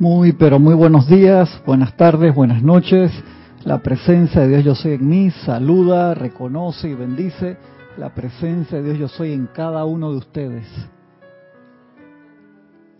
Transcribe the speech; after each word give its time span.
Muy, 0.00 0.32
pero 0.32 0.58
muy 0.58 0.74
buenos 0.74 1.06
días, 1.06 1.48
buenas 1.64 1.96
tardes, 1.96 2.34
buenas 2.34 2.60
noches. 2.64 3.12
La 3.64 3.78
presencia 3.78 4.40
de 4.40 4.48
Dios 4.48 4.64
yo 4.64 4.74
soy 4.74 4.94
en 4.94 5.08
mí 5.08 5.30
saluda, 5.30 6.14
reconoce 6.14 6.88
y 6.88 6.94
bendice 6.94 7.56
la 7.96 8.12
presencia 8.12 8.82
de 8.82 8.94
Dios 8.94 8.98
yo 8.98 9.08
soy 9.08 9.32
en 9.32 9.46
cada 9.46 9.84
uno 9.84 10.10
de 10.10 10.16
ustedes. 10.18 10.66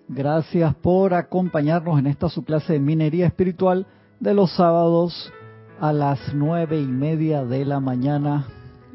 Gracias 0.07 0.73
por 0.77 1.15
acompañarnos 1.15 1.99
en 1.99 2.07
esta 2.07 2.29
su 2.29 2.45
clase 2.45 2.75
de 2.75 2.79
minería 2.79 3.27
espiritual 3.27 3.89
de 4.21 4.33
los 4.33 4.53
sábados 4.53 5.33
a 5.81 5.93
las 5.93 6.21
nueve 6.33 6.81
y 6.81 6.87
media 6.87 7.45
de 7.45 7.65
la 7.65 7.81
mañana, 7.81 8.47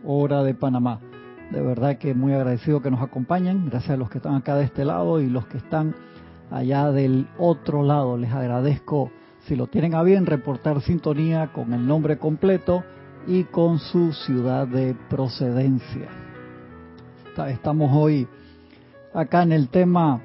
hora 0.06 0.44
de 0.44 0.54
Panamá. 0.54 1.02
De 1.52 1.62
verdad 1.62 1.98
que 1.98 2.14
muy 2.14 2.32
agradecido 2.32 2.82
que 2.82 2.92
nos 2.92 3.02
acompañen. 3.02 3.70
Gracias 3.70 3.92
a 3.92 3.98
los 3.98 4.10
que 4.10 4.20
están 4.20 4.36
acá 4.36 4.56
de 4.56 4.64
este 4.64 4.86
lado 4.86 5.20
y 5.20 5.30
los 5.30 5.48
que 5.48 5.58
están 5.58 5.94
allá 6.52 6.92
del 6.92 7.28
otro 7.38 7.84
lado. 7.84 8.18
Les 8.18 8.32
agradezco, 8.32 9.12
si 9.46 9.56
lo 9.56 9.68
tienen 9.68 9.96
a 9.96 10.04
bien, 10.04 10.26
reportar 10.26 10.82
sintonía 10.82 11.52
con 11.54 11.74
el 11.74 11.86
nombre 11.86 12.18
completo 12.18 12.84
y 13.28 13.44
con 13.46 13.80
su 13.80 14.14
ciudad 14.14 14.68
de 14.68 14.96
procedencia. 15.10 16.10
Estamos 17.48 17.92
hoy 17.94 18.28
acá 19.14 19.44
en 19.44 19.54
el 19.54 19.70
tema 19.70 20.22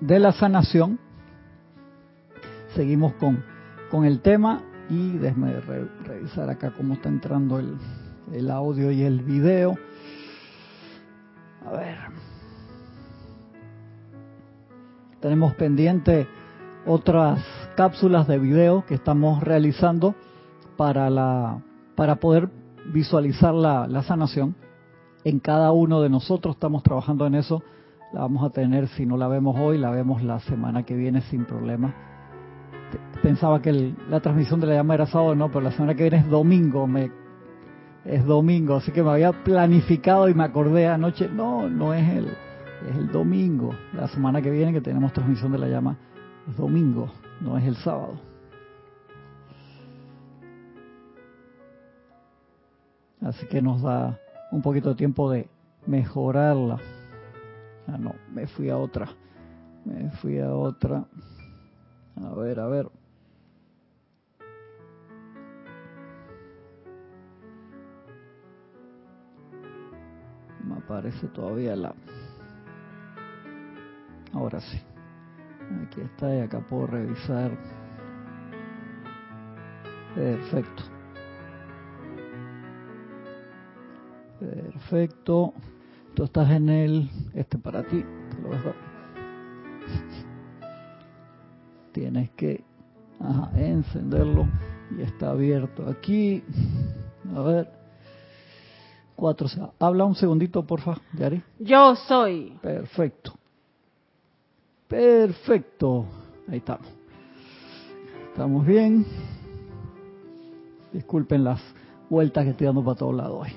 de 0.00 0.18
la 0.18 0.32
sanación. 0.32 0.98
Seguimos 2.74 3.14
con, 3.14 3.42
con 3.90 4.04
el 4.04 4.20
tema 4.20 4.60
y 4.90 5.12
déjeme 5.12 5.60
revisar 6.04 6.50
acá 6.50 6.72
cómo 6.76 6.94
está 6.94 7.08
entrando 7.08 7.58
el, 7.58 7.78
el 8.32 8.50
audio 8.50 8.90
y 8.90 9.02
el 9.02 9.22
video. 9.22 9.78
A 11.64 11.72
ver. 11.72 12.23
Tenemos 15.24 15.54
pendiente 15.54 16.26
otras 16.84 17.40
cápsulas 17.76 18.28
de 18.28 18.38
video 18.38 18.84
que 18.84 18.92
estamos 18.92 19.42
realizando 19.42 20.14
para 20.76 21.08
la 21.08 21.62
para 21.94 22.16
poder 22.16 22.50
visualizar 22.92 23.54
la, 23.54 23.86
la 23.86 24.02
sanación. 24.02 24.54
En 25.24 25.40
cada 25.40 25.72
uno 25.72 26.02
de 26.02 26.10
nosotros 26.10 26.56
estamos 26.56 26.82
trabajando 26.82 27.26
en 27.26 27.36
eso. 27.36 27.62
La 28.12 28.20
vamos 28.20 28.44
a 28.44 28.50
tener, 28.50 28.86
si 28.88 29.06
no 29.06 29.16
la 29.16 29.26
vemos 29.26 29.56
hoy, 29.58 29.78
la 29.78 29.90
vemos 29.90 30.22
la 30.22 30.40
semana 30.40 30.82
que 30.82 30.94
viene 30.94 31.22
sin 31.22 31.46
problema. 31.46 31.94
Pensaba 33.22 33.62
que 33.62 33.94
la 34.10 34.20
transmisión 34.20 34.60
de 34.60 34.66
la 34.66 34.74
llama 34.74 34.92
era 34.92 35.06
sábado, 35.06 35.34
no, 35.34 35.48
pero 35.48 35.62
la 35.62 35.72
semana 35.72 35.94
que 35.94 36.02
viene 36.02 36.18
es 36.18 36.28
domingo. 36.28 36.86
Me, 36.86 37.10
es 38.04 38.26
domingo, 38.26 38.74
así 38.74 38.92
que 38.92 39.02
me 39.02 39.12
había 39.12 39.32
planificado 39.32 40.28
y 40.28 40.34
me 40.34 40.44
acordé 40.44 40.86
anoche, 40.86 41.30
no, 41.30 41.66
no 41.70 41.94
es 41.94 42.06
el, 42.10 42.28
es 42.88 42.96
el 42.96 43.10
domingo. 43.10 43.74
La 43.92 44.08
semana 44.08 44.42
que 44.42 44.50
viene 44.50 44.72
que 44.72 44.80
tenemos 44.80 45.12
transmisión 45.12 45.52
de 45.52 45.58
la 45.58 45.68
llama 45.68 45.96
es 46.48 46.56
domingo, 46.56 47.10
no 47.40 47.56
es 47.56 47.64
el 47.64 47.76
sábado. 47.76 48.20
Así 53.22 53.46
que 53.46 53.62
nos 53.62 53.80
da 53.80 54.18
un 54.52 54.60
poquito 54.60 54.90
de 54.90 54.94
tiempo 54.96 55.30
de 55.30 55.48
mejorarla. 55.86 56.78
Ah, 57.86 57.96
no, 57.98 58.14
me 58.32 58.46
fui 58.46 58.68
a 58.68 58.76
otra. 58.76 59.08
Me 59.84 60.10
fui 60.10 60.38
a 60.38 60.54
otra. 60.54 61.04
A 62.22 62.34
ver, 62.34 62.60
a 62.60 62.66
ver. 62.66 62.88
Me 70.62 70.76
aparece 70.76 71.26
todavía 71.28 71.76
la... 71.76 71.94
Ahora 74.34 74.60
sí. 74.60 74.80
Aquí 75.86 76.00
está 76.00 76.34
y 76.34 76.40
acá 76.40 76.60
puedo 76.60 76.88
revisar. 76.88 77.56
Perfecto. 80.14 80.82
Perfecto. 84.40 85.54
Tú 86.14 86.24
estás 86.24 86.50
en 86.50 86.68
el... 86.68 87.10
Este 87.32 87.58
para 87.58 87.82
ti. 87.82 88.04
Te 88.30 88.42
lo 88.42 88.50
dejo. 88.50 88.72
Tienes 91.92 92.30
que 92.30 92.64
ajá, 93.20 93.50
encenderlo. 93.56 94.48
Y 94.96 95.02
está 95.02 95.30
abierto 95.30 95.88
aquí. 95.88 96.42
A 97.34 97.40
ver. 97.40 97.72
Cuatro. 99.16 99.48
Habla 99.78 100.04
un 100.04 100.16
segundito, 100.16 100.66
porfa, 100.66 100.96
Yari. 101.16 101.42
Yo 101.60 101.94
soy. 101.94 102.58
Perfecto. 102.60 103.32
Perfecto. 105.24 106.04
Ahí 106.48 106.58
estamos. 106.58 106.86
Estamos 108.30 108.66
bien. 108.66 109.06
Disculpen 110.92 111.44
las 111.44 111.62
vueltas 112.10 112.44
que 112.44 112.50
estoy 112.50 112.66
dando 112.66 112.84
para 112.84 112.98
todos 112.98 113.14
lados 113.14 113.46
hoy. 113.46 113.52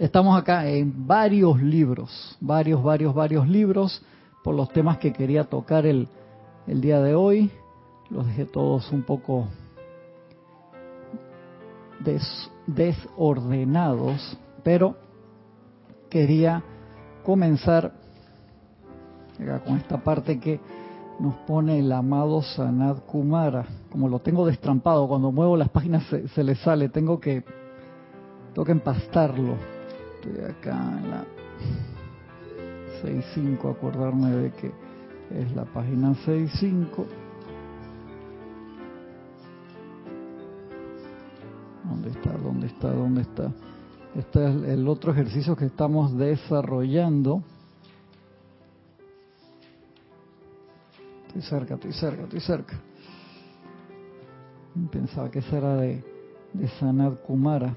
Estamos 0.00 0.36
acá 0.36 0.66
en 0.66 1.06
varios 1.06 1.62
libros, 1.62 2.36
varios, 2.40 2.82
varios, 2.82 3.14
varios 3.14 3.46
libros 3.48 4.04
por 4.42 4.56
los 4.56 4.68
temas 4.70 4.98
que 4.98 5.12
quería 5.12 5.44
tocar 5.44 5.86
el, 5.86 6.08
el 6.66 6.80
día 6.80 7.00
de 7.00 7.14
hoy. 7.14 7.52
Los 8.10 8.26
dejé 8.26 8.46
todos 8.46 8.90
un 8.90 9.04
poco 9.04 9.46
des, 12.00 12.50
desordenados, 12.66 14.36
pero 14.64 14.96
quería 16.10 16.64
comenzar 17.22 18.05
con 19.64 19.76
esta 19.76 19.98
parte 19.98 20.38
que 20.40 20.60
nos 21.18 21.34
pone 21.46 21.78
el 21.78 21.92
amado 21.92 22.42
Sanad 22.42 22.98
Kumara. 23.06 23.66
Como 23.90 24.08
lo 24.08 24.18
tengo 24.18 24.46
destrampado, 24.46 25.08
cuando 25.08 25.32
muevo 25.32 25.56
las 25.56 25.68
páginas 25.68 26.04
se, 26.08 26.28
se 26.28 26.42
le 26.42 26.54
sale, 26.54 26.88
tengo 26.88 27.20
que, 27.20 27.44
tengo 28.52 28.64
que 28.64 28.72
empastarlo. 28.72 29.54
Estoy 30.16 30.44
acá 30.44 30.98
en 30.98 31.10
la 31.10 31.24
6.5, 33.02 33.70
acordarme 33.70 34.30
de 34.30 34.50
que 34.52 34.72
es 35.30 35.54
la 35.54 35.64
página 35.64 36.14
6.5. 36.26 37.06
¿Dónde 41.84 42.10
está? 42.10 42.32
¿Dónde 42.32 42.66
está? 42.66 42.90
¿Dónde 42.90 43.22
está? 43.22 43.52
Este 44.16 44.48
es 44.48 44.68
el 44.70 44.88
otro 44.88 45.12
ejercicio 45.12 45.56
que 45.56 45.66
estamos 45.66 46.16
desarrollando. 46.16 47.42
Estoy 51.36 51.58
cerca, 51.58 51.74
estoy 51.74 51.92
cerca, 51.92 52.22
estoy 52.22 52.40
cerca. 52.40 52.80
Pensaba 54.90 55.30
que 55.30 55.40
esa 55.40 55.58
era 55.58 55.76
de, 55.76 56.02
de 56.54 56.68
Sanat 56.80 57.20
Kumara. 57.24 57.74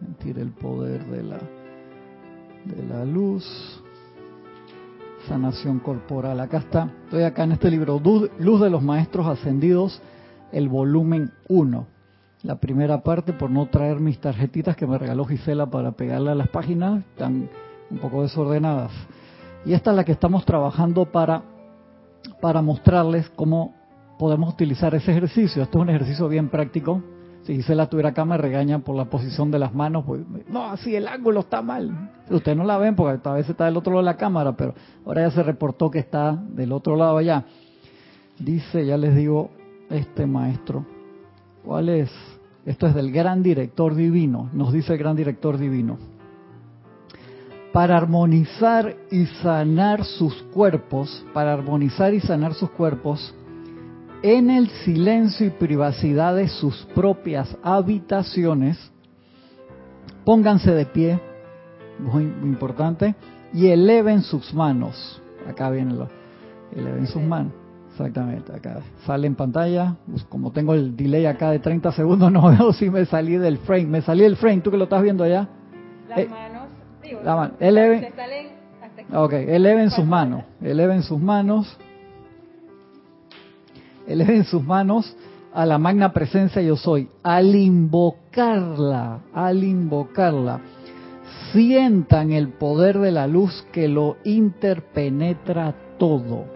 Sentir 0.00 0.38
el 0.38 0.52
poder 0.52 1.04
de 1.04 1.22
la, 1.22 1.38
de 2.64 2.82
la 2.88 3.04
luz. 3.04 3.44
Sanación 5.26 5.80
corporal. 5.80 6.40
Acá 6.40 6.58
está. 6.58 6.90
Estoy 7.04 7.24
acá 7.24 7.44
en 7.44 7.52
este 7.52 7.70
libro, 7.70 8.00
Luz 8.38 8.60
de 8.62 8.70
los 8.70 8.82
Maestros 8.82 9.26
Ascendidos, 9.26 10.00
el 10.50 10.70
volumen 10.70 11.32
1. 11.48 11.86
La 12.44 12.58
primera 12.58 13.02
parte, 13.02 13.34
por 13.34 13.50
no 13.50 13.66
traer 13.66 14.00
mis 14.00 14.18
tarjetitas 14.18 14.76
que 14.76 14.86
me 14.86 14.96
regaló 14.96 15.26
Gisela 15.26 15.66
para 15.66 15.92
pegarle 15.92 16.30
a 16.30 16.34
las 16.34 16.48
páginas, 16.48 17.00
están 17.00 17.50
un 17.90 17.98
poco 17.98 18.22
desordenadas. 18.22 18.92
Y 19.66 19.74
esta 19.74 19.90
es 19.90 19.96
la 19.96 20.04
que 20.04 20.12
estamos 20.12 20.46
trabajando 20.46 21.04
para 21.04 21.57
para 22.40 22.62
mostrarles 22.62 23.28
cómo 23.30 23.74
podemos 24.18 24.52
utilizar 24.52 24.94
ese 24.94 25.10
ejercicio. 25.12 25.62
Esto 25.62 25.78
es 25.78 25.82
un 25.82 25.90
ejercicio 25.90 26.28
bien 26.28 26.48
práctico. 26.48 27.02
Si 27.44 27.54
Gisela 27.54 27.84
estuviera 27.84 28.10
acá 28.10 28.24
me 28.24 28.36
regaña 28.36 28.80
por 28.80 28.96
la 28.96 29.06
posición 29.06 29.50
de 29.50 29.58
las 29.58 29.74
manos. 29.74 30.04
Pues, 30.04 30.22
no, 30.48 30.70
así 30.70 30.94
el 30.94 31.08
ángulo 31.08 31.40
está 31.40 31.62
mal. 31.62 32.10
Ustedes 32.28 32.56
no 32.58 32.64
la 32.64 32.78
ven 32.78 32.94
porque 32.94 33.26
a 33.28 33.32
veces 33.32 33.50
está 33.50 33.66
del 33.66 33.76
otro 33.76 33.92
lado 33.92 34.02
de 34.02 34.12
la 34.12 34.16
cámara, 34.16 34.56
pero 34.56 34.74
ahora 35.06 35.22
ya 35.22 35.30
se 35.30 35.42
reportó 35.42 35.90
que 35.90 35.98
está 35.98 36.32
del 36.32 36.72
otro 36.72 36.96
lado 36.96 37.16
allá. 37.16 37.44
Dice, 38.38 38.84
ya 38.84 38.96
les 38.96 39.14
digo, 39.14 39.50
este 39.88 40.26
maestro. 40.26 40.84
¿Cuál 41.64 41.88
es? 41.88 42.10
Esto 42.66 42.86
es 42.86 42.94
del 42.94 43.12
gran 43.12 43.42
director 43.42 43.94
divino. 43.94 44.50
Nos 44.52 44.72
dice 44.72 44.92
el 44.92 44.98
gran 44.98 45.16
director 45.16 45.56
divino 45.56 46.17
para 47.72 47.96
armonizar 47.96 48.96
y 49.10 49.26
sanar 49.42 50.04
sus 50.04 50.34
cuerpos, 50.54 51.24
para 51.32 51.52
armonizar 51.52 52.14
y 52.14 52.20
sanar 52.20 52.54
sus 52.54 52.70
cuerpos, 52.70 53.34
en 54.22 54.50
el 54.50 54.68
silencio 54.84 55.46
y 55.46 55.50
privacidad 55.50 56.34
de 56.34 56.48
sus 56.48 56.86
propias 56.94 57.56
habitaciones, 57.62 58.78
pónganse 60.24 60.72
de 60.72 60.86
pie, 60.86 61.20
muy, 61.98 62.24
muy 62.24 62.48
importante, 62.48 63.14
y 63.52 63.68
eleven 63.68 64.22
sus 64.22 64.52
manos. 64.52 65.22
Acá 65.48 65.70
viene 65.70 65.94
lo, 65.94 66.08
eleven 66.72 67.06
sus 67.06 67.22
manos. 67.22 67.52
Exactamente, 67.90 68.52
acá 68.52 68.80
sale 69.06 69.26
en 69.26 69.34
pantalla. 69.34 69.96
Pues 70.08 70.22
como 70.24 70.52
tengo 70.52 70.74
el 70.74 70.96
delay 70.96 71.26
acá 71.26 71.50
de 71.50 71.58
30 71.58 71.92
segundos, 71.92 72.30
no 72.32 72.50
veo 72.50 72.72
si 72.72 72.90
me 72.90 73.04
salí 73.06 73.36
del 73.36 73.58
frame. 73.58 73.86
Me 73.86 74.02
salí 74.02 74.22
del 74.22 74.36
frame, 74.36 74.60
tú 74.60 74.70
que 74.70 74.76
lo 74.76 74.84
estás 74.84 75.02
viendo 75.02 75.24
allá. 75.24 75.48
Las 76.08 76.18
eh, 76.18 76.28
Eleven, 77.60 78.12
ok, 79.12 79.32
eleven 79.32 79.90
sus 79.90 80.04
manos, 80.04 80.44
eleven 80.60 81.02
sus 81.02 81.20
manos 81.20 81.78
eleven 84.08 84.44
sus 84.44 84.64
manos 84.64 85.14
a 85.52 85.66
la 85.66 85.78
magna 85.78 86.12
presencia 86.12 86.62
yo 86.62 86.76
soy. 86.76 87.08
Al 87.22 87.54
invocarla, 87.54 89.20
al 89.32 89.62
invocarla, 89.62 90.60
sientan 91.52 92.32
el 92.32 92.48
poder 92.48 92.98
de 92.98 93.12
la 93.12 93.26
luz 93.26 93.66
que 93.72 93.88
lo 93.88 94.16
interpenetra 94.24 95.74
todo. 95.98 96.46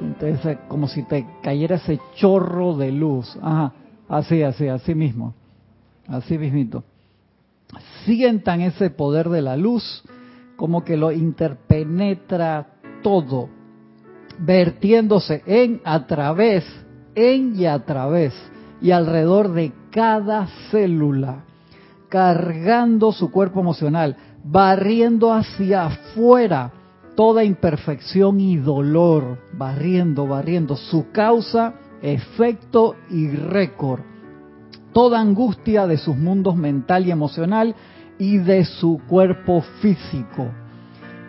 Entonces, 0.00 0.58
como 0.68 0.88
si 0.88 1.02
te 1.04 1.26
cayera 1.42 1.76
ese 1.76 2.00
chorro 2.16 2.76
de 2.76 2.92
luz. 2.92 3.38
Ajá, 3.40 3.72
así, 4.08 4.42
así, 4.42 4.68
así 4.68 4.94
mismo. 4.94 5.34
Así 6.06 6.38
mismito. 6.38 6.84
Sientan 8.06 8.60
ese 8.60 8.90
poder 8.90 9.28
de 9.28 9.42
la 9.42 9.56
luz 9.56 10.04
como 10.54 10.84
que 10.84 10.96
lo 10.96 11.10
interpenetra 11.10 12.68
todo, 13.02 13.48
vertiéndose 14.38 15.42
en, 15.44 15.80
a 15.84 16.06
través, 16.06 16.64
en 17.16 17.58
y 17.58 17.66
a 17.66 17.84
través, 17.84 18.32
y 18.80 18.92
alrededor 18.92 19.52
de 19.52 19.72
cada 19.90 20.46
célula, 20.70 21.44
cargando 22.08 23.10
su 23.10 23.32
cuerpo 23.32 23.60
emocional, 23.60 24.16
barriendo 24.44 25.32
hacia 25.32 25.86
afuera 25.86 26.72
toda 27.16 27.42
imperfección 27.42 28.40
y 28.40 28.56
dolor, 28.56 29.38
barriendo, 29.52 30.28
barriendo 30.28 30.76
su 30.76 31.10
causa, 31.10 31.74
efecto 32.02 32.94
y 33.10 33.28
récord, 33.30 34.02
toda 34.92 35.20
angustia 35.20 35.88
de 35.88 35.98
sus 35.98 36.16
mundos 36.16 36.54
mental 36.54 37.06
y 37.06 37.10
emocional 37.10 37.74
y 38.18 38.38
de 38.38 38.64
su 38.64 39.00
cuerpo 39.08 39.62
físico. 39.80 40.48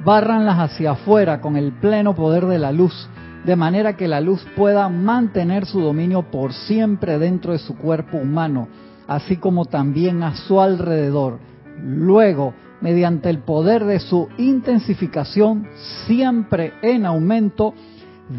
Bárranlas 0.04 0.60
hacia 0.60 0.92
afuera 0.92 1.42
con 1.42 1.58
el 1.58 1.74
pleno 1.74 2.16
poder 2.16 2.46
de 2.46 2.60
la 2.60 2.72
luz, 2.72 3.10
de 3.46 3.56
manera 3.56 3.96
que 3.96 4.08
la 4.08 4.22
luz 4.22 4.46
pueda 4.56 4.90
mantener 4.90 5.66
su 5.66 5.82
dominio 5.82 6.24
por 6.24 6.54
siempre 6.54 7.18
dentro 7.18 7.54
de 7.54 7.60
su 7.60 7.78
cuerpo 7.78 8.18
humano, 8.18 8.68
así 9.08 9.38
como 9.38 9.66
también 9.66 10.24
a 10.24 10.36
su 10.36 10.60
alrededor. 10.62 11.40
Luego, 11.82 12.54
mediante 12.82 13.30
el 13.30 13.40
poder 13.40 13.86
de 13.86 14.00
su 14.00 14.28
intensificación, 14.38 15.68
siempre 16.06 16.74
en 16.82 17.06
aumento, 17.06 17.74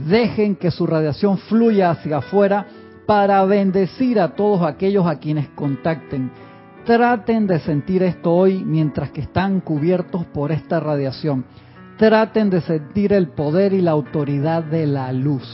dejen 0.06 0.56
que 0.56 0.70
su 0.70 0.86
radiación 0.86 1.38
fluya 1.38 1.90
hacia 1.90 2.18
afuera 2.18 2.66
para 3.06 3.42
bendecir 3.44 4.20
a 4.20 4.34
todos 4.34 4.62
aquellos 4.62 5.06
a 5.06 5.18
quienes 5.18 5.48
contacten. 5.50 6.30
Traten 6.88 7.46
de 7.46 7.58
sentir 7.58 8.02
esto 8.02 8.32
hoy 8.32 8.64
mientras 8.64 9.10
que 9.10 9.20
están 9.20 9.60
cubiertos 9.60 10.24
por 10.24 10.52
esta 10.52 10.80
radiación. 10.80 11.44
Traten 11.98 12.48
de 12.48 12.62
sentir 12.62 13.12
el 13.12 13.28
poder 13.28 13.74
y 13.74 13.82
la 13.82 13.90
autoridad 13.90 14.64
de 14.64 14.86
la 14.86 15.12
luz. 15.12 15.46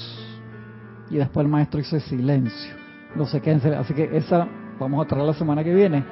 Y 1.11 1.17
después 1.17 1.45
el 1.45 1.51
maestro 1.51 1.81
hizo 1.81 1.99
silencio. 1.99 2.75
No 3.17 3.27
sé 3.27 3.41
qué, 3.41 3.51
así 3.51 3.95
que 3.95 4.17
esa 4.17 4.47
vamos 4.79 5.05
a 5.05 5.09
traer 5.09 5.25
la 5.25 5.35
semana 5.35 5.65
que 5.65 5.75
viene. 5.75 6.05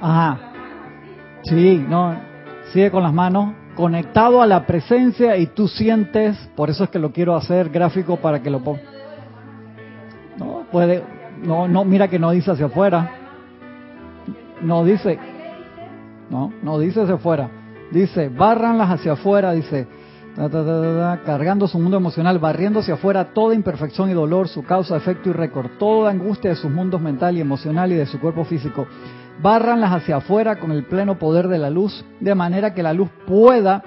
Ajá. 0.00 0.40
Sí, 1.44 1.86
no, 1.88 2.16
sigue 2.72 2.90
con 2.90 3.04
las 3.04 3.14
manos 3.14 3.54
conectado 3.76 4.42
a 4.42 4.46
la 4.48 4.66
presencia 4.66 5.36
y 5.36 5.46
tú 5.46 5.68
sientes, 5.68 6.36
por 6.56 6.68
eso 6.68 6.82
es 6.82 6.90
que 6.90 6.98
lo 6.98 7.12
quiero 7.12 7.36
hacer 7.36 7.68
gráfico 7.68 8.16
para 8.16 8.42
que 8.42 8.50
lo 8.50 8.58
ponga. 8.58 8.80
No, 10.36 10.64
puede, 10.72 11.04
no, 11.42 11.68
no, 11.68 11.84
mira 11.84 12.08
que 12.08 12.18
no 12.18 12.30
dice 12.30 12.50
hacia 12.50 12.66
afuera. 12.66 13.10
No 14.60 14.84
dice, 14.84 15.18
no, 16.30 16.52
no 16.62 16.78
dice 16.78 17.02
hacia 17.02 17.14
afuera. 17.14 17.50
Dice, 17.90 18.28
barranlas 18.28 18.90
hacia 18.90 19.12
afuera, 19.12 19.52
dice, 19.52 19.86
cargando 21.24 21.66
su 21.66 21.78
mundo 21.78 21.96
emocional, 21.96 22.38
barriendo 22.38 22.80
hacia 22.80 22.94
afuera 22.94 23.32
toda 23.32 23.54
imperfección 23.54 24.10
y 24.10 24.14
dolor, 24.14 24.48
su 24.48 24.62
causa, 24.62 24.96
efecto 24.96 25.30
y 25.30 25.32
récord, 25.32 25.70
toda 25.78 26.10
angustia 26.10 26.50
de 26.50 26.56
sus 26.56 26.70
mundos 26.70 27.00
mental 27.00 27.36
y 27.36 27.40
emocional 27.40 27.90
y 27.92 27.96
de 27.96 28.06
su 28.06 28.20
cuerpo 28.20 28.44
físico. 28.44 28.86
Barranlas 29.40 29.92
hacia 29.92 30.16
afuera 30.16 30.56
con 30.58 30.72
el 30.72 30.84
pleno 30.84 31.18
poder 31.18 31.48
de 31.48 31.58
la 31.58 31.70
luz, 31.70 32.04
de 32.20 32.34
manera 32.34 32.74
que 32.74 32.82
la 32.82 32.92
luz 32.92 33.08
pueda 33.26 33.82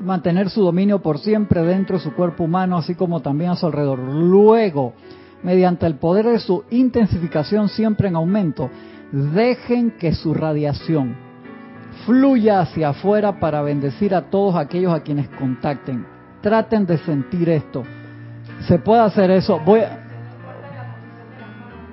mantener 0.00 0.50
su 0.50 0.62
dominio 0.62 1.00
por 1.00 1.18
siempre 1.18 1.62
dentro 1.62 1.98
de 1.98 2.02
su 2.02 2.12
cuerpo 2.14 2.44
humano, 2.44 2.76
así 2.76 2.94
como 2.94 3.20
también 3.20 3.50
a 3.50 3.56
su 3.56 3.66
alrededor. 3.66 3.98
Luego, 3.98 4.94
mediante 5.42 5.86
el 5.86 5.96
poder 5.96 6.26
de 6.26 6.38
su 6.38 6.64
intensificación 6.70 7.68
siempre 7.68 8.08
en 8.08 8.16
aumento, 8.16 8.70
dejen 9.12 9.92
que 9.92 10.14
su 10.14 10.34
radiación 10.34 11.16
fluya 12.06 12.60
hacia 12.60 12.90
afuera 12.90 13.38
para 13.38 13.62
bendecir 13.62 14.14
a 14.14 14.30
todos 14.30 14.56
aquellos 14.56 14.92
a 14.92 15.00
quienes 15.00 15.28
contacten. 15.28 16.06
Traten 16.40 16.86
de 16.86 16.98
sentir 16.98 17.48
esto. 17.48 17.82
Se 18.66 18.78
puede 18.78 19.02
hacer 19.02 19.30
eso. 19.30 19.60
Voy 19.60 19.80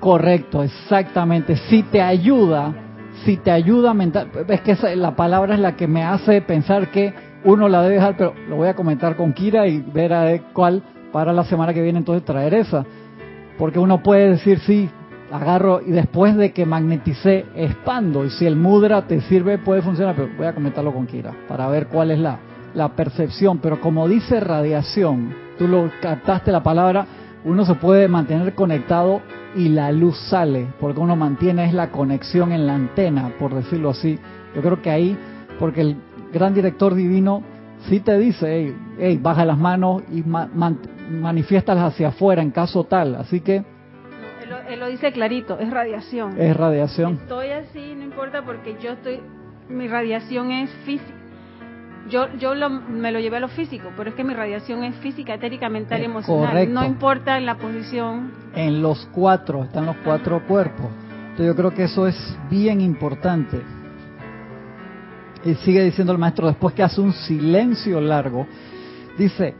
Correcto, 0.00 0.62
exactamente. 0.62 1.56
Si 1.56 1.82
te 1.82 2.00
ayuda, 2.00 2.72
si 3.24 3.36
te 3.36 3.50
ayuda 3.50 3.94
mental, 3.94 4.30
es 4.48 4.60
que 4.60 4.96
la 4.96 5.16
palabra 5.16 5.54
es 5.54 5.60
la 5.60 5.76
que 5.76 5.88
me 5.88 6.04
hace 6.04 6.40
pensar 6.40 6.90
que 6.90 7.12
uno 7.44 7.68
la 7.68 7.82
debe 7.82 7.94
dejar, 7.96 8.16
pero 8.16 8.34
lo 8.48 8.56
voy 8.56 8.68
a 8.68 8.74
comentar 8.74 9.16
con 9.16 9.32
Kira 9.32 9.66
y 9.66 9.80
ver 9.80 10.12
a 10.12 10.38
cuál 10.52 10.82
para 11.12 11.32
la 11.32 11.44
semana 11.44 11.74
que 11.74 11.82
viene 11.82 11.98
entonces 11.98 12.24
traer 12.24 12.54
esa. 12.54 12.84
Porque 13.58 13.78
uno 13.78 14.02
puede 14.02 14.30
decir, 14.30 14.60
sí, 14.60 14.88
agarro 15.32 15.80
y 15.84 15.90
después 15.90 16.36
de 16.36 16.52
que 16.52 16.64
magneticé, 16.64 17.46
expando. 17.54 18.24
Y 18.24 18.30
si 18.30 18.46
el 18.46 18.56
mudra 18.56 19.06
te 19.06 19.20
sirve, 19.22 19.58
puede 19.58 19.82
funcionar, 19.82 20.14
pero 20.14 20.28
voy 20.36 20.46
a 20.46 20.54
comentarlo 20.54 20.92
con 20.92 21.06
Kira 21.06 21.34
para 21.48 21.68
ver 21.68 21.88
cuál 21.88 22.10
es 22.10 22.18
la, 22.18 22.38
la 22.74 22.90
percepción. 22.90 23.58
Pero 23.58 23.80
como 23.80 24.08
dice 24.08 24.40
radiación, 24.40 25.34
tú 25.58 25.68
lo 25.68 25.90
captaste 26.00 26.52
la 26.52 26.62
palabra, 26.62 27.06
uno 27.44 27.64
se 27.64 27.74
puede 27.74 28.08
mantener 28.08 28.54
conectado 28.54 29.20
y 29.56 29.68
la 29.68 29.90
luz 29.92 30.16
sale, 30.28 30.68
porque 30.80 31.00
uno 31.00 31.16
mantiene 31.16 31.64
es 31.64 31.74
la 31.74 31.90
conexión 31.90 32.52
en 32.52 32.66
la 32.66 32.74
antena, 32.74 33.32
por 33.38 33.54
decirlo 33.54 33.90
así. 33.90 34.18
Yo 34.54 34.62
creo 34.62 34.82
que 34.82 34.90
ahí, 34.90 35.16
porque 35.58 35.80
el 35.80 35.96
gran 36.32 36.54
director 36.54 36.94
divino 36.94 37.42
sí 37.82 38.00
te 38.00 38.18
dice, 38.18 38.74
hey, 38.98 39.18
baja 39.20 39.44
las 39.44 39.58
manos 39.58 40.02
y 40.12 40.22
manifiéstalas 40.22 41.92
hacia 41.92 42.08
afuera 42.08 42.42
en 42.42 42.50
caso 42.50 42.84
tal. 42.84 43.14
Así 43.16 43.40
que... 43.40 43.64
Él 44.68 44.80
lo, 44.80 44.86
dice 44.88 45.12
clarito, 45.12 45.58
es 45.58 45.70
radiación. 45.70 46.38
Es 46.38 46.56
radiación. 46.56 47.14
Estoy 47.22 47.50
así, 47.50 47.94
no 47.96 48.04
importa 48.04 48.44
porque 48.44 48.76
yo 48.82 48.92
estoy, 48.92 49.20
mi 49.68 49.88
radiación 49.88 50.50
es 50.50 50.70
física. 50.84 51.14
Yo, 52.10 52.26
yo 52.38 52.54
me 52.70 53.12
lo 53.12 53.20
llevé 53.20 53.36
a 53.36 53.40
lo 53.40 53.48
físico, 53.48 53.90
pero 53.96 54.10
es 54.10 54.16
que 54.16 54.24
mi 54.24 54.32
radiación 54.32 54.82
es 54.84 54.94
física, 54.96 55.34
etérica, 55.34 55.68
mental 55.68 56.00
y 56.00 56.04
emocional. 56.04 56.72
No 56.72 56.84
importa 56.84 57.36
en 57.36 57.44
la 57.44 57.56
posición. 57.56 58.32
En 58.54 58.80
los 58.80 59.06
cuatro, 59.12 59.64
están 59.64 59.84
los 59.84 59.96
cuatro 60.04 60.42
cuerpos. 60.46 60.86
Entonces 61.30 61.46
yo 61.46 61.54
creo 61.54 61.70
que 61.70 61.84
eso 61.84 62.06
es 62.06 62.38
bien 62.50 62.80
importante. 62.80 63.60
Y 65.44 65.54
sigue 65.56 65.82
diciendo 65.84 66.12
el 66.12 66.18
maestro 66.18 66.48
después 66.48 66.74
que 66.74 66.82
hace 66.82 67.00
un 67.00 67.12
silencio 67.12 68.00
largo. 68.00 68.46
Dice, 69.16 69.54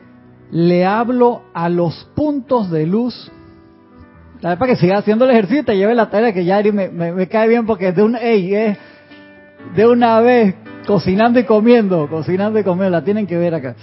le 0.50 0.84
hablo 0.84 1.42
a 1.54 1.68
los 1.68 2.08
puntos 2.14 2.70
de 2.70 2.86
luz. 2.86 3.30
La 4.40 4.56
para 4.56 4.72
que 4.72 4.78
siga 4.78 4.98
haciendo 4.98 5.24
el 5.24 5.32
ejercicio 5.32 5.64
y 5.74 5.76
lleve 5.76 5.94
la 5.94 6.10
tarea 6.10 6.32
que 6.32 6.44
ya 6.44 6.62
me, 6.72 7.28
cae 7.28 7.48
bien 7.48 7.66
porque 7.66 7.92
de, 7.92 8.02
un, 8.02 8.14
ey, 8.16 8.76
de 9.74 9.86
una 9.86 10.20
vez 10.20 10.54
cocinando 10.86 11.40
y 11.40 11.44
comiendo, 11.44 12.08
cocinando 12.08 12.58
y 12.58 12.64
comiendo, 12.64 12.90
la 12.90 13.04
tienen 13.04 13.26
que 13.26 13.36
ver 13.36 13.54
acá. 13.54 13.74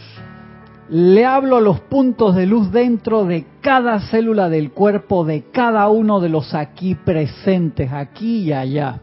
Le 0.90 1.26
hablo 1.26 1.58
a 1.58 1.62
los 1.62 1.80
puntos 1.82 2.36
de 2.36 2.46
luz 2.46 2.72
dentro 2.72 3.26
de 3.26 3.46
cada 3.62 4.00
célula 4.00 4.50
del 4.50 4.72
cuerpo 4.72 5.26
de 5.26 5.46
cada 5.52 5.90
uno 5.90 6.20
de 6.20 6.30
los 6.30 6.54
aquí 6.54 6.96
presentes, 6.96 7.92
aquí 7.92 8.44
y 8.44 8.54
allá. 8.54 9.02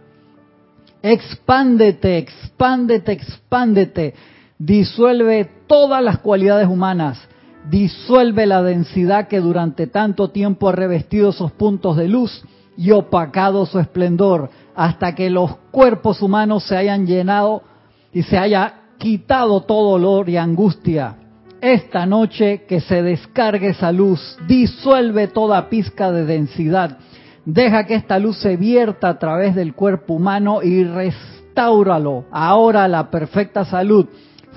Expándete, 1.02 2.18
expándete, 2.18 3.12
expándete. 3.12 4.14
Disuelve 4.58 5.50
todas 5.66 6.02
las 6.02 6.18
cualidades 6.18 6.68
humanas 6.68 7.28
disuelve 7.70 8.46
la 8.46 8.62
densidad 8.62 9.28
que 9.28 9.40
durante 9.40 9.86
tanto 9.86 10.30
tiempo 10.30 10.68
ha 10.68 10.72
revestido 10.72 11.30
esos 11.30 11.52
puntos 11.52 11.96
de 11.96 12.08
luz 12.08 12.42
y 12.76 12.90
opacado 12.90 13.66
su 13.66 13.78
esplendor, 13.78 14.50
hasta 14.74 15.14
que 15.14 15.30
los 15.30 15.56
cuerpos 15.70 16.22
humanos 16.22 16.64
se 16.64 16.76
hayan 16.76 17.06
llenado 17.06 17.62
y 18.12 18.22
se 18.22 18.38
haya 18.38 18.74
quitado 18.98 19.62
todo 19.62 19.92
dolor 19.92 20.28
y 20.28 20.36
angustia. 20.36 21.16
Esta 21.60 22.06
noche 22.06 22.64
que 22.66 22.80
se 22.80 23.02
descargue 23.02 23.68
esa 23.68 23.92
luz, 23.92 24.36
disuelve 24.48 25.28
toda 25.28 25.68
pizca 25.68 26.10
de 26.10 26.24
densidad, 26.24 26.98
deja 27.44 27.84
que 27.84 27.94
esta 27.94 28.18
luz 28.18 28.38
se 28.38 28.56
vierta 28.56 29.08
a 29.08 29.18
través 29.18 29.54
del 29.54 29.74
cuerpo 29.74 30.14
humano 30.14 30.62
y 30.62 30.84
restáuralo 30.84 32.24
ahora 32.30 32.84
a 32.84 32.88
la 32.88 33.10
perfecta 33.10 33.64
salud 33.64 34.06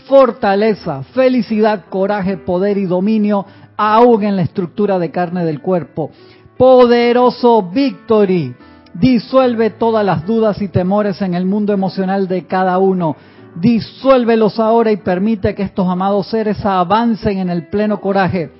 fortaleza, 0.08 1.04
felicidad, 1.14 1.86
coraje, 1.90 2.38
poder 2.38 2.78
y 2.78 2.86
dominio 2.86 3.46
aún 3.78 4.24
en 4.24 4.36
la 4.36 4.44
estructura 4.44 5.00
de 5.00 5.12
carne 5.12 5.46
del 5.46 5.62
cuerpo. 5.62 6.12
Poderoso 6.58 7.64
Victory, 7.64 8.56
disuelve 8.94 9.72
todas 9.72 10.06
las 10.06 10.26
dudas 10.26 10.62
y 10.62 10.70
temores 10.70 11.22
en 11.22 11.34
el 11.34 11.46
mundo 11.46 11.74
emocional 11.74 12.28
de 12.28 12.46
cada 12.46 12.78
uno. 12.78 13.16
Disuélvelos 13.56 14.60
ahora 14.60 14.92
y 14.92 14.98
permite 14.98 15.56
que 15.56 15.64
estos 15.64 15.88
amados 15.88 16.28
seres 16.28 16.66
avancen 16.66 17.40
en 17.40 17.50
el 17.50 17.68
pleno 17.68 18.00
coraje, 18.00 18.52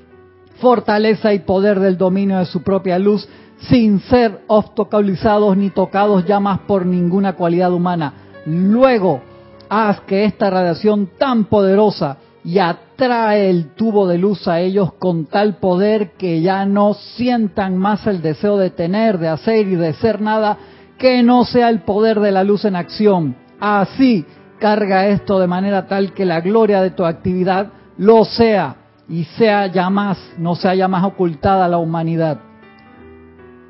fortaleza 0.60 1.34
y 1.34 1.40
poder 1.40 1.80
del 1.80 1.98
dominio 1.98 2.40
de 2.40 2.46
su 2.46 2.64
propia 2.64 2.98
luz, 2.98 3.28
sin 3.70 4.00
ser 4.02 4.42
obstaculizados 4.48 5.56
ni 5.58 5.70
tocados 5.70 6.26
ya 6.26 6.40
más 6.40 6.60
por 6.60 6.86
ninguna 6.86 7.34
cualidad 7.34 7.74
humana. 7.74 8.14
Luego, 8.46 9.22
haz 9.70 10.02
que 10.02 10.26
esta 10.26 10.50
radiación 10.50 11.10
tan 11.18 11.46
poderosa 11.46 12.18
y 12.44 12.60
atrae 12.60 13.50
el 13.50 13.74
tubo 13.74 14.08
de 14.08 14.20
luz 14.20 14.48
a 14.48 14.60
ellos 14.60 14.94
con 14.94 15.26
tal 15.26 15.56
poder 15.58 16.12
que 16.12 16.42
ya 16.42 16.66
no 16.66 16.94
sientan 16.94 17.78
más 17.78 18.06
el 18.06 18.22
deseo 18.22 18.58
de 18.58 18.70
tener, 18.70 19.18
de 19.18 19.30
hacer 19.30 19.68
y 19.68 19.76
de 19.76 19.94
ser 19.94 20.22
nada 20.22 20.58
que 21.00 21.24
no 21.24 21.44
sea 21.44 21.70
el 21.70 21.82
poder 21.82 22.20
de 22.20 22.32
la 22.32 22.44
luz 22.44 22.66
en 22.66 22.76
acción. 22.76 23.36
Así, 23.60 24.26
carga 24.60 25.08
esto 25.08 25.40
de 25.40 25.48
manera 25.48 25.88
tal 25.88 26.14
que 26.14 26.26
la 26.26 26.40
gloria 26.42 26.82
de 26.82 26.92
tu 26.92 27.04
actividad 27.04 27.72
lo 27.98 28.26
sea 28.26 28.76
y 29.10 29.24
sea 29.24 29.68
ya 29.68 29.90
más, 29.90 30.18
no 30.38 30.56
sea 30.56 30.76
ya 30.76 30.88
más 30.88 31.04
ocultada 31.04 31.66
a 31.66 31.70
la 31.70 31.78
humanidad. 31.78 32.40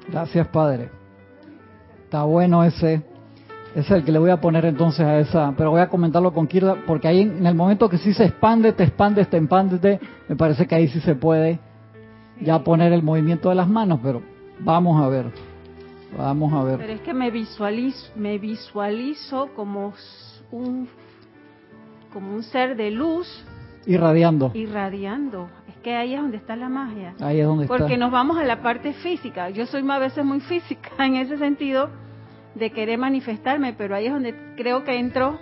Gracias, 0.07 0.47
Padre. 0.47 0.89
Está 2.03 2.24
bueno 2.24 2.63
ese 2.63 3.03
es 3.75 3.91
el 3.91 4.05
que 4.05 4.12
le 4.12 4.19
voy 4.19 4.29
a 4.29 4.39
poner 4.39 4.63
entonces 4.65 5.05
a 5.05 5.19
esa, 5.19 5.53
pero 5.57 5.71
voy 5.71 5.81
a 5.81 5.89
comentarlo 5.89 6.33
con 6.33 6.47
Kirda, 6.47 6.77
porque 6.88 7.09
ahí 7.09 7.21
en 7.21 7.45
el 7.45 7.55
momento 7.55 7.89
que 7.89 7.97
sí 7.97 8.13
se 8.13 8.24
expande, 8.24 8.71
te 8.71 8.83
expande, 8.83 9.25
te 9.25 9.35
expande, 9.35 10.00
me 10.29 10.35
parece 10.38 10.65
que 10.65 10.75
ahí 10.75 10.88
sí 10.88 11.01
se 11.01 11.13
puede 11.13 11.59
ya 12.39 12.63
poner 12.63 12.93
el 12.93 13.03
movimiento 13.03 13.50
de 13.50 13.55
las 13.55 13.67
manos, 13.67 14.00
pero 14.01 14.21
vamos 14.59 15.03
a 15.03 15.09
ver, 15.09 15.25
vamos 16.17 16.53
a 16.53 16.63
ver. 16.63 16.77
Pero 16.77 16.93
es 16.93 17.01
que 17.01 17.13
me 17.13 17.29
visualizo, 17.29 18.13
me 18.15 18.38
visualizo 18.38 19.50
como 19.53 19.93
un, 20.51 20.88
como 22.13 22.33
un 22.33 22.43
ser 22.43 22.77
de 22.77 22.91
luz. 22.91 23.27
Irradiando. 23.85 24.51
Irradiando. 24.53 25.50
Ahí 25.93 26.13
es 26.13 26.21
donde 26.21 26.37
está 26.37 26.55
la 26.55 26.69
magia. 26.69 27.13
Ahí 27.19 27.39
es 27.39 27.45
donde 27.45 27.65
está. 27.65 27.77
Porque 27.77 27.97
nos 27.97 28.11
vamos 28.11 28.37
a 28.37 28.43
la 28.43 28.61
parte 28.61 28.93
física. 28.93 29.49
Yo 29.49 29.65
soy 29.65 29.83
a 29.89 29.99
veces 29.99 30.23
muy 30.23 30.39
física 30.39 30.89
en 31.05 31.15
ese 31.15 31.37
sentido 31.37 31.89
de 32.55 32.71
querer 32.71 32.97
manifestarme, 32.97 33.73
pero 33.73 33.95
ahí 33.95 34.07
es 34.07 34.13
donde 34.13 34.33
creo 34.55 34.83
que 34.83 34.97
entro, 34.97 35.37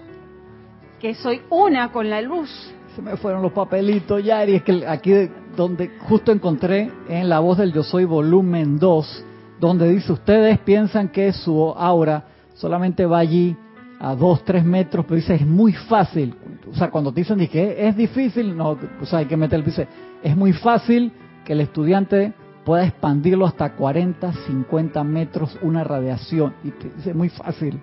que 1.00 1.14
soy 1.14 1.42
una 1.50 1.92
con 1.92 2.10
la 2.10 2.22
luz. 2.22 2.50
Se 2.96 3.02
me 3.02 3.16
fueron 3.18 3.42
los 3.42 3.52
papelitos, 3.52 4.24
ya, 4.24 4.46
y 4.46 4.56
es 4.56 4.64
que 4.64 4.86
aquí 4.86 5.14
donde 5.56 5.92
justo 6.08 6.32
encontré 6.32 6.92
en 7.08 7.30
La 7.30 7.40
Voz 7.40 7.58
del 7.58 7.72
Yo 7.72 7.84
Soy 7.84 8.06
volumen 8.06 8.80
2, 8.80 9.26
donde 9.60 9.90
dice, 9.90 10.12
ustedes 10.12 10.60
piensan 10.60 11.10
que 11.10 11.32
su 11.32 11.70
aura 11.70 12.26
solamente 12.56 13.06
va 13.06 13.20
allí 13.20 13.56
a 14.00 14.16
2, 14.16 14.44
3 14.44 14.66
metros, 14.66 15.06
pero 15.06 15.16
dice, 15.16 15.36
es 15.36 15.48
muy 15.48 15.74
fácil. 15.74 16.36
O 16.70 16.76
sea, 16.76 16.90
cuando 16.90 17.12
te 17.12 17.22
dicen 17.22 17.46
que 17.48 17.88
es 17.88 17.96
difícil, 17.96 18.56
no, 18.56 18.78
o 19.02 19.06
sea, 19.06 19.20
hay 19.20 19.26
que 19.26 19.38
meter, 19.38 19.64
dice, 19.64 19.88
es 20.24 20.36
muy 20.36 20.54
fácil 20.54 21.12
que 21.44 21.54
el 21.54 21.62
estudiante 21.62 22.34
pueda 22.64 22.86
expandirlo 22.86 23.46
hasta 23.46 23.74
40, 23.74 24.32
50 24.48 25.04
metros 25.04 25.58
una 25.62 25.84
radiación. 25.84 26.54
Y 26.64 26.74
es 27.10 27.16
muy 27.16 27.30
fácil. 27.30 27.80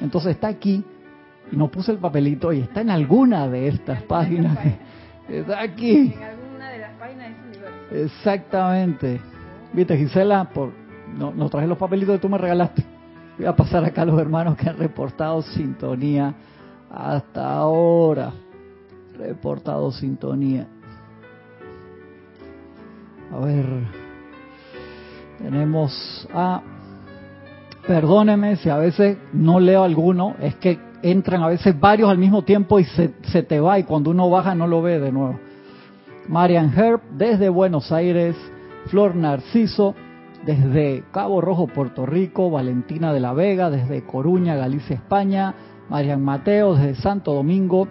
Entonces 0.00 0.32
está 0.32 0.48
aquí, 0.48 0.84
y 1.50 1.56
no 1.56 1.68
puse 1.68 1.92
el 1.92 1.98
papelito, 1.98 2.52
y 2.52 2.60
está 2.60 2.80
en 2.80 2.90
alguna 2.90 3.48
de 3.48 3.68
estas 3.68 4.02
páginas. 4.02 4.58
Está 5.28 5.60
aquí. 5.60 6.14
En 6.16 6.22
alguna 6.22 6.70
de 6.70 6.78
las 6.78 6.92
páginas 7.00 7.32
Exactamente. 7.90 9.20
Viste, 9.72 9.96
Gisela, 9.96 10.44
por, 10.44 10.70
no, 11.18 11.32
nos 11.32 11.50
traje 11.50 11.66
los 11.66 11.78
papelitos 11.78 12.14
que 12.14 12.20
tú 12.20 12.28
me 12.28 12.38
regalaste. 12.38 12.84
Voy 13.36 13.46
a 13.46 13.56
pasar 13.56 13.84
acá 13.84 14.02
a 14.02 14.04
los 14.04 14.20
hermanos 14.20 14.56
que 14.56 14.68
han 14.68 14.78
reportado 14.78 15.42
sintonía 15.42 16.32
hasta 16.96 17.52
ahora. 17.52 18.32
Reportado 19.16 19.92
sintonía. 19.92 20.66
A 23.32 23.38
ver. 23.38 23.66
Tenemos 25.38 26.28
a... 26.32 26.62
Perdóneme 27.86 28.56
si 28.56 28.68
a 28.68 28.78
veces 28.78 29.18
no 29.32 29.60
leo 29.60 29.84
alguno, 29.84 30.34
es 30.40 30.56
que 30.56 30.78
entran 31.02 31.42
a 31.42 31.48
veces 31.48 31.78
varios 31.78 32.10
al 32.10 32.18
mismo 32.18 32.42
tiempo 32.42 32.80
y 32.80 32.84
se, 32.84 33.14
se 33.30 33.44
te 33.44 33.60
va 33.60 33.78
y 33.78 33.84
cuando 33.84 34.10
uno 34.10 34.28
baja 34.28 34.56
no 34.56 34.66
lo 34.66 34.82
ve 34.82 34.98
de 34.98 35.12
nuevo. 35.12 35.38
Marian 36.26 36.76
Herb 36.76 37.00
desde 37.12 37.48
Buenos 37.48 37.92
Aires, 37.92 38.34
Flor 38.86 39.14
Narciso 39.14 39.94
desde 40.44 41.04
Cabo 41.12 41.40
Rojo, 41.40 41.68
Puerto 41.68 42.06
Rico, 42.06 42.50
Valentina 42.50 43.12
de 43.12 43.20
la 43.20 43.32
Vega 43.32 43.70
desde 43.70 44.04
Coruña, 44.04 44.56
Galicia, 44.56 44.96
España, 44.96 45.54
Marian 45.88 46.22
Mateo 46.22 46.74
desde 46.74 47.00
Santo 47.00 47.32
Domingo, 47.32 47.88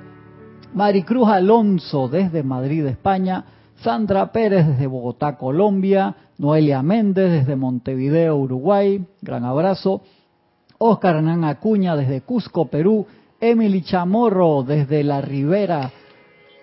Maricruz 0.74 1.30
Alonso 1.30 2.08
desde 2.08 2.44
Madrid, 2.44 2.86
España, 2.86 3.46
Sandra 3.78 4.32
Pérez 4.32 4.68
desde 4.68 4.88
Bogotá, 4.88 5.38
Colombia, 5.38 6.16
Noelia 6.38 6.82
Méndez 6.82 7.32
desde 7.32 7.56
Montevideo, 7.56 8.36
Uruguay, 8.36 9.06
gran 9.22 9.46
abrazo. 9.46 10.02
Oscar 10.78 11.18
Hernán 11.18 11.46
Acuña 11.46 11.96
desde 11.96 12.22
Cusco, 12.22 12.68
Perú. 12.68 13.06
Emily 13.40 13.82
Chamorro 13.82 14.64
desde 14.64 15.04
La 15.04 15.22
Ribera, 15.22 15.92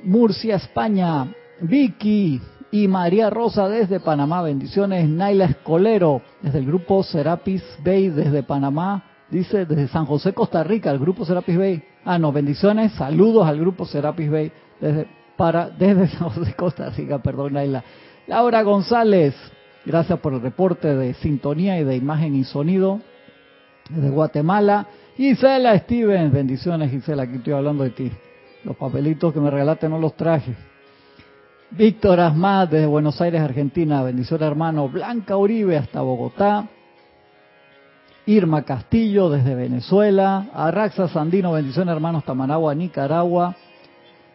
Murcia, 0.05 0.57
España. 0.57 1.33
Vicky 1.61 2.41
y 2.73 2.89
María 2.89 3.31
Rosa 3.31 3.69
desde 3.69 4.01
Panamá, 4.01 4.43
bendiciones. 4.43 5.09
Naila 5.09 5.45
Escolero 5.45 6.23
desde 6.43 6.59
el 6.59 6.67
grupo 6.67 7.03
Serapis 7.03 7.63
Bay 7.85 8.09
desde 8.09 8.43
Panamá. 8.43 9.05
Dice 9.33 9.65
desde 9.65 9.89
San 9.89 10.05
José, 10.05 10.33
Costa 10.33 10.63
Rica, 10.63 10.91
el 10.91 10.99
grupo 10.99 11.25
Serapis 11.25 11.57
Bay. 11.57 11.83
Ah, 12.05 12.19
no, 12.19 12.33
bendiciones, 12.33 12.93
saludos 12.93 13.47
al 13.47 13.59
grupo 13.59 13.87
Serapis 13.87 14.31
Bay 14.31 14.53
desde, 14.79 15.09
para, 15.37 15.71
desde 15.71 16.07
San 16.09 16.29
José, 16.29 16.55
Costa 16.55 16.91
Rica, 16.91 17.19
perdón, 17.19 17.55
Naila. 17.55 17.83
Laura 18.29 18.63
González, 18.63 19.35
Gracias 19.85 20.21
por 20.21 20.33
el 20.33 20.41
reporte 20.41 20.95
de 20.95 21.15
sintonía 21.15 21.81
y 21.81 21.85
de 21.85 21.97
imagen 21.97 22.37
y 22.37 22.45
sonido 22.45 23.01
desde 23.89 24.11
Guatemala. 24.11 24.87
Gisela 25.17 25.77
Stevens, 25.79 26.33
bendiciones 26.33 26.91
Gisela, 26.91 27.25
aquí 27.25 27.37
estoy 27.37 27.55
hablando 27.55 27.83
de 27.83 27.91
ti. 27.91 28.13
Los 28.65 28.77
papelitos 28.77 29.35
que 29.35 29.41
me 29.41 29.51
regalaste 29.51 29.89
no 29.89 29.99
los 29.99 30.15
traje. 30.15 30.55
Víctor 31.73 32.21
Asmad 32.21 32.69
desde 32.69 32.87
Buenos 32.87 33.21
Aires, 33.21 33.41
Argentina, 33.41 34.03
bendiciones 34.05 34.47
hermano. 34.47 34.89
Blanca 34.89 35.37
Uribe 35.37 35.77
hasta 35.77 36.01
Bogotá. 36.01 36.69
Irma 38.27 38.63
Castillo 38.63 39.31
desde 39.31 39.55
Venezuela. 39.55 40.49
Arraxa 40.55 41.09
Sandino, 41.09 41.53
bendiciones 41.53 41.93
hermanos, 41.93 42.21
hasta 42.21 42.35
Managua, 42.35 42.75
Nicaragua. 42.75 43.57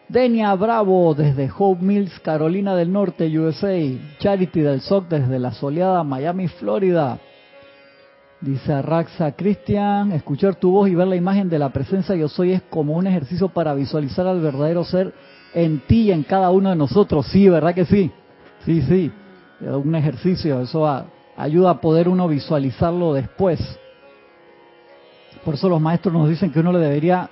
Denia 0.08 0.54
Bravo 0.54 1.14
desde 1.14 1.50
Hope 1.56 1.82
Mills, 1.82 2.18
Carolina 2.20 2.74
del 2.74 2.92
Norte, 2.92 3.26
USA. 3.38 3.76
Charity 4.18 4.60
del 4.60 4.80
SOC 4.80 5.08
desde 5.08 5.38
la 5.38 5.52
soleada 5.52 6.02
Miami, 6.04 6.48
Florida. 6.48 7.18
Dice 8.40 8.72
Arraxa 8.72 9.32
Cristian, 9.32 10.12
escuchar 10.12 10.54
tu 10.54 10.70
voz 10.70 10.88
y 10.88 10.94
ver 10.94 11.08
la 11.08 11.16
imagen 11.16 11.48
de 11.48 11.58
la 11.58 11.70
presencia 11.70 12.14
yo 12.14 12.28
soy 12.28 12.52
es 12.52 12.62
como 12.70 12.92
un 12.92 13.06
ejercicio 13.06 13.48
para 13.48 13.74
visualizar 13.74 14.28
al 14.28 14.40
verdadero 14.40 14.84
ser 14.84 15.12
en 15.54 15.80
ti 15.80 16.02
y 16.02 16.12
en 16.12 16.22
cada 16.22 16.50
uno 16.50 16.70
de 16.70 16.76
nosotros. 16.76 17.26
Sí, 17.26 17.48
¿verdad 17.48 17.74
que 17.74 17.84
sí? 17.84 18.12
Sí, 18.64 18.82
sí. 18.82 19.10
Un 19.60 19.94
ejercicio, 19.94 20.60
eso 20.60 20.86
ayuda 21.38 21.70
a 21.70 21.80
poder 21.80 22.08
uno 22.08 22.26
visualizarlo 22.26 23.14
después. 23.14 23.60
Por 25.44 25.54
eso 25.54 25.68
los 25.68 25.80
maestros 25.80 26.12
nos 26.12 26.28
dicen 26.28 26.50
que 26.50 26.58
uno 26.58 26.72
le 26.72 26.80
debería 26.80 27.30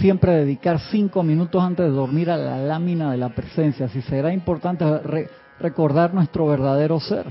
siempre 0.00 0.32
dedicar 0.32 0.78
cinco 0.78 1.22
minutos 1.22 1.62
antes 1.62 1.84
de 1.84 1.90
dormir 1.90 2.30
a 2.30 2.36
la 2.36 2.58
lámina 2.58 3.10
de 3.10 3.18
la 3.18 3.30
presencia. 3.30 3.88
Si 3.88 4.00
será 4.02 4.32
importante 4.32 4.84
recordar 5.58 6.14
nuestro 6.14 6.46
verdadero 6.46 7.00
ser. 7.00 7.26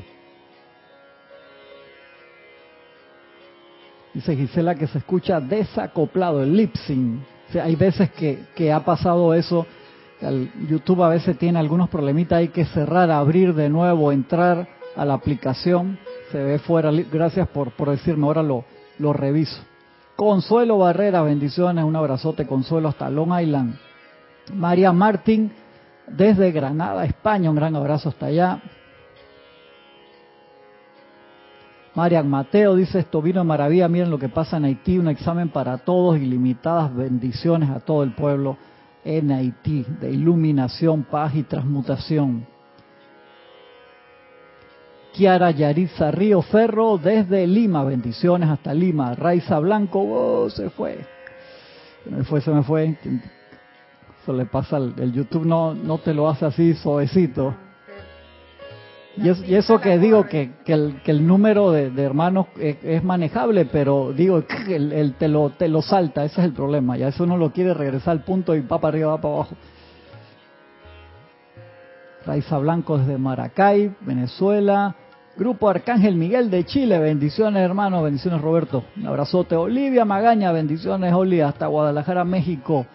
Dice 4.13 4.35
Gisela 4.35 4.75
que 4.75 4.87
se 4.87 4.99
escucha 4.99 5.39
desacoplado, 5.39 6.43
el 6.43 6.55
lip 6.55 6.75
hay 7.59 7.75
veces 7.75 8.11
que, 8.11 8.43
que 8.55 8.71
ha 8.71 8.83
pasado 8.83 9.33
eso. 9.33 9.65
YouTube 10.69 11.01
a 11.01 11.09
veces 11.09 11.37
tiene 11.37 11.59
algunos 11.59 11.89
problemitas, 11.89 12.37
hay 12.37 12.49
que 12.49 12.65
cerrar, 12.65 13.09
abrir 13.09 13.53
de 13.53 13.69
nuevo, 13.69 14.11
entrar 14.11 14.82
a 14.95 15.05
la 15.05 15.13
aplicación. 15.13 15.97
Se 16.31 16.41
ve 16.41 16.59
fuera. 16.59 16.91
Gracias 16.91 17.47
por, 17.49 17.71
por 17.71 17.89
decirme, 17.89 18.25
ahora 18.25 18.43
lo, 18.43 18.65
lo 18.99 19.13
reviso. 19.13 19.61
Consuelo 20.15 20.77
Barrera, 20.77 21.21
bendiciones, 21.23 21.83
un 21.83 21.95
abrazote, 21.95 22.45
Consuelo, 22.45 22.89
hasta 22.89 23.09
Long 23.09 23.39
Island. 23.39 23.75
María 24.53 24.91
Martín, 24.91 25.51
desde 26.07 26.51
Granada, 26.51 27.05
España, 27.05 27.49
un 27.49 27.55
gran 27.55 27.75
abrazo 27.75 28.09
hasta 28.09 28.27
allá. 28.27 28.61
Marian 31.95 32.27
Mateo 32.27 32.75
dice, 32.75 32.99
esto 32.99 33.21
vino 33.21 33.39
de 33.39 33.45
maravilla, 33.45 33.87
miren 33.87 34.09
lo 34.09 34.17
que 34.17 34.29
pasa 34.29 34.57
en 34.57 34.65
Haití, 34.65 34.97
un 34.97 35.09
examen 35.09 35.49
para 35.49 35.77
todos, 35.77 36.17
ilimitadas 36.17 36.95
bendiciones 36.95 37.69
a 37.69 37.79
todo 37.79 38.01
el 38.01 38.13
pueblo 38.13 38.57
en 39.05 39.31
Haití, 39.31 39.85
de 39.99 40.11
iluminación, 40.11 41.03
paz 41.03 41.35
y 41.35 41.43
transmutación. 41.43 42.47
Kiara 45.13 45.51
Yariza 45.51 46.09
Río 46.09 46.41
Ferro 46.41 46.97
desde 46.97 47.45
Lima, 47.45 47.83
bendiciones 47.83 48.49
hasta 48.49 48.73
Lima. 48.73 49.13
Raiza 49.13 49.59
Blanco, 49.59 49.99
oh, 50.01 50.49
se 50.49 50.71
fue. 50.71 51.05
Se 52.03 52.09
me 52.09 52.23
fue, 52.23 52.41
se 52.41 52.51
me 52.51 52.63
fue. 52.63 52.97
Eso 54.23 54.33
le 54.33 54.45
pasa, 54.45 54.77
el, 54.77 55.13
YouTube 55.13 55.45
no, 55.45 55.75
no 55.75 55.99
te 55.99 56.15
lo 56.15 56.27
hace 56.27 56.45
así 56.45 56.73
suavecito. 56.73 57.53
Y, 59.15 59.53
eso 59.53 59.79
que 59.79 59.99
digo, 59.99 60.25
que, 60.25 60.49
el, 60.65 61.27
número 61.27 61.71
de, 61.71 61.91
hermanos 62.01 62.47
es, 62.59 63.03
manejable, 63.03 63.65
pero 63.65 64.11
digo, 64.13 64.43
el, 64.67 65.13
te, 65.19 65.27
lo, 65.27 65.51
te 65.51 65.67
lo 65.67 65.83
salta, 65.83 66.25
ese 66.25 66.41
es 66.41 66.47
el 66.47 66.53
problema. 66.53 66.97
Ya 66.97 67.09
eso 67.09 67.23
uno 67.23 67.37
lo 67.37 67.51
quiere 67.51 67.75
regresar 67.75 68.13
al 68.13 68.23
punto 68.23 68.55
y 68.55 68.61
va 68.61 68.81
para 68.81 68.95
arriba, 68.95 69.11
va 69.11 69.21
para 69.21 69.33
abajo. 69.35 69.55
Raiza 72.25 72.57
Blanco 72.57 72.97
desde 72.97 73.19
Maracay, 73.19 73.93
Venezuela. 74.01 74.95
Grupo 75.35 75.67
Arcángel 75.67 76.15
Miguel 76.15 76.51
de 76.51 76.63
Chile, 76.63 76.99
bendiciones 76.99 77.63
hermano, 77.63 78.03
bendiciones 78.03 78.39
Roberto. 78.39 78.83
Un 78.95 79.07
abrazote. 79.07 79.55
Olivia 79.55 80.05
Magaña, 80.05 80.51
bendiciones 80.51 81.11
Oli, 81.11 81.41
hasta 81.41 81.65
Guadalajara, 81.65 82.23
México. 82.23 82.85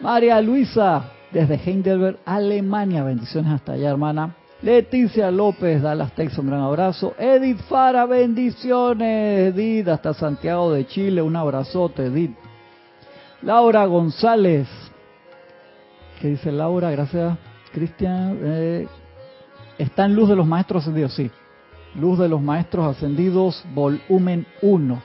María 0.00 0.40
Luisa, 0.40 1.12
desde 1.30 1.54
Heidelberg, 1.54 2.18
Alemania, 2.24 3.04
bendiciones 3.04 3.52
hasta 3.52 3.74
allá 3.74 3.90
hermana. 3.90 4.34
Leticia 4.62 5.30
López, 5.30 5.82
Dallas, 5.82 6.10
Texas, 6.12 6.40
un 6.40 6.48
gran 6.48 6.62
abrazo. 6.62 7.14
Edith 7.16 7.60
Fara, 7.68 8.06
bendiciones. 8.06 9.54
Edith, 9.54 9.86
hasta 9.86 10.14
Santiago 10.14 10.72
de 10.72 10.88
Chile, 10.88 11.22
un 11.22 11.36
abrazote, 11.36 12.06
Edith. 12.06 12.34
Laura 13.42 13.86
González. 13.86 14.66
¿Qué 16.20 16.28
dice 16.28 16.50
Laura? 16.50 16.90
Gracias, 16.90 17.38
Cristian. 17.72 18.36
Eh, 18.42 18.88
está 19.78 20.06
en 20.06 20.16
Luz 20.16 20.28
de 20.28 20.34
los 20.34 20.46
Maestros 20.46 20.82
Ascendidos, 20.82 21.14
sí. 21.14 21.30
Luz 21.94 22.18
de 22.18 22.28
los 22.28 22.42
Maestros 22.42 22.96
Ascendidos, 22.96 23.64
volumen 23.74 24.46
1. 24.62 25.02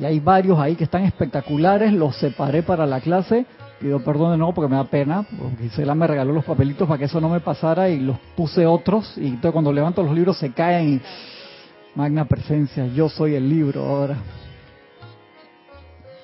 Y 0.00 0.04
hay 0.04 0.20
varios 0.20 0.58
ahí 0.58 0.74
que 0.74 0.84
están 0.84 1.04
espectaculares, 1.04 1.92
los 1.92 2.16
separé 2.16 2.62
para 2.62 2.86
la 2.86 3.00
clase 3.00 3.46
pido 3.84 4.00
perdón 4.00 4.32
de 4.32 4.38
nuevo 4.38 4.54
porque 4.54 4.70
me 4.70 4.76
da 4.76 4.84
pena, 4.84 5.26
porque 5.38 5.64
Gisela 5.64 5.94
me 5.94 6.06
regaló 6.06 6.32
los 6.32 6.44
papelitos 6.44 6.88
para 6.88 6.98
que 6.98 7.04
eso 7.04 7.20
no 7.20 7.28
me 7.28 7.40
pasara 7.40 7.90
y 7.90 8.00
los 8.00 8.16
puse 8.34 8.66
otros 8.66 9.18
y 9.18 9.26
entonces 9.26 9.52
cuando 9.52 9.72
levanto 9.72 10.02
los 10.02 10.14
libros 10.14 10.38
se 10.38 10.52
caen 10.52 11.02
magna 11.94 12.24
presencia, 12.24 12.86
yo 12.86 13.10
soy 13.10 13.34
el 13.34 13.46
libro 13.46 13.84
ahora. 13.84 14.16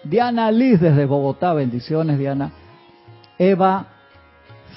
Diana 0.04 0.50
Liz 0.50 0.80
desde 0.80 1.04
Bogotá, 1.04 1.52
bendiciones 1.52 2.18
Diana. 2.18 2.50
Eva 3.38 3.88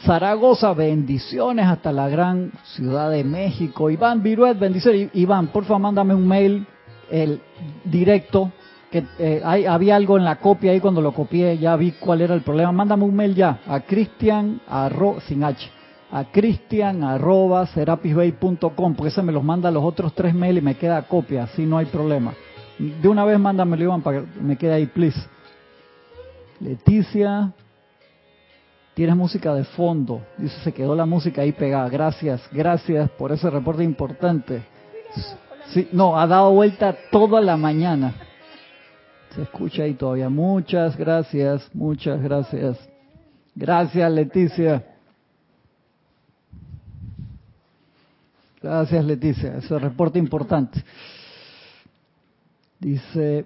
Zaragoza, 0.06 0.74
bendiciones 0.74 1.66
hasta 1.66 1.94
la 1.94 2.10
gran 2.10 2.52
ciudad 2.76 3.10
de 3.10 3.24
México. 3.24 3.90
Iván 3.90 4.22
Viruet, 4.22 4.60
bendiciones. 4.60 5.10
Iván, 5.14 5.48
por 5.48 5.64
favor, 5.64 5.82
mándame 5.82 6.14
un 6.14 6.28
mail 6.28 6.68
el 7.10 7.42
directo 7.86 8.52
que 8.92 9.06
eh, 9.18 9.42
había 9.44 9.96
algo 9.96 10.18
en 10.18 10.26
la 10.26 10.36
copia 10.36 10.72
ahí 10.72 10.82
cuando 10.82 11.02
lo 11.02 11.14
copié, 11.14 11.58
ya 11.58 11.76
vi 11.78 11.94
cuál 11.94 12.22
era 12.22 12.36
el 12.36 12.42
problema. 12.42 12.72
Mándame 12.74 13.06
un 13.06 13.16
mail 13.16 13.34
ya 13.34 13.62
a 13.66 13.80
cristian 13.80 14.60
sin 15.26 15.44
h 15.44 15.72
a 16.12 16.26
cristian 16.26 17.04
arroba 17.04 17.68
porque 18.96 19.08
ese 19.08 19.24
me 19.24 19.32
los 19.32 19.44
manda 19.44 19.72
los 19.72 19.84
otros 19.84 20.14
tres 20.14 20.36
mails 20.36 20.60
y 20.60 20.62
me 20.62 20.76
queda 20.76 21.02
copia, 21.08 21.44
así 21.46 21.66
no 21.66 21.78
hay 21.78 21.86
problema. 21.86 22.34
De 22.78 23.08
una 23.08 23.24
vez 23.26 23.40
mándamelo 23.40 23.84
Iván 23.86 24.02
para 24.02 24.22
que 24.22 24.28
me 24.42 24.58
quede 24.58 24.74
ahí, 24.74 24.86
please. 24.86 25.20
Leticia, 26.60 27.54
tienes 28.94 29.16
música 29.16 29.54
de 29.54 29.64
fondo. 29.64 30.22
Dice, 30.38 30.60
se 30.64 30.72
quedó 30.74 30.96
la 30.96 31.06
música 31.06 31.42
ahí 31.42 31.52
pegada. 31.52 31.90
Gracias, 31.90 32.42
gracias 32.52 33.10
por 33.12 33.32
ese 33.32 33.50
reporte 33.50 33.84
importante. 33.84 34.64
Sí, 35.68 35.88
no, 35.92 36.20
ha 36.20 36.28
dado 36.28 36.52
vuelta 36.52 36.96
toda 37.12 37.42
la 37.42 37.58
mañana. 37.58 38.14
Se 39.36 39.42
escucha 39.42 39.84
ahí 39.84 39.94
todavía. 39.94 40.30
Muchas 40.30 40.96
gracias, 40.96 41.70
muchas 41.74 42.22
gracias. 42.22 42.78
Gracias, 43.56 44.12
Leticia. 44.12 44.84
Gracias, 48.62 49.04
Leticia. 49.04 49.58
Ese 49.58 49.80
reporte 49.80 50.20
importante. 50.20 50.84
Dice 52.80 53.46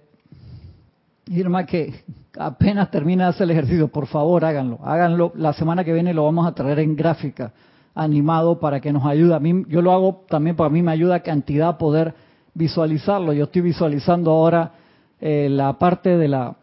Irma 1.27 1.65
que 1.65 2.03
apenas 2.39 2.91
termina 2.91 3.25
de 3.25 3.29
hacer 3.31 3.43
el 3.45 3.51
ejercicio, 3.51 3.87
por 3.87 4.07
favor 4.07 4.45
háganlo. 4.45 4.79
Háganlo. 4.83 5.31
La 5.35 5.53
semana 5.53 5.83
que 5.83 5.93
viene 5.93 6.13
lo 6.13 6.25
vamos 6.25 6.47
a 6.47 6.53
traer 6.53 6.79
en 6.79 6.95
gráfica, 6.95 7.53
animado 7.95 8.59
para 8.59 8.79
que 8.79 8.91
nos 8.93 9.05
ayude. 9.05 9.35
A 9.35 9.39
mí, 9.39 9.65
yo 9.67 9.81
lo 9.81 9.91
hago 9.91 10.25
también 10.29 10.55
para 10.55 10.69
mí 10.69 10.81
me 10.81 10.91
ayuda 10.91 11.21
cantidad 11.21 11.77
poder 11.77 12.13
visualizarlo. 12.53 13.33
Yo 13.33 13.45
estoy 13.45 13.61
visualizando 13.61 14.31
ahora 14.31 14.71
eh, 15.19 15.47
la 15.49 15.73
parte 15.73 16.17
de 16.17 16.27
la, 16.27 16.55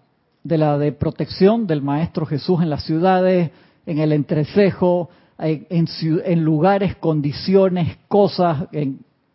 de 0.43 0.59
la 0.59 0.79
de 0.79 0.93
protección 0.93 1.67
del 1.67 1.83
Maestro 1.83 2.27
Jesús 2.27 2.63
en 2.63 2.71
las 2.71 2.85
ciudades, 2.85 3.51
en 3.87 3.99
el 3.99 4.13
entrecejo, 4.13 5.11
en, 5.39 5.67
en, 5.71 6.45
lugares, 6.45 6.97
condiciones, 6.97 7.99
cosas, 8.09 8.69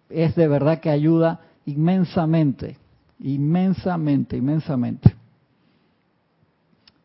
es 0.09 0.35
de 0.35 0.47
verdad 0.47 0.79
que 0.79 0.89
ayuda 0.89 1.41
inmensamente, 1.65 2.77
inmensamente, 3.19 4.37
inmensamente. 4.37 5.18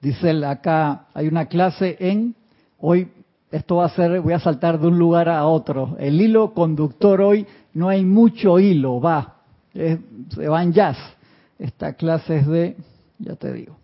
Dice 0.05 0.45
acá, 0.45 1.07
hay 1.15 1.29
una 1.29 1.47
clase 1.47 1.97
en, 1.99 2.35
hoy 2.79 3.09
esto 3.51 3.77
va 3.77 3.87
a 3.87 3.89
ser, 3.89 4.21
voy 4.21 4.35
a 4.35 4.39
saltar 4.39 4.79
de 4.79 4.87
un 4.87 4.99
lugar 4.99 5.31
a 5.31 5.47
otro. 5.47 5.97
El 5.99 6.21
hilo 6.21 6.53
conductor 6.53 7.23
hoy, 7.23 7.47
no 7.73 7.89
hay 7.89 8.05
mucho 8.05 8.59
hilo, 8.59 9.01
va, 9.01 9.37
se 9.73 10.47
va 10.47 10.63
en 10.63 10.75
jazz. 10.75 10.99
Esta 11.59 11.95
clase 11.95 12.37
es 12.37 12.47
de, 12.47 12.77
ya 13.19 13.35
te 13.37 13.51
digo, 13.51 13.79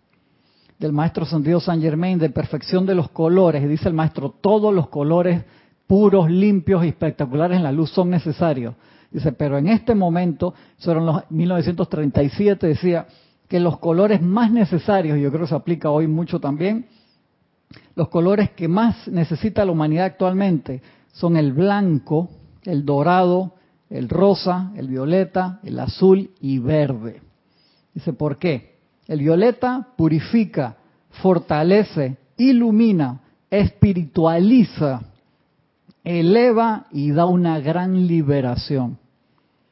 del 0.78 0.92
maestro 0.92 1.24
Santiago 1.24 1.58
San 1.58 1.80
Germain, 1.80 2.18
de 2.18 2.28
perfección 2.28 2.84
de 2.84 2.96
los 2.96 3.08
colores. 3.08 3.66
Dice 3.66 3.88
el 3.88 3.94
maestro, 3.94 4.34
todos 4.42 4.74
los 4.74 4.90
colores 4.90 5.42
puros, 5.86 6.30
limpios 6.30 6.84
y 6.84 6.88
espectaculares 6.88 7.56
en 7.56 7.62
la 7.62 7.72
luz 7.72 7.92
son 7.92 8.10
necesarios. 8.10 8.74
Dice, 9.10 9.32
pero 9.32 9.56
en 9.56 9.68
este 9.68 9.94
momento, 9.94 10.52
eso 10.78 10.92
en 10.92 11.06
los 11.06 11.30
1937, 11.30 12.66
decía 12.66 13.06
que 13.50 13.58
los 13.58 13.78
colores 13.78 14.22
más 14.22 14.52
necesarios, 14.52 15.18
y 15.18 15.22
yo 15.22 15.30
creo 15.30 15.42
que 15.42 15.48
se 15.48 15.56
aplica 15.56 15.90
hoy 15.90 16.06
mucho 16.06 16.38
también, 16.38 16.86
los 17.96 18.08
colores 18.08 18.50
que 18.50 18.68
más 18.68 19.08
necesita 19.08 19.64
la 19.64 19.72
humanidad 19.72 20.04
actualmente 20.04 20.80
son 21.10 21.36
el 21.36 21.52
blanco, 21.52 22.30
el 22.62 22.84
dorado, 22.84 23.56
el 23.90 24.08
rosa, 24.08 24.70
el 24.76 24.86
violeta, 24.86 25.58
el 25.64 25.80
azul 25.80 26.30
y 26.40 26.60
verde. 26.60 27.22
Dice, 27.92 28.12
¿por 28.12 28.38
qué? 28.38 28.76
El 29.08 29.18
violeta 29.18 29.88
purifica, 29.96 30.76
fortalece, 31.10 32.18
ilumina, 32.36 33.20
espiritualiza, 33.50 35.02
eleva 36.04 36.86
y 36.92 37.10
da 37.10 37.24
una 37.24 37.58
gran 37.58 38.06
liberación. 38.06 38.96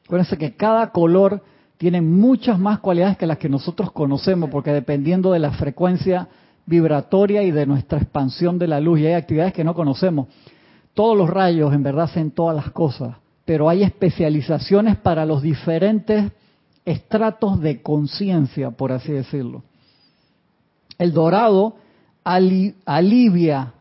Acuérdense 0.03 0.37
que 0.37 0.57
cada 0.57 0.91
color 0.91 1.41
tiene 1.79 2.01
muchas 2.01 2.59
más 2.59 2.79
cualidades 2.79 3.17
que 3.17 3.25
las 3.25 3.37
que 3.37 3.47
nosotros 3.47 3.93
conocemos, 3.93 4.49
porque 4.49 4.73
dependiendo 4.73 5.31
de 5.31 5.39
la 5.39 5.51
frecuencia 5.51 6.27
vibratoria 6.65 7.41
y 7.43 7.51
de 7.51 7.65
nuestra 7.65 7.99
expansión 7.99 8.59
de 8.59 8.67
la 8.67 8.81
luz, 8.81 8.99
y 8.99 9.05
hay 9.05 9.13
actividades 9.13 9.53
que 9.53 9.63
no 9.63 9.73
conocemos. 9.73 10.27
Todos 10.93 11.17
los 11.17 11.29
rayos 11.29 11.73
en 11.73 11.81
verdad 11.81 12.03
hacen 12.03 12.31
todas 12.31 12.53
las 12.53 12.71
cosas, 12.71 13.15
pero 13.45 13.69
hay 13.69 13.83
especializaciones 13.83 14.97
para 14.97 15.25
los 15.25 15.41
diferentes 15.41 16.33
estratos 16.83 17.61
de 17.61 17.81
conciencia, 17.81 18.71
por 18.71 18.91
así 18.91 19.13
decirlo. 19.13 19.63
El 20.97 21.13
dorado 21.13 21.77
alivia, 22.25 23.71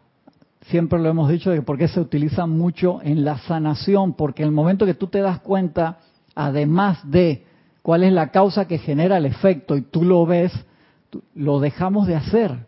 siempre 0.67 1.01
lo 1.01 1.09
hemos 1.09 1.29
dicho, 1.29 1.51
de 1.51 1.63
por 1.63 1.77
qué 1.77 1.89
se 1.89 1.99
utiliza 1.99 2.47
mucho 2.47 3.01
en 3.03 3.25
la 3.25 3.39
sanación, 3.39 4.13
porque 4.13 4.45
en 4.45 4.51
el 4.51 4.55
momento 4.55 4.87
que 4.87 4.95
tú 4.95 5.09
te 5.09 5.19
das 5.19 5.41
cuenta, 5.41 5.99
además 6.37 7.01
de 7.11 7.48
cuál 7.89 8.05
es 8.05 8.13
la 8.13 8.31
causa 8.31 8.69
que 8.69 8.77
genera 8.77 9.17
el 9.17 9.25
efecto 9.25 9.75
y 9.75 9.81
tú 9.81 10.05
lo 10.05 10.27
ves, 10.27 10.53
lo 11.35 11.59
dejamos 11.59 12.07
de 12.07 12.17
hacer. 12.17 12.67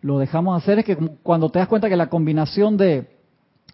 Lo 0.00 0.18
dejamos 0.18 0.54
de 0.54 0.62
hacer 0.62 0.78
es 0.78 0.86
que 0.86 0.96
cuando 1.22 1.50
te 1.50 1.58
das 1.58 1.68
cuenta 1.68 1.90
que 1.90 1.96
la 1.96 2.08
combinación 2.08 2.78
de 2.78 3.06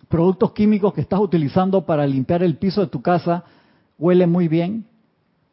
productos 0.09 0.51
químicos 0.51 0.93
que 0.93 1.01
estás 1.01 1.21
utilizando 1.21 1.87
para 1.87 2.05
limpiar 2.05 2.43
el 2.43 2.57
piso 2.57 2.81
de 2.81 2.89
tu 2.89 3.01
casa 3.01 3.45
huele 3.97 4.27
muy 4.27 4.49
bien, 4.49 4.85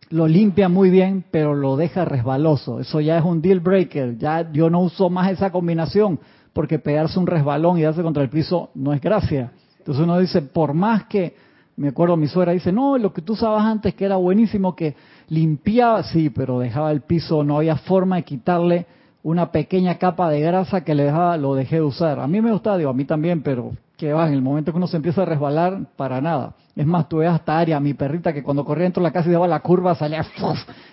lo 0.10 0.28
limpia 0.28 0.68
muy 0.68 0.90
bien, 0.90 1.24
pero 1.30 1.54
lo 1.54 1.78
deja 1.78 2.06
resbaloso. 2.06 2.80
Eso 2.80 3.00
ya 3.00 3.16
es 3.20 3.24
un 3.24 3.40
deal 3.40 3.60
breaker. 3.60 4.18
Ya 4.18 4.52
yo 4.52 4.72
no 4.72 4.80
uso 4.80 5.12
más 5.12 5.32
esa 5.32 5.52
combinación 5.52 6.20
porque 6.54 6.80
pegarse 6.80 7.20
un 7.20 7.28
resbalón 7.28 7.78
y 7.78 7.84
darse 7.84 8.02
contra 8.02 8.24
el 8.24 8.30
piso 8.30 8.72
no 8.74 8.94
es 8.94 9.00
gracia. 9.00 9.52
Entonces 9.78 10.04
uno 10.04 10.18
dice, 10.18 10.42
por 10.42 10.74
más 10.74 11.04
que, 11.04 11.36
me 11.80 11.90
acuerdo 11.90 12.18
mi 12.18 12.28
suegra 12.28 12.52
dice, 12.52 12.72
no, 12.72 12.98
lo 12.98 13.14
que 13.14 13.22
tú 13.22 13.34
usabas 13.34 13.64
antes 13.64 13.94
que 13.94 14.06
era 14.06 14.18
buenísimo, 14.18 14.76
que 14.76 14.96
limpiaba, 15.30 16.04
sí, 16.04 16.30
pero 16.30 16.60
dejaba 16.60 16.92
el 16.92 17.02
piso, 17.02 17.44
no 17.44 17.58
había 17.58 17.78
forma 17.78 18.18
de 18.18 18.24
quitarle 18.24 18.86
una 19.22 19.52
pequeña 19.52 19.98
capa 19.98 20.30
de 20.30 20.42
grasa 20.42 20.82
que 20.84 20.96
le 20.96 21.04
dejaba, 21.04 21.38
lo 21.38 21.56
dejé 21.56 21.78
de 21.78 21.82
usar. 21.84 22.20
A 22.20 22.28
mí 22.28 22.42
me 22.42 22.52
gustaba, 22.52 22.78
digo, 22.78 22.90
a 22.90 22.94
mí 22.94 23.06
también, 23.06 23.42
pero 23.42 23.72
que 23.98 24.14
va, 24.14 24.28
en 24.28 24.34
el 24.34 24.42
momento 24.42 24.72
que 24.72 24.78
uno 24.78 24.88
se 24.88 24.98
empieza 24.98 25.24
a 25.24 25.26
resbalar, 25.26 25.82
para 25.98 26.22
nada. 26.22 26.54
Es 26.76 26.86
más, 26.86 27.10
tuve 27.10 27.28
hasta 27.28 27.60
Aria, 27.60 27.80
mi 27.80 27.94
perrita, 27.94 28.34
que 28.34 28.42
cuando 28.42 28.64
corría 28.64 28.86
dentro 28.86 29.04
de 29.04 29.10
la 29.10 29.14
casa 29.14 29.28
y 29.28 29.34
daba 29.34 29.48
la 29.48 29.60
curva, 29.60 29.94
salía 29.96 30.26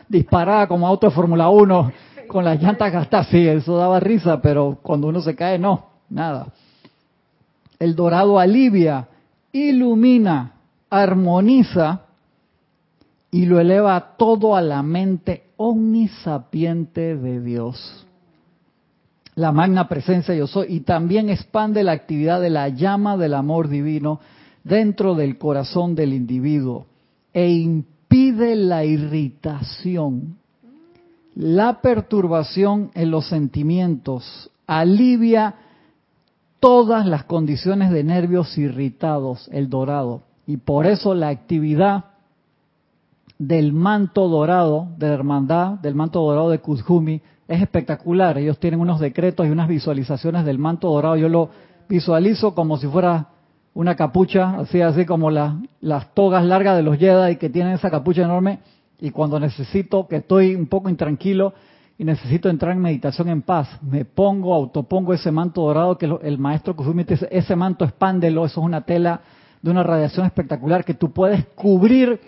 disparada 0.08 0.66
como 0.66 0.86
auto 0.86 1.06
de 1.06 1.14
Fórmula 1.14 1.48
1, 1.48 1.92
con 2.26 2.44
las 2.44 2.60
llantas 2.60 2.92
gastadas. 2.92 3.28
Sí, 3.28 3.46
eso 3.46 3.76
daba 3.76 4.00
risa, 4.00 4.42
pero 4.42 4.78
cuando 4.82 5.06
uno 5.06 5.20
se 5.20 5.36
cae, 5.36 5.58
no, 5.58 5.86
nada. 6.10 6.48
El 7.78 7.94
dorado 7.94 8.40
alivia, 8.40 9.06
ilumina, 9.52 10.54
armoniza 10.90 12.05
y 13.30 13.46
lo 13.46 13.60
eleva 13.60 14.16
todo 14.16 14.56
a 14.56 14.62
la 14.62 14.82
mente 14.82 15.44
omnisapiente 15.56 17.16
de 17.16 17.40
Dios. 17.40 18.06
La 19.34 19.52
magna 19.52 19.88
presencia 19.88 20.34
yo 20.34 20.46
soy 20.46 20.66
y 20.70 20.80
también 20.80 21.28
expande 21.28 21.84
la 21.84 21.92
actividad 21.92 22.40
de 22.40 22.50
la 22.50 22.68
llama 22.70 23.16
del 23.16 23.34
amor 23.34 23.68
divino 23.68 24.20
dentro 24.64 25.14
del 25.14 25.38
corazón 25.38 25.94
del 25.94 26.14
individuo 26.14 26.86
e 27.34 27.50
impide 27.50 28.56
la 28.56 28.84
irritación, 28.84 30.38
la 31.34 31.82
perturbación 31.82 32.90
en 32.94 33.10
los 33.10 33.28
sentimientos, 33.28 34.50
alivia 34.66 35.56
todas 36.58 37.06
las 37.06 37.24
condiciones 37.24 37.90
de 37.90 38.04
nervios 38.04 38.56
irritados, 38.56 39.48
el 39.52 39.68
dorado. 39.68 40.22
Y 40.46 40.56
por 40.56 40.86
eso 40.86 41.14
la 41.14 41.28
actividad 41.28 42.15
del 43.38 43.72
manto 43.72 44.28
dorado, 44.28 44.88
de 44.96 45.08
la 45.08 45.14
hermandad, 45.14 45.72
del 45.80 45.94
manto 45.94 46.20
dorado 46.20 46.50
de 46.50 46.58
Kuzhumi, 46.58 47.20
es 47.48 47.62
espectacular. 47.62 48.38
Ellos 48.38 48.58
tienen 48.58 48.80
unos 48.80 49.00
decretos 49.00 49.46
y 49.46 49.50
unas 49.50 49.68
visualizaciones 49.68 50.44
del 50.44 50.58
manto 50.58 50.88
dorado. 50.88 51.16
Yo 51.16 51.28
lo 51.28 51.50
visualizo 51.88 52.54
como 52.54 52.76
si 52.78 52.86
fuera 52.86 53.28
una 53.74 53.94
capucha, 53.94 54.60
así 54.60 54.80
así 54.80 55.04
como 55.04 55.30
las 55.30 56.14
togas 56.14 56.44
largas 56.44 56.76
de 56.76 56.82
los 56.82 56.96
Jedi 56.96 57.36
que 57.36 57.50
tienen 57.50 57.74
esa 57.74 57.90
capucha 57.90 58.22
enorme. 58.22 58.60
Y 58.98 59.10
cuando 59.10 59.38
necesito, 59.38 60.08
que 60.08 60.16
estoy 60.16 60.54
un 60.54 60.66
poco 60.66 60.88
intranquilo 60.88 61.52
y 61.98 62.04
necesito 62.04 62.48
entrar 62.48 62.72
en 62.72 62.80
meditación 62.80 63.28
en 63.28 63.42
paz, 63.42 63.68
me 63.82 64.06
pongo, 64.06 64.54
autopongo 64.54 65.12
ese 65.12 65.30
manto 65.30 65.62
dorado 65.62 65.98
que 65.98 66.06
el 66.22 66.38
maestro 66.38 66.74
Kuzumi 66.74 67.04
dice, 67.04 67.28
ese 67.30 67.54
manto 67.54 67.84
expándelo, 67.84 68.46
eso 68.46 68.60
es 68.60 68.66
una 68.66 68.80
tela 68.82 69.20
de 69.60 69.70
una 69.70 69.82
radiación 69.82 70.24
espectacular 70.26 70.84
que 70.84 70.94
tú 70.94 71.10
puedes 71.10 71.44
cubrir 71.54 72.20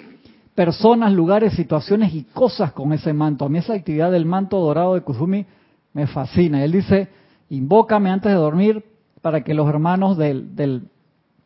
personas, 0.58 1.12
lugares, 1.12 1.52
situaciones 1.52 2.12
y 2.12 2.24
cosas 2.24 2.72
con 2.72 2.92
ese 2.92 3.12
manto. 3.12 3.44
A 3.44 3.48
mí 3.48 3.58
esa 3.58 3.74
actividad 3.74 4.10
del 4.10 4.26
manto 4.26 4.58
dorado 4.58 4.94
de 4.94 5.02
Kuzumi 5.02 5.46
me 5.92 6.08
fascina. 6.08 6.64
Él 6.64 6.72
dice, 6.72 7.06
invócame 7.48 8.10
antes 8.10 8.32
de 8.32 8.36
dormir 8.36 8.84
para 9.22 9.44
que 9.44 9.54
los 9.54 9.68
hermanos 9.68 10.18
del, 10.18 10.56
del 10.56 10.88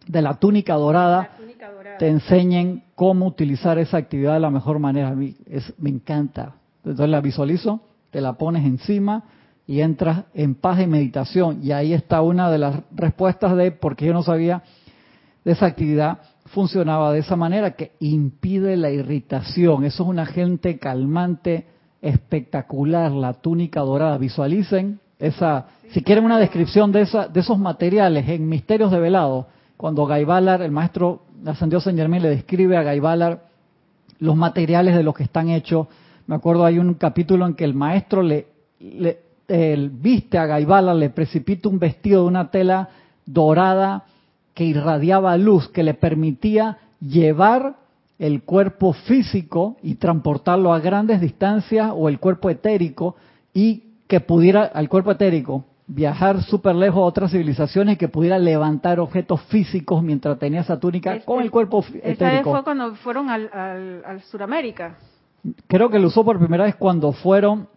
de 0.06 0.22
la 0.22 0.38
túnica 0.38 0.76
dorada, 0.76 1.28
te 1.98 2.08
enseñen 2.08 2.84
cómo 2.94 3.26
utilizar 3.26 3.78
esa 3.78 3.98
actividad 3.98 4.32
de 4.32 4.40
la 4.40 4.48
mejor 4.48 4.78
manera. 4.78 5.08
A 5.08 5.14
mí 5.14 5.36
me 5.76 5.90
encanta. 5.90 6.54
Entonces 6.78 7.10
la 7.10 7.20
visualizo, 7.20 7.82
te 8.10 8.22
la 8.22 8.32
pones 8.38 8.64
encima 8.64 9.24
y 9.66 9.82
entras 9.82 10.24
en 10.32 10.54
paz 10.54 10.80
y 10.80 10.86
meditación. 10.86 11.60
Y 11.62 11.72
ahí 11.72 11.92
está 11.92 12.22
una 12.22 12.50
de 12.50 12.56
las 12.56 12.76
respuestas 12.90 13.58
de 13.58 13.72
por 13.72 13.94
qué 13.94 14.06
yo 14.06 14.14
no 14.14 14.22
sabía 14.22 14.62
de 15.44 15.52
esa 15.52 15.66
actividad 15.66 16.18
funcionaba 16.52 17.12
de 17.12 17.20
esa 17.20 17.34
manera 17.34 17.72
que 17.72 17.92
impide 18.00 18.76
la 18.76 18.90
irritación. 18.90 19.84
Eso 19.84 20.02
es 20.02 20.08
un 20.08 20.18
agente 20.18 20.78
calmante 20.78 21.66
espectacular, 22.02 23.10
la 23.10 23.34
túnica 23.34 23.80
dorada. 23.80 24.18
Visualicen 24.18 25.00
esa, 25.18 25.66
si 25.90 26.02
quieren 26.02 26.24
una 26.24 26.38
descripción 26.38 26.92
de 26.92 27.02
esa, 27.02 27.26
de 27.26 27.40
esos 27.40 27.58
materiales 27.58 28.28
en 28.28 28.48
Misterios 28.48 28.90
de 28.90 29.00
Velado, 29.00 29.46
cuando 29.76 30.04
Gaibalar, 30.04 30.62
el 30.62 30.70
maestro 30.70 31.22
ascendió 31.46 31.80
San 31.80 31.96
Germán, 31.96 32.22
le 32.22 32.28
describe 32.28 32.76
a 32.76 32.82
Gaibalar 32.82 33.46
los 34.18 34.36
materiales 34.36 34.94
de 34.94 35.02
los 35.02 35.14
que 35.14 35.24
están 35.24 35.48
hechos. 35.48 35.86
Me 36.26 36.34
acuerdo 36.36 36.64
hay 36.64 36.78
un 36.78 36.94
capítulo 36.94 37.46
en 37.46 37.54
que 37.54 37.64
el 37.64 37.74
maestro 37.74 38.22
le, 38.22 38.46
viste 39.90 40.36
a 40.36 40.46
Gaibalar, 40.46 40.96
le 40.96 41.08
precipita 41.08 41.68
un 41.68 41.78
vestido 41.78 42.22
de 42.22 42.28
una 42.28 42.50
tela 42.50 42.90
dorada 43.24 44.04
que 44.54 44.64
irradiaba 44.64 45.36
luz, 45.36 45.68
que 45.68 45.82
le 45.82 45.94
permitía 45.94 46.78
llevar 47.00 47.76
el 48.18 48.42
cuerpo 48.42 48.92
físico 48.92 49.76
y 49.82 49.96
transportarlo 49.96 50.72
a 50.72 50.78
grandes 50.78 51.20
distancias 51.20 51.90
o 51.94 52.08
el 52.08 52.20
cuerpo 52.20 52.50
etérico 52.50 53.16
y 53.52 53.82
que 54.06 54.20
pudiera 54.20 54.64
al 54.64 54.88
cuerpo 54.88 55.10
etérico 55.10 55.64
viajar 55.86 56.42
súper 56.42 56.74
lejos 56.76 56.98
a 56.98 57.06
otras 57.06 57.32
civilizaciones 57.32 57.98
que 57.98 58.08
pudiera 58.08 58.38
levantar 58.38 59.00
objetos 59.00 59.42
físicos 59.42 60.02
mientras 60.02 60.38
tenía 60.38 60.60
esa 60.60 60.78
túnica 60.78 61.20
con 61.20 61.42
el 61.42 61.50
cuerpo 61.50 61.84
etérico. 61.94 62.24
Esa 62.24 62.42
fue 62.42 62.62
cuando 62.62 62.94
fueron 62.96 63.28
al, 63.28 63.50
al, 64.04 64.22
Suramérica. 64.22 64.96
Creo 65.66 65.90
que 65.90 65.98
lo 65.98 66.08
usó 66.08 66.24
por 66.24 66.38
primera 66.38 66.64
vez 66.64 66.76
cuando 66.76 67.12
fueron 67.12 67.68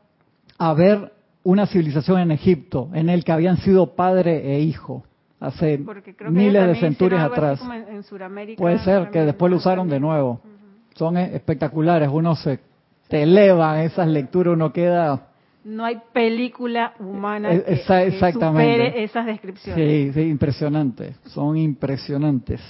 a 0.58 0.74
ver 0.74 1.12
una 1.44 1.66
civilización 1.68 2.20
en 2.20 2.32
Egipto, 2.32 2.90
en 2.94 3.10
el 3.10 3.24
que 3.24 3.32
habían 3.32 3.58
sido 3.58 3.96
padre 3.96 4.56
e 4.56 4.62
hijo, 4.62 5.04
hace 5.48 5.84
miles 6.30 6.68
de 6.68 6.76
centurias 6.80 7.24
atrás. 7.24 7.62
Puede 8.58 8.80
ser 8.80 9.10
que 9.10 9.22
después 9.22 9.50
lo 9.50 9.58
usaron 9.58 9.90
de 9.90 10.00
nuevo. 10.00 10.42
Son 10.96 11.18
espectaculares, 11.18 12.10
uno 12.12 12.36
se 12.36 12.60
te 13.08 13.24
eleva 13.24 13.84
esas 13.84 14.08
lecturas, 14.08 14.54
uno 14.54 14.72
queda 14.72 15.30
no 15.66 15.84
hay 15.84 16.00
película 16.14 16.94
humana 17.00 17.52
eh, 17.52 17.64
que, 17.64 18.32
supere 18.32 19.04
esas 19.04 19.26
descripciones. 19.26 20.14
Sí, 20.14 20.14
sí, 20.14 20.30
impresionante. 20.30 21.16
Son 21.26 21.58
impresionantes. 21.58 22.62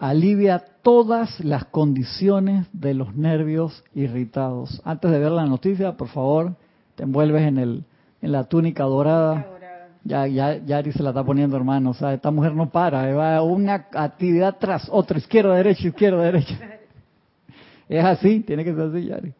Alivia 0.00 0.58
todas 0.82 1.38
las 1.44 1.64
condiciones 1.66 2.66
de 2.72 2.94
los 2.94 3.14
nervios 3.14 3.84
irritados. 3.94 4.82
Antes 4.84 5.12
de 5.12 5.20
ver 5.20 5.30
la 5.30 5.46
noticia, 5.46 5.96
por 5.96 6.08
favor, 6.08 6.56
te 6.96 7.04
envuelves 7.04 7.42
en 7.42 7.58
el 7.58 7.84
en 8.20 8.32
la 8.32 8.44
túnica 8.44 8.84
dorada. 8.84 9.46
Ya, 10.08 10.26
ya, 10.26 10.56
Yari 10.64 10.90
se 10.92 11.02
la 11.02 11.10
está 11.10 11.22
poniendo, 11.22 11.54
hermano. 11.54 11.90
O 11.90 11.94
sea, 11.94 12.14
esta 12.14 12.30
mujer 12.30 12.54
no 12.54 12.70
para, 12.70 13.14
va 13.14 13.42
una 13.42 13.86
actividad 13.92 14.56
tras 14.58 14.88
otra, 14.90 15.18
izquierda, 15.18 15.54
derecha, 15.54 15.86
izquierda, 15.86 16.22
derecha. 16.22 16.58
Es 17.90 18.04
así, 18.04 18.40
tiene 18.40 18.64
que 18.64 18.74
ser 18.74 18.82
así, 18.82 19.06
Yari. 19.06 19.32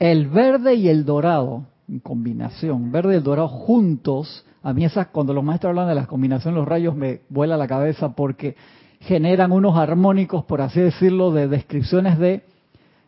El 0.00 0.26
verde 0.26 0.74
y 0.74 0.88
el 0.88 1.04
dorado, 1.04 1.64
en 1.88 2.00
combinación, 2.00 2.90
verde 2.90 3.14
y 3.14 3.16
el 3.18 3.22
dorado 3.22 3.46
juntos, 3.46 4.44
a 4.64 4.72
mí 4.72 4.84
esas, 4.84 5.08
cuando 5.08 5.32
los 5.32 5.44
maestros 5.44 5.70
hablan 5.70 5.86
de 5.88 5.94
las 5.94 6.08
combinaciones, 6.08 6.58
los 6.58 6.66
rayos 6.66 6.96
me 6.96 7.20
vuela 7.28 7.56
la 7.56 7.68
cabeza 7.68 8.10
porque 8.16 8.56
generan 9.00 9.52
unos 9.52 9.76
armónicos, 9.76 10.44
por 10.44 10.60
así 10.60 10.80
decirlo, 10.80 11.30
de 11.30 11.46
descripciones 11.46 12.18
de 12.18 12.42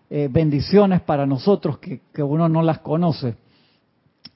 eh, 0.08 0.28
bendiciones 0.30 1.00
para 1.00 1.26
nosotros 1.26 1.78
que, 1.78 2.00
que 2.12 2.22
uno 2.22 2.48
no 2.48 2.62
las 2.62 2.78
conoce. 2.78 3.34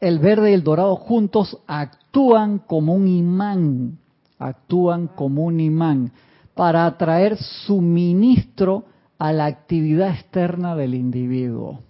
El 0.00 0.18
verde 0.18 0.50
y 0.50 0.54
el 0.54 0.62
dorado 0.62 0.96
juntos 0.96 1.59
actúan 1.66 2.59
como 2.59 2.94
un 2.94 3.09
imán, 3.09 3.98
actúan 4.38 5.09
como 5.09 5.44
un 5.44 5.61
imán 5.61 6.12
para 6.54 6.87
atraer 6.87 7.37
suministro 7.37 8.85
a 9.18 9.33
la 9.33 9.46
actividad 9.46 10.11
externa 10.11 10.76
del 10.76 10.94
individuo. 10.94 11.80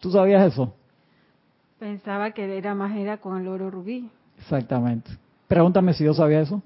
¿Tú 0.00 0.10
sabías 0.10 0.52
eso? 0.52 0.74
Pensaba 1.78 2.32
que 2.32 2.56
era 2.56 2.74
más 2.74 2.96
era 2.96 3.18
con 3.18 3.40
el 3.40 3.48
oro 3.48 3.70
rubí. 3.70 4.08
Exactamente. 4.38 5.10
Pregúntame 5.48 5.94
si 5.94 6.04
yo 6.04 6.14
sabía 6.14 6.40
eso. 6.40 6.62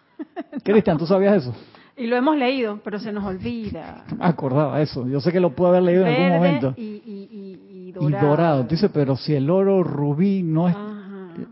Cristian, 0.64 0.98
¿tú 0.98 1.06
sabías 1.06 1.42
eso? 1.42 1.54
Y 1.96 2.06
lo 2.06 2.16
hemos 2.16 2.36
leído, 2.36 2.80
pero 2.84 2.98
se 2.98 3.10
nos 3.10 3.24
olvida. 3.24 4.04
Me 4.18 4.26
acordaba 4.26 4.80
eso. 4.82 5.06
Yo 5.08 5.20
sé 5.20 5.32
que 5.32 5.40
lo 5.40 5.50
pude 5.54 5.68
haber 5.68 5.82
leído 5.82 6.06
en 6.06 6.14
algún 6.14 6.36
momento. 6.36 6.74
Y, 6.76 6.82
y, 6.82 7.88
y, 7.88 7.92
dorado. 7.92 8.08
Y 8.08 8.26
dorado. 8.26 8.62
Dice, 8.64 8.90
pero 8.90 9.16
si 9.16 9.34
el 9.34 9.48
oro 9.48 9.82
rubí 9.82 10.42
no 10.42 10.68
es 10.68 10.76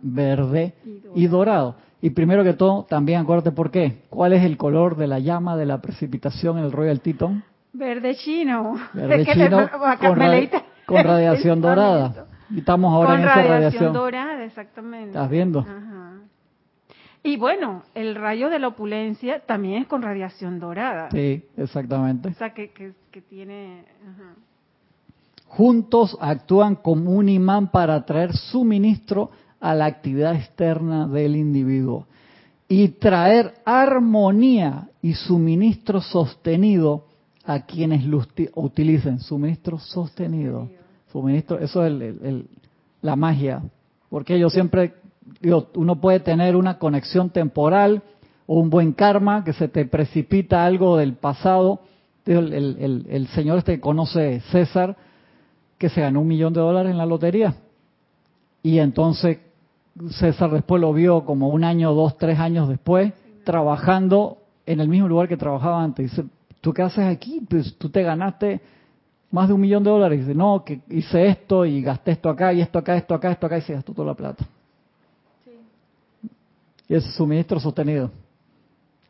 verde 0.03 0.75
y 1.15 1.27
dorado. 1.27 1.77
y 2.03 2.11
primero 2.11 2.45
que 2.45 2.53
todo, 2.53 2.85
también 2.85 3.23
acuérdate 3.23 3.53
por 3.53 3.71
qué. 3.71 4.03
¿Cuál 4.11 4.35
es 4.35 4.43
el 4.43 4.59
color 4.59 4.97
de 4.97 5.07
la 5.07 5.19
llama 5.19 5.57
de 5.57 5.65
la 5.65 5.81
precipitación 5.81 6.59
en 6.59 6.65
el 6.65 6.73
Royal 6.73 7.01
Teton? 7.01 7.43
Verde 7.73 8.15
chino. 8.17 8.75
Verde 8.93 9.25
chino. 9.25 9.71
con, 9.99 10.19
con 10.87 11.05
radiación 11.05 11.61
dorada. 11.63 12.27
Y 12.51 12.59
estamos 12.59 12.93
ahora 12.93 13.15
en 13.15 13.21
esa 13.21 13.35
radiación. 13.35 13.51
radiación 13.51 13.93
dorada, 13.95 14.45
exactamente. 14.45 15.09
¿Estás 15.09 15.31
viendo? 15.31 15.67
Y 17.27 17.39
bueno, 17.39 17.83
el 17.95 18.15
rayo 18.15 18.51
de 18.51 18.59
la 18.59 18.69
opulencia 18.69 19.41
también 19.41 19.83
es 19.83 19.89
con 19.89 20.03
radiación 20.03 20.61
dorada. 20.61 21.09
Sí, 21.11 21.43
exactamente. 21.57 22.29
O 22.29 22.35
sea, 22.35 22.53
que, 22.53 22.71
que, 22.71 23.23
tiene... 23.23 23.87
Juntos 25.47 26.19
actúan 26.21 26.77
como 26.77 27.13
un 27.13 27.31
imán 27.31 27.71
para 27.71 27.95
atraer 27.95 28.37
suministro 28.37 29.31
a 29.59 29.75
la 29.75 29.87
actividad 29.87 30.35
externa 30.35 31.09
del 31.09 31.37
individuo 31.37 32.07
y 32.69 32.89
traer 32.89 33.55
armonía 33.65 34.91
y 35.01 35.15
suministro 35.15 36.03
sostenido 36.03 37.07
a 37.47 37.61
quienes 37.61 38.05
lo 38.05 38.23
utilicen. 38.55 39.21
Suministro 39.21 39.79
sostenido. 39.79 40.69
Suministro, 41.11 41.59
eso 41.59 41.87
es 41.87 42.15
la 43.01 43.17
magia. 43.17 43.63
Porque 44.11 44.39
yo 44.39 44.51
siempre 44.51 44.93
digo, 45.41 45.69
uno 45.75 46.01
puede 46.01 46.21
tener 46.21 46.57
una 46.57 46.79
conexión 46.79 47.31
temporal 47.31 48.03
o 48.47 48.61
un 48.61 48.71
buen 48.71 48.93
karma 48.93 49.45
que 49.45 49.53
se 49.53 49.69
te 49.69 49.85
precipita 49.87 50.65
algo 50.65 50.97
del 50.97 51.15
pasado. 51.15 51.81
El, 52.27 52.53
el, 53.09 53.27
señor 53.29 53.59
este 53.59 53.75
que 53.75 53.81
conoce 53.81 54.41
César, 54.51 54.97
que 55.77 55.91
se 55.91 56.01
ganó 56.01 56.23
un 56.23 56.29
millón 56.29 56.55
de 56.55 56.61
dólares 56.61 56.93
en 56.93 56.99
la 56.99 57.07
lotería. 57.07 57.55
Y 58.63 58.79
entonces 58.79 59.39
César 60.11 60.51
después 60.51 60.81
lo 60.81 60.93
vio 60.93 61.25
como 61.25 61.49
un 61.49 61.65
año, 61.65 61.93
dos, 61.93 62.17
tres 62.17 62.39
años 62.39 62.69
después, 62.69 63.13
trabajando 63.45 64.39
en 64.65 64.81
el 64.81 64.89
mismo 64.89 65.09
lugar 65.09 65.29
que 65.29 65.37
trabajaba 65.37 65.83
antes. 65.83 66.11
Dice, 66.11 66.27
¿tú 66.61 66.73
qué 66.73 66.83
haces 66.83 67.05
aquí? 67.05 67.43
Pues 67.49 67.77
tú 67.77 67.91
te 67.91 68.03
ganaste 68.03 68.63
más 69.31 69.49
de 69.49 69.55
un 69.55 69.61
millón 69.61 69.85
de 69.85 69.91
dólares. 69.91 70.21
Dice, 70.21 70.35
no, 70.35 70.65
que 70.65 70.81
hice 70.89 71.27
esto 71.27 71.67
y 71.67 71.83
gasté 71.83 72.13
esto 72.13 72.31
acá 72.31 72.53
y 72.55 72.63
esto 72.63 72.79
acá, 72.79 72.97
esto 72.97 73.15
acá, 73.15 73.31
esto 73.31 73.47
acá 73.47 73.59
y 73.59 73.63
se 73.63 73.75
gastó 73.75 73.93
toda 73.93 74.09
la 74.09 74.15
plata. 74.15 74.47
Y 76.89 76.95
ese 76.95 77.11
suministro 77.13 77.59
sostenido. 77.61 78.11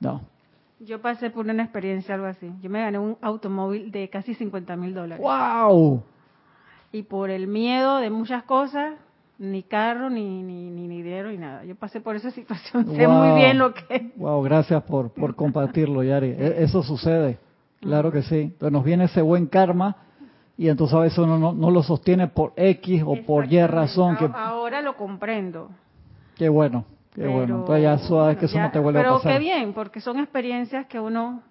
No. 0.00 0.22
Yo 0.80 1.00
pasé 1.00 1.30
por 1.30 1.46
una 1.46 1.62
experiencia 1.62 2.14
algo 2.14 2.26
así. 2.26 2.50
Yo 2.60 2.68
me 2.68 2.80
gané 2.80 2.98
un 2.98 3.16
automóvil 3.22 3.90
de 3.90 4.08
casi 4.10 4.34
50 4.34 4.76
mil 4.76 4.94
dólares. 4.94 5.24
¡Wow! 5.24 6.02
Y 6.92 7.02
por 7.02 7.30
el 7.30 7.46
miedo 7.46 7.98
de 7.98 8.10
muchas 8.10 8.42
cosas, 8.44 8.94
ni 9.38 9.62
carro, 9.62 10.10
ni, 10.10 10.42
ni, 10.42 10.70
ni, 10.70 10.88
dinero, 10.88 11.30
ni 11.30 11.38
nada. 11.38 11.64
Yo 11.64 11.74
pasé 11.74 12.00
por 12.00 12.16
esa 12.16 12.30
situación, 12.30 12.86
sé 12.96 13.08
muy 13.08 13.36
bien 13.36 13.58
lo 13.58 13.72
que 13.74 14.12
Wow, 14.16 14.42
gracias 14.42 14.82
por, 14.84 15.10
por 15.10 15.34
compartirlo, 15.34 16.02
Yari. 16.02 16.28
E, 16.28 16.62
eso 16.62 16.82
sucede, 16.82 17.38
claro 17.80 18.12
que 18.12 18.22
sí. 18.22 18.40
Entonces 18.40 18.72
nos 18.72 18.84
viene 18.84 19.04
ese 19.04 19.22
buen 19.22 19.46
karma 19.46 19.96
y 20.56 20.68
entonces 20.68 20.94
a 20.94 21.00
veces 21.00 21.18
uno 21.18 21.52
no, 21.52 21.70
lo 21.70 21.82
sostiene 21.82 22.28
por 22.28 22.52
X 22.56 23.02
o 23.04 23.16
por 23.26 23.52
Y 23.52 23.66
razón. 23.66 24.16
Que... 24.16 24.30
Ahora 24.32 24.82
lo 24.82 24.96
comprendo. 24.96 25.70
Qué 26.36 26.48
bueno, 26.48 26.84
qué 27.14 27.26
bueno. 27.26 27.60
Entonces 27.60 27.82
ya 27.82 27.98
suave 27.98 28.36
que 28.36 28.46
eso 28.46 28.58
no 28.58 28.70
te 28.70 28.78
vuelve 28.78 29.00
a 29.00 29.04
pasar. 29.04 29.20
Pero 29.22 29.34
qué 29.34 29.38
bien, 29.38 29.72
porque 29.72 30.00
son 30.00 30.18
experiencias 30.18 30.86
que 30.86 31.00
uno... 31.00 31.42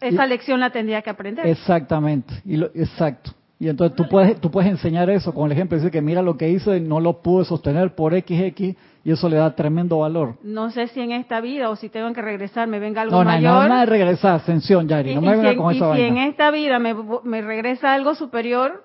Esa 0.00 0.26
lección 0.26 0.60
la 0.60 0.70
tendría 0.70 1.02
que 1.02 1.10
aprender. 1.10 1.46
Exactamente, 1.46 2.34
y 2.44 2.56
lo, 2.56 2.66
exacto. 2.74 3.32
Y 3.58 3.68
entonces 3.68 3.96
tú 3.96 4.08
puedes, 4.08 4.40
tú 4.40 4.50
puedes 4.50 4.70
enseñar 4.70 5.08
eso 5.08 5.32
con 5.32 5.46
el 5.46 5.52
ejemplo, 5.52 5.76
decir 5.76 5.90
que 5.90 6.02
mira 6.02 6.22
lo 6.22 6.36
que 6.36 6.50
hice, 6.50 6.80
no 6.80 7.00
lo 7.00 7.22
pude 7.22 7.44
sostener 7.44 7.94
por 7.94 8.12
XX 8.12 8.76
y 9.04 9.10
eso 9.10 9.28
le 9.28 9.36
da 9.36 9.54
tremendo 9.54 9.98
valor. 9.98 10.36
No 10.42 10.70
sé 10.70 10.88
si 10.88 11.00
en 11.00 11.12
esta 11.12 11.40
vida 11.40 11.70
o 11.70 11.76
si 11.76 11.88
tengo 11.88 12.12
que 12.12 12.20
regresar 12.20 12.66
me 12.66 12.78
venga 12.78 13.02
algo 13.02 13.22
mayor. 13.22 13.42
No, 13.42 13.68
nada 13.68 13.80
de 13.80 13.86
regresar, 13.86 14.34
ascensión, 14.36 14.88
Yari, 14.88 15.14
no 15.14 15.20
me 15.20 15.36
venga 15.36 15.56
con 15.56 15.74
esa 15.74 15.92
Y 15.92 15.96
si 15.96 16.02
en 16.02 16.18
esta 16.18 16.50
vida 16.50 16.78
me, 16.78 16.94
me, 17.22 17.42
regresa 17.42 17.94
algo 17.94 18.14
superior, 18.14 18.84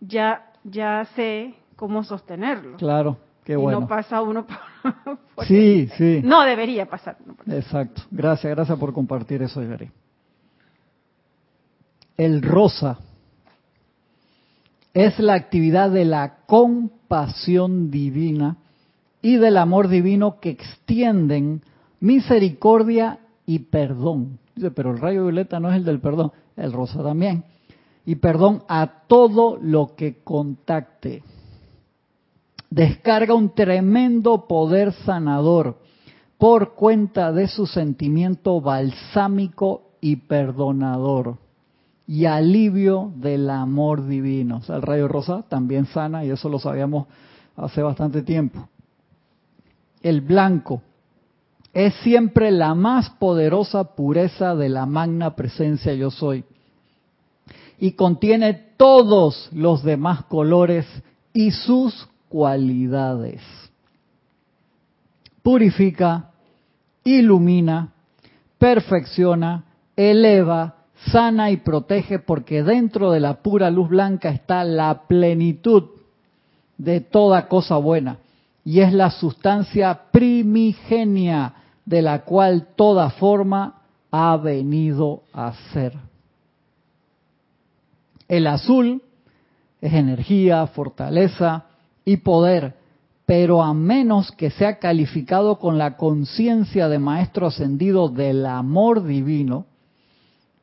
ya, 0.00 0.50
ya 0.64 1.06
sé 1.16 1.54
cómo 1.74 2.04
sostenerlo. 2.04 2.76
Claro, 2.76 3.16
qué 3.42 3.56
bueno. 3.56 3.78
Y 3.78 3.80
no 3.82 3.88
pasa 3.88 4.20
uno 4.20 4.46
por... 4.46 4.73
Sí, 5.46 5.88
sí. 5.98 6.20
No 6.22 6.42
debería 6.44 6.86
pasar. 6.86 7.16
Exacto. 7.48 8.02
Gracias, 8.10 8.54
gracias 8.54 8.78
por 8.78 8.92
compartir 8.92 9.42
eso, 9.42 9.62
Yari. 9.62 9.90
El 12.16 12.40
rosa 12.40 12.98
es 14.92 15.18
la 15.18 15.34
actividad 15.34 15.90
de 15.90 16.04
la 16.04 16.36
compasión 16.46 17.90
divina 17.90 18.56
y 19.20 19.36
del 19.36 19.56
amor 19.56 19.88
divino 19.88 20.38
que 20.38 20.50
extienden 20.50 21.62
misericordia 21.98 23.18
y 23.44 23.58
perdón. 23.58 24.38
Dice, 24.54 24.70
pero 24.70 24.92
el 24.92 24.98
rayo 25.00 25.24
violeta 25.24 25.58
no 25.58 25.70
es 25.70 25.76
el 25.76 25.84
del 25.84 26.00
perdón, 26.00 26.30
el 26.56 26.72
rosa 26.72 27.02
también. 27.02 27.42
Y 28.06 28.16
perdón 28.16 28.62
a 28.68 29.02
todo 29.08 29.58
lo 29.60 29.96
que 29.96 30.22
contacte. 30.22 31.22
Descarga 32.74 33.34
un 33.34 33.54
tremendo 33.54 34.48
poder 34.48 34.92
sanador 35.04 35.78
por 36.38 36.74
cuenta 36.74 37.30
de 37.30 37.46
su 37.46 37.66
sentimiento 37.66 38.60
balsámico 38.60 39.92
y 40.00 40.16
perdonador 40.16 41.38
y 42.08 42.24
alivio 42.24 43.12
del 43.14 43.48
amor 43.48 44.08
divino. 44.08 44.56
O 44.56 44.62
sea, 44.62 44.74
el 44.74 44.82
rayo 44.82 45.06
rosa 45.06 45.44
también 45.48 45.86
sana 45.86 46.24
y 46.24 46.30
eso 46.30 46.48
lo 46.48 46.58
sabíamos 46.58 47.06
hace 47.54 47.80
bastante 47.80 48.22
tiempo. 48.22 48.68
El 50.02 50.20
blanco 50.20 50.82
es 51.72 51.94
siempre 52.02 52.50
la 52.50 52.74
más 52.74 53.08
poderosa 53.08 53.94
pureza 53.94 54.56
de 54.56 54.68
la 54.68 54.84
magna 54.84 55.36
presencia 55.36 55.94
yo 55.94 56.10
soy 56.10 56.44
y 57.78 57.92
contiene 57.92 58.52
todos 58.76 59.48
los 59.52 59.84
demás 59.84 60.24
colores 60.24 60.86
y 61.32 61.52
sus 61.52 62.08
cualidades. 62.34 63.40
Purifica, 65.40 66.32
ilumina, 67.04 67.92
perfecciona, 68.58 69.66
eleva, 69.94 70.74
sana 71.12 71.52
y 71.52 71.58
protege 71.58 72.18
porque 72.18 72.64
dentro 72.64 73.12
de 73.12 73.20
la 73.20 73.34
pura 73.34 73.70
luz 73.70 73.88
blanca 73.88 74.30
está 74.30 74.64
la 74.64 75.02
plenitud 75.06 75.84
de 76.76 77.00
toda 77.00 77.46
cosa 77.46 77.76
buena 77.76 78.18
y 78.64 78.80
es 78.80 78.92
la 78.92 79.12
sustancia 79.12 80.10
primigenia 80.10 81.54
de 81.84 82.02
la 82.02 82.24
cual 82.24 82.66
toda 82.74 83.10
forma 83.10 83.82
ha 84.10 84.36
venido 84.38 85.22
a 85.32 85.52
ser. 85.72 85.96
El 88.26 88.48
azul 88.48 89.02
es 89.80 89.92
energía, 89.92 90.66
fortaleza 90.66 91.66
y 92.04 92.18
poder, 92.18 92.74
pero 93.26 93.62
a 93.62 93.72
menos 93.72 94.30
que 94.32 94.50
sea 94.50 94.78
calificado 94.78 95.58
con 95.58 95.78
la 95.78 95.96
conciencia 95.96 96.88
de 96.88 96.98
maestro 96.98 97.46
ascendido 97.46 98.08
del 98.08 98.44
amor 98.46 99.04
divino, 99.04 99.66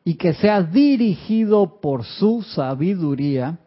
y 0.03 0.15
que 0.15 0.33
sea 0.33 0.63
dirigido 0.63 1.79
por 1.79 2.03
su 2.03 2.41
sabiduría, 2.41 3.59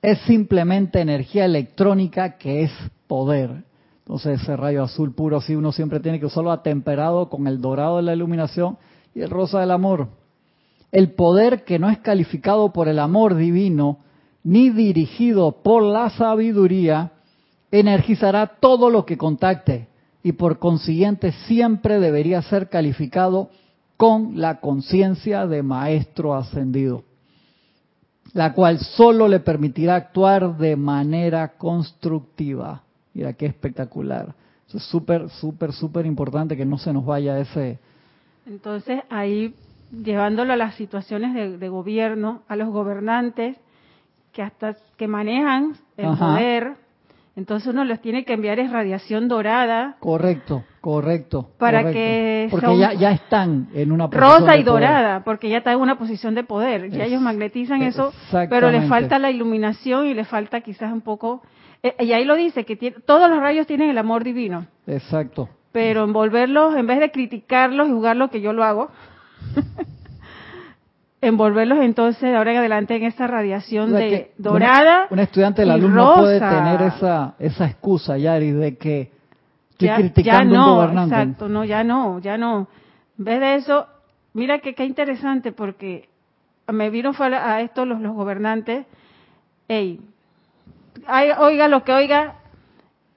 es 0.00 0.18
simplemente 0.20 1.00
energía 1.00 1.44
electrónica 1.44 2.38
que 2.38 2.62
es 2.62 2.72
poder. 3.08 3.64
Entonces 4.00 4.40
ese 4.40 4.56
rayo 4.56 4.84
azul 4.84 5.14
puro 5.14 5.38
así 5.38 5.54
uno 5.54 5.72
siempre 5.72 6.00
tiene 6.00 6.20
que 6.20 6.26
usarlo 6.26 6.52
atemperado 6.52 7.28
con 7.28 7.46
el 7.46 7.60
dorado 7.60 7.96
de 7.96 8.04
la 8.04 8.14
iluminación 8.14 8.78
y 9.14 9.20
el 9.20 9.30
rosa 9.30 9.60
del 9.60 9.72
amor. 9.72 10.08
El 10.92 11.12
poder 11.12 11.64
que 11.64 11.78
no 11.78 11.90
es 11.90 11.98
calificado 11.98 12.72
por 12.72 12.88
el 12.88 13.00
amor 13.00 13.34
divino 13.34 13.98
ni 14.48 14.70
dirigido 14.70 15.52
por 15.62 15.82
la 15.82 16.08
sabiduría 16.08 17.12
energizará 17.70 18.46
todo 18.46 18.88
lo 18.88 19.04
que 19.04 19.18
contacte 19.18 19.88
y 20.22 20.32
por 20.32 20.58
consiguiente 20.58 21.32
siempre 21.46 22.00
debería 22.00 22.40
ser 22.40 22.70
calificado 22.70 23.50
con 23.98 24.40
la 24.40 24.60
conciencia 24.60 25.46
de 25.46 25.62
maestro 25.62 26.34
ascendido, 26.34 27.04
la 28.32 28.54
cual 28.54 28.78
solo 28.78 29.28
le 29.28 29.40
permitirá 29.40 29.96
actuar 29.96 30.56
de 30.56 30.76
manera 30.76 31.58
constructiva. 31.58 32.84
Mira 33.12 33.34
qué 33.34 33.44
espectacular. 33.44 34.34
es 34.72 34.82
súper, 34.84 35.28
súper, 35.28 35.74
súper 35.74 36.06
importante 36.06 36.56
que 36.56 36.64
no 36.64 36.78
se 36.78 36.94
nos 36.94 37.04
vaya 37.04 37.38
ese... 37.38 37.78
Entonces 38.46 39.02
ahí, 39.10 39.54
llevándolo 39.92 40.54
a 40.54 40.56
las 40.56 40.74
situaciones 40.76 41.60
de, 41.60 41.68
gobierno, 41.68 42.40
a 42.48 42.56
los 42.56 42.70
gobernantes 42.70 43.58
que 44.38 44.42
hasta 44.44 44.76
que 44.96 45.08
manejan 45.08 45.74
el 45.96 46.16
poder, 46.16 46.74
entonces 47.34 47.74
uno 47.74 47.82
les 47.82 48.00
tiene 48.00 48.24
que 48.24 48.34
enviar 48.34 48.60
es 48.60 48.70
radiación 48.70 49.26
dorada. 49.26 49.96
Correcto, 49.98 50.62
correcto. 50.80 51.50
Para 51.58 51.90
que 51.90 52.46
porque 52.48 52.78
ya, 52.78 52.92
ya 52.92 53.10
están 53.10 53.66
en 53.74 53.90
una 53.90 54.08
posición 54.08 54.40
rosa 54.40 54.56
y 54.56 54.62
dorada, 54.62 55.24
porque 55.24 55.48
ya 55.48 55.58
están 55.58 55.74
en 55.74 55.80
una 55.80 55.98
posición 55.98 56.36
de 56.36 56.44
poder. 56.44 56.88
Ya 56.90 57.06
ellos 57.06 57.20
magnetizan 57.20 57.82
eso, 57.82 58.12
pero 58.48 58.70
les 58.70 58.88
falta 58.88 59.18
la 59.18 59.32
iluminación 59.32 60.06
y 60.06 60.14
les 60.14 60.28
falta 60.28 60.60
quizás 60.60 60.92
un 60.92 61.00
poco. 61.00 61.42
Eh, 61.82 61.96
y 61.98 62.12
ahí 62.12 62.24
lo 62.24 62.36
dice 62.36 62.64
que 62.64 62.76
todos 63.04 63.28
los 63.28 63.40
rayos 63.40 63.66
tienen 63.66 63.90
el 63.90 63.98
amor 63.98 64.22
divino. 64.22 64.66
Exacto. 64.86 65.48
Pero 65.72 66.04
envolverlos, 66.04 66.76
en 66.76 66.86
vez 66.86 67.00
de 67.00 67.10
criticarlos 67.10 67.88
y 67.88 67.90
jugarlo 67.90 68.30
que 68.30 68.40
yo 68.40 68.52
lo 68.52 68.62
hago. 68.62 68.88
envolverlos 71.20 71.78
entonces 71.80 72.34
ahora 72.34 72.52
en 72.52 72.58
adelante 72.58 72.96
en 72.96 73.04
esa 73.04 73.26
radiación 73.26 73.92
de 73.92 74.32
dorada. 74.38 75.06
Un 75.10 75.18
estudiante 75.18 75.62
del 75.62 75.72
alumno 75.72 76.14
puede 76.16 76.38
tener 76.38 76.82
esa, 76.82 77.34
esa 77.38 77.66
excusa, 77.66 78.16
Yari, 78.16 78.52
de 78.52 78.76
que 78.76 79.10
estoy 79.70 79.88
criticando 79.88 80.54
ya 80.54 80.60
no, 80.60 80.66
un 80.66 80.76
gobernante. 80.76 81.14
Exacto, 81.14 81.48
no, 81.48 81.64
ya 81.64 81.84
no, 81.84 82.18
ya 82.20 82.38
no. 82.38 82.68
En 83.18 83.24
vez 83.24 83.40
de 83.40 83.54
eso, 83.56 83.86
mira 84.32 84.60
que 84.60 84.74
qué 84.74 84.84
interesante 84.84 85.52
porque 85.52 86.08
me 86.68 86.90
vino 86.90 87.12
a 87.18 87.60
esto 87.62 87.84
los, 87.84 88.00
los 88.00 88.14
gobernantes, 88.14 88.86
hey, 89.66 90.00
oiga 91.38 91.66
lo 91.66 91.82
que 91.82 91.92
oiga, 91.92 92.36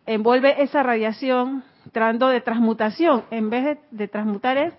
envuelve 0.07 0.63
esa 0.63 0.81
radiación 0.81 1.63
tratando 1.91 2.29
de 2.29 2.41
transmutación, 2.41 3.23
en 3.31 3.49
vez 3.49 3.65
de, 3.65 3.77
de 3.91 4.07
transmutar 4.07 4.57
es 4.57 4.73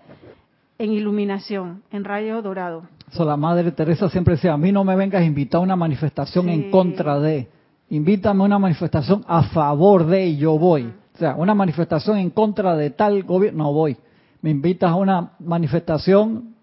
en 0.79 0.91
iluminación, 0.91 1.83
en 1.91 2.03
rayo 2.03 2.41
dorado 2.41 2.87
la 3.19 3.37
Madre 3.37 3.71
Teresa 3.71 4.09
siempre 4.09 4.35
decía, 4.35 4.53
a 4.53 4.57
mí 4.57 4.71
no 4.71 4.83
me 4.83 4.95
vengas 4.95 5.21
a 5.21 5.25
invitar 5.25 5.59
a 5.59 5.63
una 5.63 5.75
manifestación 5.75 6.49
en 6.49 6.71
contra 6.71 7.19
de, 7.19 7.47
invítame 7.89 8.41
a 8.41 8.45
una 8.45 8.59
manifestación 8.59 9.23
a 9.27 9.43
favor 9.43 10.05
de 10.05 10.27
y 10.27 10.37
yo 10.37 10.57
voy. 10.57 10.91
O 11.13 11.17
sea, 11.17 11.35
una 11.35 11.53
manifestación 11.53 12.17
en 12.17 12.31
contra 12.31 12.75
de 12.75 12.89
tal 12.89 13.23
gobierno, 13.23 13.65
no 13.65 13.73
voy. 13.73 13.95
Me 14.41 14.49
invitas 14.49 14.91
a 14.91 14.95
una 14.95 15.33
manifestación 15.39 16.55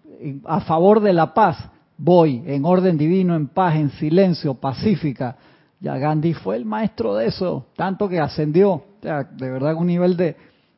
a 0.45 0.59
favor 0.61 0.99
de 0.99 1.13
la 1.13 1.33
paz, 1.33 1.57
voy, 1.97 2.43
en 2.45 2.65
orden 2.65 2.97
divino, 2.97 3.35
en 3.35 3.47
paz, 3.47 3.75
en 3.75 3.89
silencio, 3.91 4.53
pacífica. 4.55 5.37
Ya 5.79 5.97
Gandhi 5.97 6.33
fue 6.33 6.57
el 6.57 6.65
maestro 6.65 7.15
de 7.15 7.27
eso, 7.27 7.67
tanto 7.75 8.07
que 8.07 8.19
ascendió, 8.19 8.71
o 8.71 8.85
sea, 9.01 9.23
de 9.23 9.49
verdad 9.49 9.73
un 9.75 9.87
nivel 9.87 10.15
de, 10.15 10.35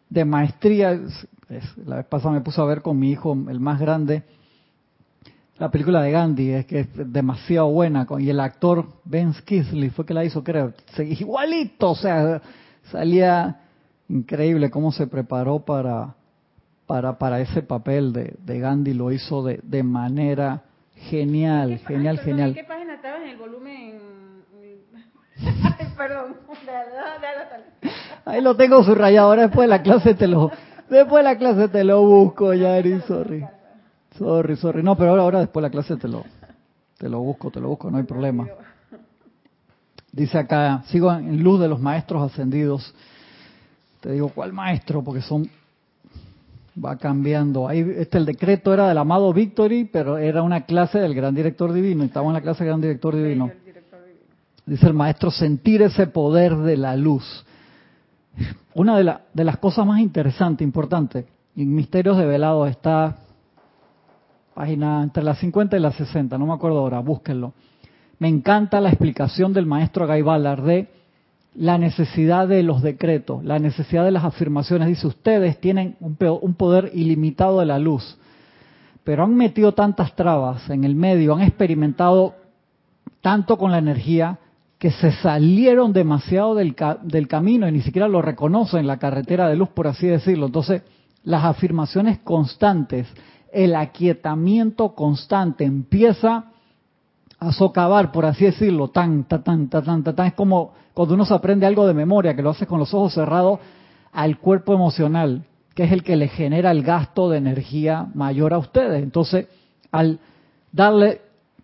de 0.10 0.24
maestría 0.24 0.98
la 1.86 1.98
vez 1.98 2.06
pasada 2.06 2.34
me 2.34 2.42
puse 2.42 2.62
a 2.62 2.66
ver 2.66 2.82
con 2.82 2.98
mi 2.98 3.12
hijo, 3.12 3.34
el 3.50 3.60
más 3.60 3.80
grande, 3.80 4.24
la 5.58 5.70
película 5.70 6.02
de 6.02 6.12
Gandhi, 6.12 6.52
es 6.52 6.66
que 6.66 6.80
es 6.80 6.88
demasiado 6.94 7.70
buena, 7.70 8.08
y 8.20 8.30
el 8.30 8.40
actor 8.40 8.88
Ben 9.06 9.34
Skisley 9.34 9.90
fue 9.92 10.06
que 10.06 10.14
la 10.14 10.26
hizo, 10.26 10.44
creo, 10.44 10.74
igualito, 10.98 11.92
o 11.92 11.96
sea, 11.96 12.42
salía 12.92 13.60
increíble 14.10 14.72
cómo 14.72 14.92
se 14.92 15.08
preparó 15.08 15.60
para, 15.60 16.16
para, 16.88 17.18
para 17.18 17.40
ese 17.40 17.62
papel 17.62 18.14
de, 18.14 18.36
de 18.44 18.60
Gandhi, 18.60 18.94
lo 18.94 19.12
hizo 19.12 19.44
de, 19.44 19.60
de 19.64 19.84
manera 19.84 20.64
genial, 20.96 21.80
genial, 21.88 22.20
genial. 22.20 22.54
¿Qué 22.54 22.64
página 22.64 22.96
estaba 22.96 23.18
en 23.18 23.30
el 23.30 23.38
volumen? 23.38 24.00
Perdón. 25.98 26.36
Ahí 28.26 28.42
lo 28.42 28.56
tengo 28.56 28.84
subrayado, 28.84 29.28
ahora 29.28 29.44
después 29.44 29.66
de 29.66 29.70
la 29.70 29.84
clase 29.84 30.16
te 30.16 30.28
lo, 30.28 30.52
después 30.90 31.24
de 31.24 31.30
la 31.32 31.38
clase 31.38 31.68
te 31.68 31.84
lo 31.84 32.02
busco, 32.02 32.54
Yari, 32.54 33.02
sorry. 33.02 33.46
Sorry, 34.18 34.56
sorry. 34.58 34.84
No, 34.84 34.96
pero 34.96 35.12
ahora, 35.12 35.24
ahora 35.24 35.40
después 35.40 35.62
de 35.62 35.70
la 35.70 35.72
clase 35.72 35.98
te 35.98 36.08
lo, 36.08 36.24
te 36.98 37.10
lo 37.10 37.20
busco, 37.20 37.50
te 37.52 37.60
lo 37.60 37.70
busco, 37.70 37.90
no 37.90 37.98
hay 37.98 38.04
problema. 38.04 38.48
Dice 40.12 40.38
acá, 40.38 40.84
sigo 40.88 41.12
en 41.12 41.42
luz 41.44 41.60
de 41.60 41.68
los 41.68 41.80
maestros 41.80 42.32
ascendidos. 42.32 42.94
Te 44.00 44.12
digo, 44.12 44.30
¿cuál 44.30 44.54
maestro? 44.54 45.04
Porque 45.04 45.22
son, 45.22 45.50
va 46.84 46.98
cambiando. 46.98 47.68
Ahí, 47.68 47.80
este, 47.98 48.20
el 48.20 48.26
decreto 48.26 48.74
era 48.74 48.88
del 48.88 48.98
amado 49.00 49.34
Victory, 49.34 49.86
pero 49.86 50.18
era 50.18 50.44
una 50.44 50.62
clase 50.66 51.00
del 51.00 51.16
gran 51.16 51.34
director 51.34 51.74
divino. 51.74 52.04
Estamos 52.04 52.30
en 52.30 52.34
la 52.36 52.42
clase 52.42 52.64
del 52.64 52.74
gran 52.74 52.82
director 52.82 53.16
divino. 53.16 53.50
Dice 54.66 54.86
el 54.86 54.94
maestro, 54.94 55.32
sentir 55.32 55.82
ese 55.82 56.06
poder 56.06 56.56
de 56.58 56.78
la 56.78 56.96
luz. 56.96 57.44
Una 58.76 58.98
de, 58.98 59.16
de 59.34 59.44
las 59.44 59.58
cosas 59.58 59.86
más 59.86 60.00
interesantes, 60.00 60.64
importantes, 60.64 61.26
en 61.56 61.74
Misterios 61.74 62.18
de 62.18 62.26
Velado 62.26 62.68
está 62.68 63.18
página 64.54 65.04
entre 65.04 65.24
las 65.24 65.40
50 65.40 65.78
y 65.78 65.80
las 65.80 65.96
60, 65.96 66.38
no 66.38 66.46
me 66.46 66.54
acuerdo 66.54 66.80
ahora, 66.80 67.00
búsquenlo. 67.00 67.54
Me 68.20 68.28
encanta 68.28 68.80
la 68.80 68.90
explicación 68.90 69.54
del 69.54 69.66
maestro 69.66 70.08
Guy 70.08 70.22
Ballard 70.22 70.64
de 70.64 70.88
la 71.56 71.78
necesidad 71.78 72.48
de 72.48 72.64
los 72.64 72.82
decretos, 72.82 73.44
la 73.44 73.60
necesidad 73.60 74.04
de 74.06 74.12
las 74.12 74.24
afirmaciones. 74.24 74.88
Dice, 74.88 75.08
ustedes 75.08 75.60
tienen 75.60 75.96
un 76.00 76.54
poder 76.56 76.92
ilimitado 76.94 77.60
de 77.60 77.66
la 77.66 77.80
luz, 77.80 78.18
pero 79.04 79.24
han 79.24 79.36
metido 79.36 79.74
tantas 79.74 80.16
trabas 80.16 80.70
en 80.70 80.84
el 80.84 80.96
medio, 80.96 81.36
han 81.36 81.42
experimentado 81.42 82.36
tanto 83.22 83.58
con 83.58 83.72
la 83.72 83.78
energía 83.78 84.40
que 84.80 84.92
se 84.92 85.12
salieron 85.14 85.94
demasiado 85.94 86.56
del, 86.56 86.76
del 87.04 87.28
camino 87.28 87.68
y 87.68 87.72
ni 87.72 87.82
siquiera 87.82 88.08
lo 88.08 88.22
reconocen 88.22 88.86
la 88.86 88.98
carretera 88.98 89.48
de 89.48 89.56
luz, 89.56 89.70
por 89.70 89.88
así 89.88 90.08
decirlo. 90.08 90.48
Entonces, 90.48 90.82
las 91.24 91.46
afirmaciones 91.46 92.20
constantes, 92.20 93.08
el 93.54 93.76
aquietamiento 93.76 94.96
constante 94.96 95.64
empieza 95.64 96.46
a 97.40 97.52
socavar, 97.52 98.12
por 98.12 98.26
así 98.26 98.46
decirlo, 98.46 98.90
tan, 98.90 99.26
tan, 99.26 99.44
tan, 99.44 99.70
tan, 99.70 100.04
tan, 100.04 100.28
es 100.28 100.34
como 100.34 100.74
cuando 100.94 101.16
uno 101.16 101.26
se 101.26 101.34
aprende 101.34 101.66
algo 101.66 101.86
de 101.86 101.94
memoria, 101.94 102.36
que 102.36 102.42
lo 102.42 102.52
hace 102.52 102.66
con 102.66 102.80
los 102.80 102.94
ojos 102.94 103.14
cerrados, 103.14 103.60
al 104.12 104.40
cuerpo 104.40 104.74
emocional, 104.74 105.46
que 105.76 105.84
es 105.84 105.92
el 105.92 106.04
que 106.04 106.16
le 106.16 106.28
genera 106.28 106.72
el 106.72 106.84
gasto 106.84 107.30
de 107.30 107.38
energía 107.38 108.08
mayor 108.14 108.54
a 108.54 108.60
ustedes. 108.60 109.02
Entonces, 109.04 109.48
al 109.92 110.20
darle 110.72 111.22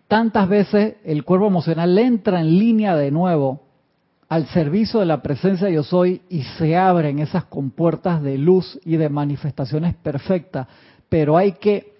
tantas 0.08 0.48
veces, 0.48 0.96
el 1.04 1.24
cuerpo 1.24 1.46
emocional 1.46 1.96
entra 1.98 2.40
en 2.40 2.58
línea 2.58 2.96
de 2.96 3.10
nuevo 3.10 3.62
al 4.28 4.46
servicio 4.48 5.00
de 5.00 5.06
la 5.06 5.22
presencia 5.22 5.66
de 5.66 5.74
yo 5.74 5.82
soy 5.82 6.22
y 6.28 6.42
se 6.42 6.76
abren 6.76 7.18
esas 7.18 7.44
compuertas 7.44 8.22
de 8.22 8.38
luz 8.38 8.78
y 8.84 8.96
de 8.96 9.08
manifestaciones 9.08 9.94
perfectas 9.96 10.68
pero 11.10 11.36
hay 11.36 11.52
que 11.52 11.92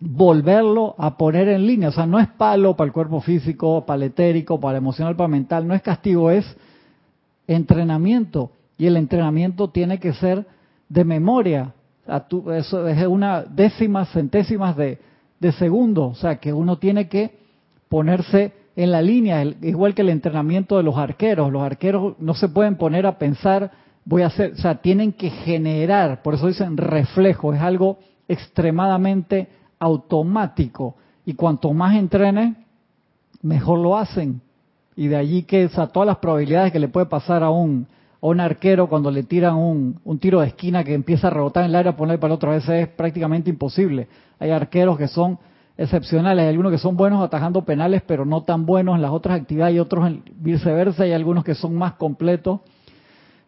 volverlo 0.00 0.94
a 0.96 1.18
poner 1.18 1.48
en 1.48 1.66
línea. 1.66 1.90
O 1.90 1.92
sea, 1.92 2.06
no 2.06 2.18
es 2.18 2.28
palo 2.28 2.74
para 2.74 2.86
el 2.86 2.92
cuerpo 2.92 3.20
físico, 3.20 3.84
para 3.84 3.96
el 3.96 4.02
etérico, 4.04 4.58
para 4.58 4.78
el 4.78 4.82
emocional, 4.82 5.16
para 5.16 5.26
el 5.26 5.32
mental, 5.32 5.68
no 5.68 5.74
es 5.74 5.82
castigo, 5.82 6.30
es 6.30 6.56
entrenamiento. 7.46 8.52
Y 8.78 8.86
el 8.86 8.96
entrenamiento 8.96 9.68
tiene 9.68 9.98
que 9.98 10.14
ser 10.14 10.46
de 10.88 11.04
memoria. 11.04 11.74
eso 12.54 12.88
es 12.88 13.06
una 13.06 13.42
décima, 13.42 14.06
centésimas 14.06 14.76
de, 14.76 14.98
de 15.40 15.52
segundo. 15.52 16.06
O 16.06 16.14
sea, 16.14 16.36
que 16.36 16.52
uno 16.52 16.78
tiene 16.78 17.08
que 17.08 17.36
ponerse 17.88 18.52
en 18.76 18.90
la 18.90 19.02
línea, 19.02 19.42
igual 19.62 19.94
que 19.94 20.02
el 20.02 20.10
entrenamiento 20.10 20.76
de 20.76 20.82
los 20.82 20.96
arqueros. 20.96 21.52
Los 21.52 21.62
arqueros 21.62 22.14
no 22.18 22.34
se 22.34 22.48
pueden 22.48 22.76
poner 22.76 23.06
a 23.06 23.18
pensar, 23.18 23.70
voy 24.04 24.22
a 24.22 24.26
hacer, 24.26 24.52
o 24.52 24.56
sea, 24.56 24.76
tienen 24.76 25.12
que 25.12 25.30
generar, 25.30 26.22
por 26.22 26.34
eso 26.34 26.48
dicen 26.48 26.76
reflejo, 26.76 27.52
es 27.54 27.60
algo 27.60 27.98
extremadamente 28.28 29.48
automático 29.78 30.94
y 31.26 31.34
cuanto 31.34 31.72
más 31.72 31.96
entrenen, 31.96 32.56
mejor 33.42 33.78
lo 33.78 33.96
hacen. 33.96 34.40
Y 34.96 35.08
de 35.08 35.16
allí 35.16 35.42
que 35.42 35.66
o 35.66 35.88
todas 35.88 36.06
las 36.06 36.18
probabilidades 36.18 36.72
que 36.72 36.78
le 36.78 36.88
puede 36.88 37.06
pasar 37.06 37.42
a 37.42 37.50
un, 37.50 37.86
a 38.22 38.26
un 38.26 38.40
arquero 38.40 38.88
cuando 38.88 39.10
le 39.10 39.22
tiran 39.24 39.56
un, 39.56 40.00
un, 40.04 40.18
tiro 40.18 40.40
de 40.40 40.48
esquina 40.48 40.84
que 40.84 40.94
empieza 40.94 41.26
a 41.26 41.30
rebotar 41.30 41.64
en 41.64 41.70
el 41.70 41.76
aire, 41.76 41.92
poner 41.92 42.20
para 42.20 42.34
otra 42.34 42.52
vez 42.52 42.68
es 42.68 42.88
prácticamente 42.88 43.50
imposible. 43.50 44.08
Hay 44.38 44.50
arqueros 44.50 44.96
que 44.96 45.08
son 45.08 45.38
excepcionales, 45.76 46.42
hay 46.42 46.48
algunos 46.48 46.70
que 46.70 46.78
son 46.78 46.96
buenos 46.96 47.22
atajando 47.22 47.64
penales, 47.64 48.02
pero 48.06 48.24
no 48.24 48.42
tan 48.44 48.64
buenos 48.64 48.94
en 48.94 49.02
las 49.02 49.10
otras 49.10 49.40
actividades 49.40 49.74
y 49.74 49.80
otros 49.80 50.12
viceversa, 50.36 51.02
hay 51.02 51.12
algunos 51.12 51.44
que 51.44 51.54
son 51.54 51.74
más 51.74 51.94
completos 51.94 52.60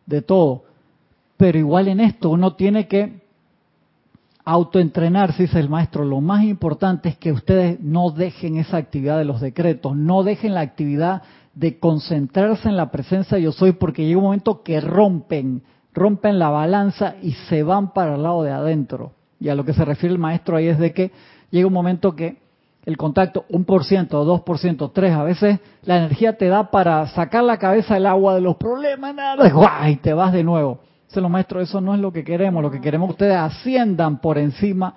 de 0.07 0.23
todo. 0.23 0.65
Pero 1.37 1.59
igual 1.59 1.89
en 1.89 2.01
esto 2.01 2.31
uno 2.31 2.55
tiene 2.55 2.89
que 2.89 3.26
autoentrenarse, 4.47 5.43
dice 5.43 5.59
el 5.59 5.69
maestro, 5.69 6.05
lo 6.05 6.21
más 6.21 6.45
importante 6.45 7.09
es 7.09 7.19
que 7.19 7.33
ustedes 7.33 7.81
no 7.81 8.13
dejen 8.13 8.57
esa 8.59 8.77
actividad 8.77 9.19
de 9.19 9.25
los 9.25 9.41
decretos, 9.41 9.97
no 9.97 10.23
dejen 10.23 10.55
la 10.55 10.61
actividad 10.61 11.23
de 11.55 11.81
concentrarse 11.81 12.69
en 12.69 12.77
la 12.77 12.93
presencia 12.93 13.37
de 13.37 13.43
yo 13.43 13.51
soy, 13.51 13.73
porque 13.73 14.07
llega 14.07 14.19
un 14.19 14.25
momento 14.25 14.63
que 14.63 14.81
rompen, 14.81 15.65
rompen 15.93 16.39
la 16.39 16.49
balanza 16.51 17.17
y 17.21 17.33
se 17.33 17.65
van 17.65 17.93
para 17.93 18.15
el 18.15 18.23
lado 18.23 18.45
de 18.45 18.53
adentro. 18.53 19.13
Y 19.41 19.49
a 19.49 19.57
lo 19.57 19.65
que 19.65 19.75
se 19.75 19.85
refiere 19.85 20.13
el 20.15 20.21
maestro 20.21 20.57
ahí 20.57 20.69
es 20.69 20.79
de 20.79 20.93
que 20.93 21.11
llega 21.51 21.67
un 21.67 21.73
momento 21.73 22.15
que 22.15 22.37
el 22.85 22.97
contacto, 22.97 23.47
un 23.49 23.65
por 23.65 23.85
ciento, 23.85 24.25
dos 24.25 24.43
por 24.43 24.59
ciento, 24.59 24.93
tres, 24.93 25.13
a 25.13 25.25
veces 25.25 25.59
la 25.83 25.97
energía 25.97 26.39
te 26.39 26.47
da 26.47 26.71
para 26.71 27.09
sacar 27.09 27.43
la 27.43 27.59
cabeza 27.59 27.95
del 27.95 28.07
agua 28.07 28.37
de 28.37 28.43
los 28.43 28.55
problemas, 28.55 29.13
nada, 29.13 29.91
y 29.91 29.97
te 29.97 30.13
vas 30.13 30.33
de 30.33 30.45
nuevo 30.45 30.86
los 31.15 31.31
maestros, 31.31 31.69
eso 31.69 31.81
no 31.81 31.95
es 31.95 32.01
lo 32.01 32.13
que 32.13 32.25
queremos. 32.25 32.63
Lo 32.63 32.71
que 32.71 32.81
queremos 32.81 33.11
es 33.11 33.17
que 33.17 33.25
ustedes 33.25 33.37
asciendan 33.37 34.19
por 34.19 34.39
encima 34.39 34.95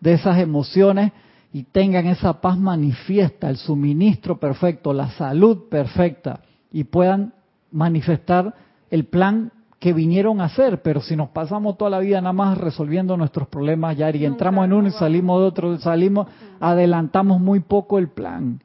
de 0.00 0.14
esas 0.14 0.38
emociones 0.38 1.12
y 1.52 1.64
tengan 1.64 2.06
esa 2.06 2.40
paz 2.40 2.58
manifiesta, 2.58 3.48
el 3.48 3.56
suministro 3.56 4.38
perfecto, 4.38 4.92
la 4.92 5.10
salud 5.10 5.68
perfecta 5.68 6.40
y 6.72 6.84
puedan 6.84 7.32
manifestar 7.72 8.54
el 8.90 9.04
plan 9.04 9.52
que 9.78 9.92
vinieron 9.92 10.40
a 10.40 10.44
hacer, 10.44 10.82
pero 10.82 11.00
si 11.00 11.16
nos 11.16 11.30
pasamos 11.30 11.78
toda 11.78 11.90
la 11.90 11.98
vida 12.00 12.20
nada 12.20 12.34
más 12.34 12.58
resolviendo 12.58 13.16
nuestros 13.16 13.48
problemas 13.48 13.96
ya 13.96 14.14
y 14.14 14.26
entramos 14.26 14.66
en 14.66 14.74
uno 14.74 14.88
y 14.88 14.90
salimos 14.90 15.40
de 15.40 15.46
otro, 15.46 15.78
salimos, 15.78 16.28
adelantamos 16.60 17.40
muy 17.40 17.60
poco 17.60 17.98
el 17.98 18.08
plan. 18.08 18.60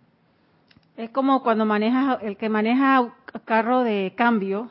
Es 0.98 1.10
como 1.12 1.42
cuando 1.42 1.66
manejas, 1.66 2.20
el 2.22 2.36
que 2.36 2.50
maneja 2.50 3.14
carro 3.46 3.84
de 3.84 4.14
cambio, 4.16 4.70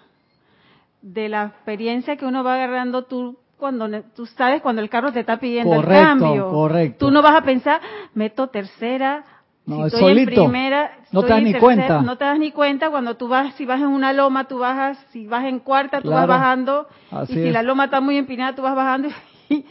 de 1.05 1.29
la 1.29 1.45
experiencia 1.45 2.17
que 2.17 2.25
uno 2.25 2.43
va 2.43 2.55
agarrando 2.55 3.05
tú 3.05 3.37
cuando 3.59 3.87
tú 4.17 4.25
sabes 4.27 4.63
cuando 4.63 4.81
el 4.81 4.89
carro 4.89 5.13
te 5.13 5.21
está 5.21 5.39
pidiendo 5.39 5.75
el 5.75 5.85
cambio. 5.85 6.51
Correcto. 6.51 7.07
Tú 7.07 7.13
no 7.13 7.21
vas 7.21 7.37
a 7.37 7.43
pensar, 7.43 7.81
meto 8.15 8.49
tercera, 8.49 9.23
no, 9.67 9.77
si 9.77 9.95
estoy 9.95 10.19
en 10.19 10.27
primera, 10.27 10.93
no 11.13 11.23
te 11.23 11.29
das 11.29 11.43
ni 11.43 11.55
cuenta. 11.55 12.01
No 12.01 12.17
te 12.17 12.25
das 12.25 12.39
ni 12.39 12.53
cuenta 12.53 12.91
cuando 12.91 13.17
tú 13.17 13.29
vas, 13.29 13.55
si 13.55 13.67
vas 13.67 13.81
en 13.81 13.89
una 13.89 14.15
loma, 14.15 14.49
tú 14.49 14.59
bajas, 14.59 14.99
si 15.13 15.27
vas 15.27 15.45
en 15.45 15.59
cuarta, 15.59 16.01
tú 16.01 16.11
vas 16.11 16.27
bajando, 16.27 16.87
y 17.29 17.35
si 17.35 17.51
la 17.51 17.63
loma 17.63 17.85
está 17.85 18.01
muy 18.01 18.17
empinada, 18.17 18.55
tú 18.55 18.63
vas 18.63 18.75
bajando 18.75 19.09
y 19.51 19.65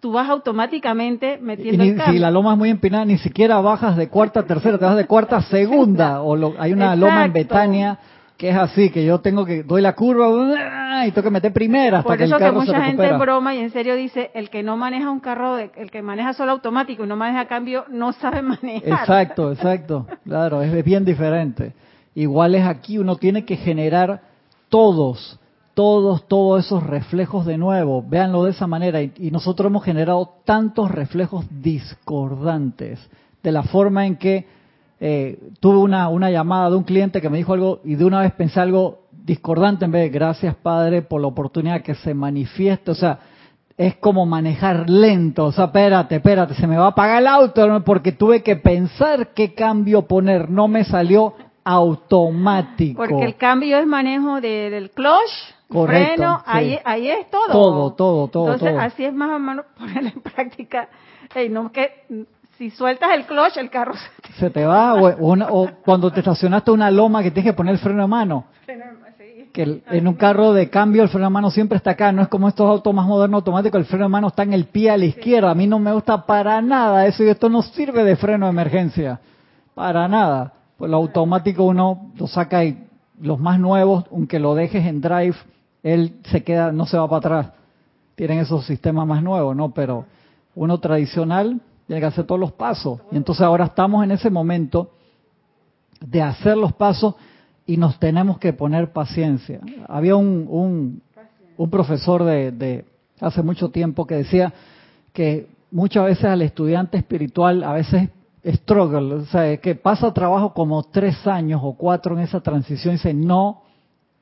tú 0.00 0.10
vas 0.12 0.28
automáticamente 0.28 1.38
metiendo 1.40 1.84
el 1.84 1.96
cambio. 1.96 2.14
Si 2.14 2.18
la 2.18 2.30
loma 2.32 2.52
es 2.52 2.58
muy 2.58 2.70
empinada, 2.70 3.04
ni 3.04 3.18
siquiera 3.18 3.60
bajas 3.60 3.96
de 3.96 4.08
cuarta 4.08 4.40
a 4.40 4.46
tercera, 4.46 4.78
te 4.78 4.84
vas 4.84 4.96
de 4.96 5.06
cuarta 5.06 5.36
a 5.36 5.42
segunda, 5.42 6.22
o 6.24 6.54
hay 6.58 6.72
una 6.72 6.96
loma 6.96 7.24
en 7.24 7.32
Betania 7.32 7.98
que 8.42 8.48
es 8.48 8.56
así, 8.56 8.90
que 8.90 9.04
yo 9.04 9.20
tengo 9.20 9.44
que, 9.44 9.62
doy 9.62 9.80
la 9.80 9.94
curva 9.94 10.26
y 11.06 11.12
tengo 11.12 11.22
que 11.22 11.30
meter 11.30 11.52
primera 11.52 12.00
hasta 12.00 12.16
que 12.16 12.24
el 12.24 12.30
carro 12.30 12.58
que 12.58 12.66
mucha 12.66 12.84
gente 12.86 13.12
broma 13.12 13.54
y 13.54 13.58
en 13.58 13.70
serio 13.70 13.94
dice, 13.94 14.32
el 14.34 14.50
que 14.50 14.64
no 14.64 14.76
maneja 14.76 15.12
un 15.12 15.20
carro, 15.20 15.58
el 15.58 15.92
que 15.92 16.02
maneja 16.02 16.32
solo 16.32 16.50
automático 16.50 17.04
y 17.04 17.06
no 17.06 17.14
maneja 17.14 17.46
cambio, 17.46 17.84
no 17.88 18.12
sabe 18.14 18.42
manejar. 18.42 18.98
Exacto, 18.98 19.52
exacto, 19.52 20.08
claro, 20.24 20.60
es 20.60 20.84
bien 20.84 21.04
diferente. 21.04 21.72
Igual 22.16 22.56
es 22.56 22.66
aquí, 22.66 22.98
uno 22.98 23.14
tiene 23.14 23.44
que 23.44 23.54
generar 23.54 24.22
todos, 24.68 25.38
todos, 25.74 26.26
todos 26.26 26.66
esos 26.66 26.82
reflejos 26.82 27.46
de 27.46 27.58
nuevo, 27.58 28.04
véanlo 28.04 28.42
de 28.42 28.50
esa 28.50 28.66
manera, 28.66 29.00
y 29.02 29.30
nosotros 29.30 29.68
hemos 29.68 29.84
generado 29.84 30.28
tantos 30.44 30.90
reflejos 30.90 31.46
discordantes 31.48 33.08
de 33.40 33.52
la 33.52 33.62
forma 33.62 34.04
en 34.04 34.16
que 34.16 34.46
eh, 35.04 35.36
tuve 35.58 35.78
una, 35.78 36.08
una 36.08 36.30
llamada 36.30 36.70
de 36.70 36.76
un 36.76 36.84
cliente 36.84 37.20
que 37.20 37.28
me 37.28 37.38
dijo 37.38 37.54
algo 37.54 37.80
y 37.82 37.96
de 37.96 38.04
una 38.04 38.20
vez 38.20 38.30
pensé 38.34 38.60
algo 38.60 39.00
discordante 39.10 39.84
en 39.84 39.90
vez 39.90 40.02
de 40.02 40.10
gracias 40.10 40.54
Padre 40.54 41.02
por 41.02 41.20
la 41.20 41.26
oportunidad 41.26 41.82
que 41.82 41.96
se 41.96 42.14
manifieste. 42.14 42.92
O 42.92 42.94
sea, 42.94 43.18
es 43.76 43.96
como 43.96 44.26
manejar 44.26 44.88
lento. 44.88 45.46
O 45.46 45.50
sea, 45.50 45.64
espérate, 45.64 46.14
espérate, 46.14 46.54
se 46.54 46.68
me 46.68 46.76
va 46.76 46.84
a 46.84 46.88
apagar 46.90 47.20
el 47.20 47.26
auto 47.26 47.82
porque 47.84 48.12
tuve 48.12 48.44
que 48.44 48.54
pensar 48.54 49.30
qué 49.34 49.54
cambio 49.54 50.02
poner. 50.02 50.48
No 50.48 50.68
me 50.68 50.84
salió 50.84 51.34
automático. 51.64 53.04
Porque 53.04 53.24
el 53.24 53.34
cambio 53.34 53.78
es 53.78 53.86
manejo 53.88 54.40
del 54.40 54.92
clutch, 54.92 55.32
freno, 55.68 56.40
ahí, 56.46 56.78
ahí 56.84 57.08
es 57.08 57.28
todo. 57.28 57.48
Todo, 57.50 57.92
todo, 57.94 58.28
todo. 58.28 58.52
Entonces, 58.52 58.78
así 58.78 59.04
es 59.04 59.12
más 59.12 59.30
o 59.30 59.40
menos 59.40 59.64
ponerlo 59.76 60.10
en 60.14 60.20
práctica. 60.20 60.88
no 61.50 61.72
que 61.72 61.90
si 62.62 62.70
sueltas 62.70 63.10
el 63.16 63.26
clutch, 63.26 63.56
el 63.56 63.70
carro 63.70 63.94
se 64.38 64.48
te, 64.50 64.64
va. 64.64 64.94
O, 64.94 65.68
cuando 65.84 66.12
te 66.12 66.20
estacionaste 66.20 66.70
una 66.70 66.92
loma 66.92 67.20
que 67.20 67.32
tienes 67.32 67.50
que 67.50 67.56
poner 67.56 67.74
el 67.74 67.80
freno 67.80 68.02
de 68.02 68.08
mano. 68.08 68.44
Que 69.52 69.82
en 69.90 70.06
un 70.06 70.14
carro 70.14 70.52
de 70.52 70.70
cambio 70.70 71.02
el 71.02 71.08
freno 71.08 71.26
de 71.26 71.32
mano 71.32 71.50
siempre 71.50 71.76
está 71.76 71.90
acá, 71.90 72.12
no 72.12 72.22
es 72.22 72.28
como 72.28 72.46
estos 72.46 72.70
autos 72.70 72.94
más 72.94 73.04
modernos 73.04 73.38
automáticos, 73.38 73.80
el 73.80 73.86
freno 73.86 74.04
de 74.04 74.10
mano 74.10 74.28
está 74.28 74.44
en 74.44 74.52
el 74.52 74.66
pie 74.66 74.90
a 74.90 74.96
la 74.96 75.06
izquierda. 75.06 75.50
A 75.50 75.56
mí 75.56 75.66
no 75.66 75.80
me 75.80 75.92
gusta 75.92 76.24
para 76.24 76.62
nada 76.62 77.04
eso 77.04 77.24
y 77.24 77.30
esto 77.30 77.48
no 77.48 77.62
sirve 77.62 78.04
de 78.04 78.14
freno 78.14 78.46
de 78.46 78.52
emergencia. 78.52 79.18
Para 79.74 80.06
nada. 80.06 80.52
Pues 80.76 80.88
lo 80.88 80.98
automático 80.98 81.64
uno 81.64 82.12
lo 82.16 82.28
saca 82.28 82.64
y 82.64 82.78
los 83.20 83.40
más 83.40 83.58
nuevos, 83.58 84.04
aunque 84.12 84.38
lo 84.38 84.54
dejes 84.54 84.86
en 84.86 85.00
drive, 85.00 85.34
él 85.82 86.14
se 86.30 86.44
queda, 86.44 86.70
no 86.70 86.86
se 86.86 86.96
va 86.96 87.08
para 87.08 87.18
atrás. 87.18 87.52
Tienen 88.14 88.38
esos 88.38 88.64
sistemas 88.66 89.04
más 89.04 89.20
nuevos, 89.20 89.56
¿no? 89.56 89.72
Pero 89.74 90.04
uno 90.54 90.78
tradicional 90.78 91.60
tiene 91.92 92.00
que 92.00 92.06
hacer 92.06 92.24
todos 92.24 92.40
los 92.40 92.52
pasos. 92.52 93.00
Y 93.10 93.18
entonces 93.18 93.42
ahora 93.42 93.66
estamos 93.66 94.02
en 94.02 94.12
ese 94.12 94.30
momento 94.30 94.92
de 96.00 96.22
hacer 96.22 96.56
los 96.56 96.72
pasos 96.72 97.16
y 97.66 97.76
nos 97.76 97.98
tenemos 97.98 98.38
que 98.38 98.54
poner 98.54 98.94
paciencia. 98.94 99.60
Había 99.88 100.16
un, 100.16 101.02
un, 101.58 101.68
profesor 101.68 102.24
de, 102.24 102.50
de, 102.50 102.86
hace 103.20 103.42
mucho 103.42 103.68
tiempo 103.68 104.06
que 104.06 104.14
decía 104.14 104.54
que 105.12 105.48
muchas 105.70 106.06
veces 106.06 106.24
al 106.24 106.40
estudiante 106.40 106.96
espiritual 106.96 107.62
a 107.62 107.74
veces 107.74 108.08
struggle, 108.42 109.16
o 109.16 109.26
sea, 109.26 109.54
que 109.58 109.74
pasa 109.74 110.14
trabajo 110.14 110.54
como 110.54 110.84
tres 110.84 111.26
años 111.26 111.60
o 111.62 111.74
cuatro 111.74 112.16
en 112.16 112.24
esa 112.24 112.40
transición 112.40 112.94
y 112.94 112.96
dice, 112.96 113.12
no 113.12 113.64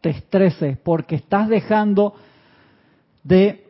te 0.00 0.10
estreses 0.10 0.76
porque 0.78 1.14
estás 1.14 1.48
dejando 1.48 2.14
de 3.22 3.69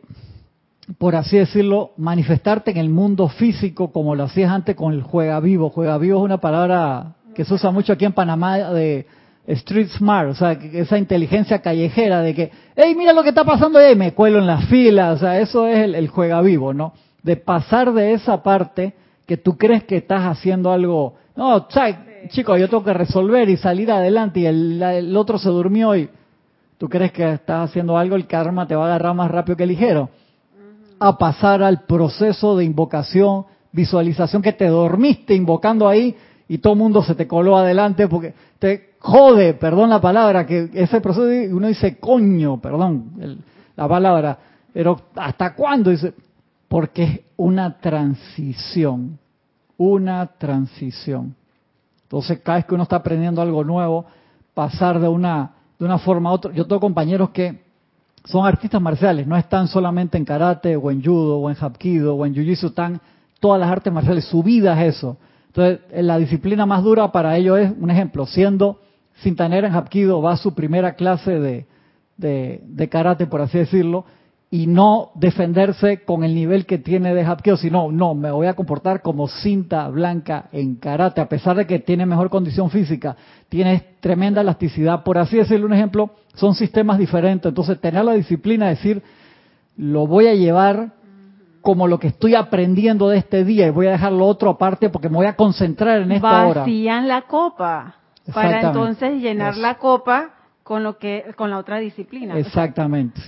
por 0.98 1.14
así 1.14 1.36
decirlo, 1.36 1.92
manifestarte 1.96 2.70
en 2.70 2.76
el 2.78 2.88
mundo 2.88 3.28
físico 3.28 3.92
como 3.92 4.14
lo 4.14 4.24
hacías 4.24 4.50
antes 4.50 4.74
con 4.74 4.92
el 4.92 5.02
juega 5.02 5.38
vivo. 5.40 5.70
Juega 5.70 5.98
vivo 5.98 6.18
es 6.18 6.24
una 6.24 6.38
palabra 6.38 7.14
que 7.34 7.44
se 7.44 7.54
usa 7.54 7.70
mucho 7.70 7.92
aquí 7.92 8.04
en 8.04 8.12
Panamá 8.12 8.58
de 8.58 9.06
street 9.46 9.88
smart, 9.96 10.30
o 10.30 10.34
sea, 10.34 10.52
esa 10.52 10.98
inteligencia 10.98 11.60
callejera 11.60 12.20
de 12.20 12.34
que, 12.34 12.50
hey, 12.76 12.94
mira 12.96 13.12
lo 13.12 13.22
que 13.22 13.30
está 13.30 13.44
pasando 13.44 13.78
ahí, 13.78 13.96
me 13.96 14.12
cuelo 14.12 14.38
en 14.38 14.46
la 14.46 14.58
fila, 14.62 15.12
o 15.12 15.16
sea, 15.16 15.40
eso 15.40 15.66
es 15.66 15.78
el, 15.78 16.08
juega 16.08 16.40
vivo, 16.40 16.72
¿no? 16.72 16.92
De 17.22 17.36
pasar 17.36 17.92
de 17.92 18.12
esa 18.12 18.42
parte 18.42 18.94
que 19.26 19.36
tú 19.36 19.56
crees 19.56 19.84
que 19.84 19.96
estás 19.96 20.22
haciendo 20.22 20.70
algo, 20.70 21.14
no, 21.34 21.66
chico, 22.28 22.56
yo 22.56 22.68
tengo 22.68 22.84
que 22.84 22.92
resolver 22.92 23.48
y 23.48 23.56
salir 23.56 23.90
adelante 23.90 24.40
y 24.40 24.46
el, 24.46 24.82
el 24.82 25.16
otro 25.16 25.38
se 25.38 25.48
durmió 25.48 25.96
y 25.96 26.08
tú 26.78 26.88
crees 26.88 27.10
que 27.10 27.32
estás 27.32 27.70
haciendo 27.70 27.96
algo, 27.96 28.16
el 28.16 28.26
karma 28.26 28.66
te 28.68 28.76
va 28.76 28.84
a 28.84 28.86
agarrar 28.88 29.14
más 29.14 29.30
rápido 29.30 29.56
que 29.56 29.66
ligero 29.66 30.10
a 31.00 31.16
pasar 31.16 31.62
al 31.62 31.84
proceso 31.84 32.56
de 32.56 32.64
invocación, 32.64 33.46
visualización 33.72 34.42
que 34.42 34.52
te 34.52 34.66
dormiste 34.66 35.34
invocando 35.34 35.88
ahí 35.88 36.14
y 36.46 36.58
todo 36.58 36.74
el 36.74 36.78
mundo 36.78 37.02
se 37.02 37.14
te 37.14 37.26
coló 37.26 37.56
adelante 37.56 38.06
porque 38.06 38.34
te 38.58 38.90
jode, 38.98 39.54
perdón 39.54 39.88
la 39.88 40.00
palabra, 40.00 40.44
que 40.44 40.68
ese 40.74 41.00
proceso 41.00 41.56
uno 41.56 41.68
dice 41.68 41.98
coño, 41.98 42.60
perdón 42.60 43.40
la 43.76 43.88
palabra, 43.88 44.38
pero 44.74 45.00
¿hasta 45.16 45.54
cuándo? 45.54 45.90
Dice, 45.90 46.12
porque 46.68 47.02
es 47.02 47.20
una 47.38 47.78
transición, 47.78 49.18
una 49.78 50.26
transición. 50.26 51.34
Entonces 52.02 52.40
cada 52.40 52.58
vez 52.58 52.66
que 52.66 52.74
uno 52.74 52.82
está 52.82 52.96
aprendiendo 52.96 53.40
algo 53.40 53.64
nuevo, 53.64 54.04
pasar 54.52 55.00
de 55.00 55.08
una, 55.08 55.52
de 55.78 55.84
una 55.86 55.98
forma 55.98 56.28
a 56.28 56.32
otra, 56.34 56.52
yo 56.52 56.66
tengo 56.66 56.80
compañeros 56.80 57.30
que 57.30 57.69
son 58.24 58.46
artistas 58.46 58.80
marciales, 58.80 59.26
no 59.26 59.36
están 59.36 59.68
solamente 59.68 60.18
en 60.18 60.24
karate 60.24 60.76
o 60.76 60.90
en 60.90 61.02
judo 61.02 61.38
o 61.38 61.50
en 61.50 61.56
hapkido 61.56 62.14
o 62.14 62.26
en 62.26 62.34
jiu-jitsu, 62.34 62.68
están 62.68 63.00
todas 63.40 63.60
las 63.60 63.70
artes 63.70 63.92
marciales, 63.92 64.24
su 64.24 64.42
vida 64.42 64.80
es 64.82 64.96
eso. 64.96 65.16
Entonces, 65.48 65.80
la 65.92 66.18
disciplina 66.18 66.66
más 66.66 66.82
dura 66.84 67.10
para 67.10 67.36
ellos 67.36 67.58
es, 67.58 67.72
un 67.78 67.90
ejemplo, 67.90 68.26
siendo 68.26 68.80
cintanera 69.22 69.66
en 69.66 69.74
hapkido, 69.74 70.22
va 70.22 70.32
a 70.32 70.36
su 70.36 70.54
primera 70.54 70.94
clase 70.94 71.40
de, 71.40 71.66
de 72.16 72.88
karate, 72.88 73.26
por 73.26 73.40
así 73.40 73.58
decirlo, 73.58 74.04
y 74.52 74.66
no 74.66 75.12
defenderse 75.14 76.04
con 76.04 76.24
el 76.24 76.34
nivel 76.34 76.66
que 76.66 76.78
tiene 76.78 77.14
de 77.14 77.24
Hapkido, 77.24 77.56
sino, 77.56 77.92
no, 77.92 78.16
me 78.16 78.32
voy 78.32 78.48
a 78.48 78.54
comportar 78.54 79.00
como 79.00 79.28
cinta 79.28 79.88
blanca 79.88 80.48
en 80.50 80.74
karate, 80.74 81.20
a 81.20 81.28
pesar 81.28 81.56
de 81.56 81.68
que 81.68 81.78
tiene 81.78 82.04
mejor 82.04 82.30
condición 82.30 82.68
física, 82.68 83.16
tiene 83.48 83.94
tremenda 84.00 84.40
elasticidad, 84.40 85.04
por 85.04 85.18
así 85.18 85.36
decirlo 85.36 85.66
un 85.66 85.74
ejemplo, 85.74 86.10
son 86.34 86.56
sistemas 86.56 86.98
diferentes, 86.98 87.48
entonces 87.48 87.80
tener 87.80 88.04
la 88.04 88.14
disciplina 88.14 88.66
de 88.66 88.74
decir, 88.74 89.02
lo 89.76 90.08
voy 90.08 90.26
a 90.26 90.34
llevar 90.34 90.94
como 91.60 91.86
lo 91.86 92.00
que 92.00 92.08
estoy 92.08 92.34
aprendiendo 92.34 93.08
de 93.08 93.18
este 93.18 93.44
día 93.44 93.68
y 93.68 93.70
voy 93.70 93.86
a 93.86 93.92
dejar 93.92 94.12
lo 94.12 94.26
otro 94.26 94.50
aparte 94.50 94.88
porque 94.88 95.08
me 95.08 95.16
voy 95.16 95.26
a 95.26 95.36
concentrar 95.36 96.00
en 96.02 96.10
esta 96.10 96.46
hora. 96.46 96.60
Vacían 96.62 97.06
la 97.06 97.22
copa. 97.22 97.96
Para 98.32 98.62
entonces 98.62 99.20
llenar 99.20 99.56
la 99.56 99.76
copa 99.76 100.30
con 100.70 100.84
lo 100.84 100.98
que 100.98 101.24
con 101.34 101.50
la 101.50 101.58
otra 101.58 101.80
disciplina. 101.80 102.38
Exactamente. 102.38 103.20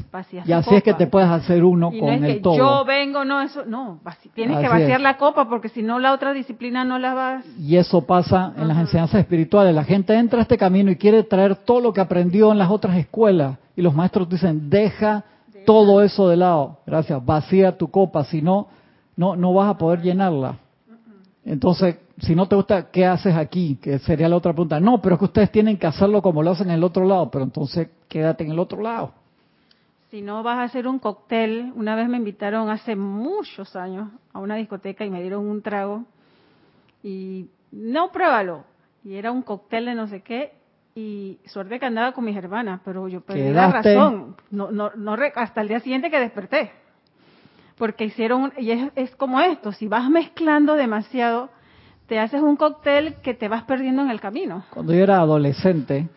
y 0.45 0.53
así 0.53 0.77
es 0.77 0.83
que 0.85 0.95
te 0.95 1.09
puedes 1.09 1.29
hacer 1.29 1.65
uno 1.65 1.91
con 1.91 1.99
no 1.99 2.13
es 2.13 2.23
el 2.23 2.41
que 2.41 2.57
Yo 2.57 2.85
vengo, 2.85 3.25
no 3.25 3.41
eso, 3.41 3.65
no, 3.67 3.99
tienes 4.33 4.61
que 4.61 4.69
vaciar 4.69 5.01
la 5.01 5.17
copa 5.17 5.49
porque 5.49 5.69
si 5.69 5.83
no 5.83 5.99
la 5.99 6.13
otra 6.13 6.33
disciplina 6.33 6.85
no 6.85 7.01
la 7.01 7.15
vas. 7.15 7.45
Y 7.59 7.79
eso 7.79 8.07
pasa 8.07 8.53
en 8.57 8.69
las 8.69 8.79
enseñanzas 8.79 9.19
espirituales. 9.19 9.75
La 9.75 9.83
gente 9.83 10.15
entra 10.15 10.39
a 10.39 10.43
este 10.43 10.57
camino 10.57 10.93
y 10.93 10.97
quiere 10.97 11.25
traer 11.25 11.57
todo 11.57 11.81
lo 11.81 11.93
que 11.93 12.01
aprendió 12.01 12.53
en 12.53 12.59
las 12.59 12.71
otras 12.71 12.97
escuelas 12.97 13.59
y 13.75 13.83
los 13.83 13.93
maestros 13.93 14.29
dicen 14.29 14.71
deja 14.71 15.25
todo 15.67 16.01
eso 16.01 16.29
de 16.29 16.37
lado. 16.37 16.79
Gracias. 16.87 17.27
Vacía 17.27 17.77
tu 17.77 17.91
copa, 17.91 18.23
si 18.23 18.41
no 18.41 18.69
no 19.17 19.35
no 19.35 19.53
vas 19.53 19.69
a 19.69 19.79
poder 19.79 20.01
llenarla. 20.01 20.59
Entonces 21.45 21.97
si 22.23 22.37
no 22.37 22.47
te 22.47 22.55
gusta, 22.55 22.91
¿qué 22.91 23.05
haces 23.05 23.35
aquí? 23.35 23.77
Que 23.83 23.99
sería 23.99 24.29
la 24.29 24.37
otra 24.37 24.53
pregunta. 24.53 24.79
No, 24.79 25.03
pero 25.03 25.17
es 25.17 25.19
que 25.19 25.25
ustedes 25.25 25.51
tienen 25.51 25.77
que 25.77 25.87
hacerlo 25.87 26.23
como 26.23 26.43
lo 26.43 26.53
hacen 26.53 26.69
en 26.69 26.75
el 26.75 26.85
otro 26.85 27.05
lado, 27.05 27.31
pero 27.31 27.45
entonces 27.45 27.89
quédate 28.09 28.45
en 28.45 28.53
el 28.53 28.59
otro 28.59 28.81
lado. 28.81 29.13
Si 30.11 30.23
no 30.23 30.43
vas 30.43 30.59
a 30.59 30.63
hacer 30.65 30.87
un 30.87 30.99
cóctel, 30.99 31.73
una 31.75 31.97
vez 31.97 32.09
me 32.09 32.19
invitaron 32.19 32.69
hace 32.71 32.95
muchos 32.95 33.75
años 33.75 34.09
a 34.33 34.39
una 34.39 34.57
discoteca 34.57 35.05
y 35.05 35.11
me 35.11 35.21
dieron 35.21 35.49
un 35.49 35.63
trago 35.63 36.05
y 37.03 37.47
no 37.73 38.13
pruébalo. 38.13 38.65
Y 39.05 39.15
era 39.15 39.33
un 39.33 39.43
cóctel 39.43 39.87
de 39.87 39.95
no 39.95 40.07
sé 40.07 40.21
qué 40.21 40.53
y 40.95 41.39
suerte 41.47 41.81
que 41.81 41.87
andaba 41.87 42.13
con 42.13 42.25
mis 42.25 42.37
hermanas, 42.37 42.83
pero 42.85 43.09
yo 43.09 43.23
perdí 43.23 43.51
la 43.51 43.73
razón. 43.73 44.37
No, 44.51 44.71
no, 44.71 44.93
no, 44.95 45.17
hasta 45.35 45.63
el 45.63 45.69
día 45.69 45.81
siguiente 45.81 46.11
que 46.11 46.21
desperté. 46.21 46.71
Porque 47.77 48.05
hicieron, 48.05 48.53
y 48.59 48.71
es, 48.71 48.91
es 48.95 49.17
como 49.17 49.41
esto, 49.41 49.73
si 49.73 49.89
vas 49.89 50.09
mezclando 50.11 50.75
demasiado, 50.75 51.51
te 52.07 52.19
haces 52.19 52.43
un 52.43 52.57
cóctel 52.57 53.15
que 53.23 53.35
te 53.35 53.49
vas 53.49 53.65
perdiendo 53.65 54.03
en 54.03 54.11
el 54.11 54.21
camino. 54.21 54.65
Cuando 54.71 54.93
yo 54.93 55.03
era 55.03 55.21
adolescente, 55.21 56.09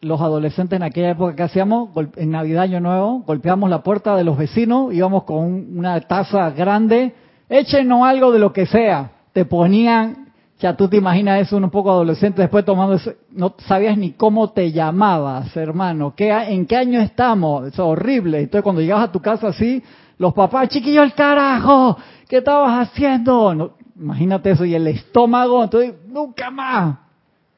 los 0.00 0.20
adolescentes 0.20 0.76
en 0.76 0.82
aquella 0.82 1.10
época 1.10 1.34
que 1.34 1.42
hacíamos, 1.42 1.90
en 2.16 2.30
Navidad 2.30 2.64
Año 2.64 2.80
Nuevo, 2.80 3.20
golpeamos 3.26 3.70
la 3.70 3.82
puerta 3.82 4.14
de 4.16 4.24
los 4.24 4.36
vecinos, 4.36 4.92
íbamos 4.92 5.24
con 5.24 5.78
una 5.78 6.00
taza 6.00 6.50
grande, 6.50 7.14
échenos 7.48 8.04
algo 8.04 8.32
de 8.32 8.38
lo 8.38 8.52
que 8.52 8.66
sea. 8.66 9.10
Te 9.32 9.44
ponían, 9.44 10.32
ya 10.58 10.76
tú 10.76 10.88
te 10.88 10.96
imaginas 10.96 11.40
eso 11.40 11.56
un 11.56 11.70
poco 11.70 11.90
adolescente, 11.90 12.42
después 12.42 12.64
tomando 12.64 12.94
eso, 12.94 13.12
no 13.30 13.54
sabías 13.58 13.96
ni 13.96 14.12
cómo 14.12 14.50
te 14.50 14.70
llamabas, 14.72 15.56
hermano, 15.56 16.14
¿Qué, 16.14 16.30
en 16.30 16.66
qué 16.66 16.76
año 16.76 17.00
estamos, 17.00 17.68
es 17.68 17.78
horrible. 17.78 18.40
Entonces 18.40 18.62
cuando 18.62 18.82
llegabas 18.82 19.08
a 19.08 19.12
tu 19.12 19.20
casa 19.20 19.48
así, 19.48 19.82
los 20.18 20.32
papás, 20.34 20.68
chiquillo 20.68 21.02
el 21.02 21.14
carajo, 21.14 21.96
¿qué 22.28 22.38
estabas 22.38 22.88
haciendo? 22.88 23.76
Imagínate 23.98 24.50
eso, 24.50 24.64
y 24.64 24.74
el 24.74 24.86
estómago, 24.86 25.62
entonces, 25.62 25.94
nunca 26.06 26.50
más. 26.50 26.96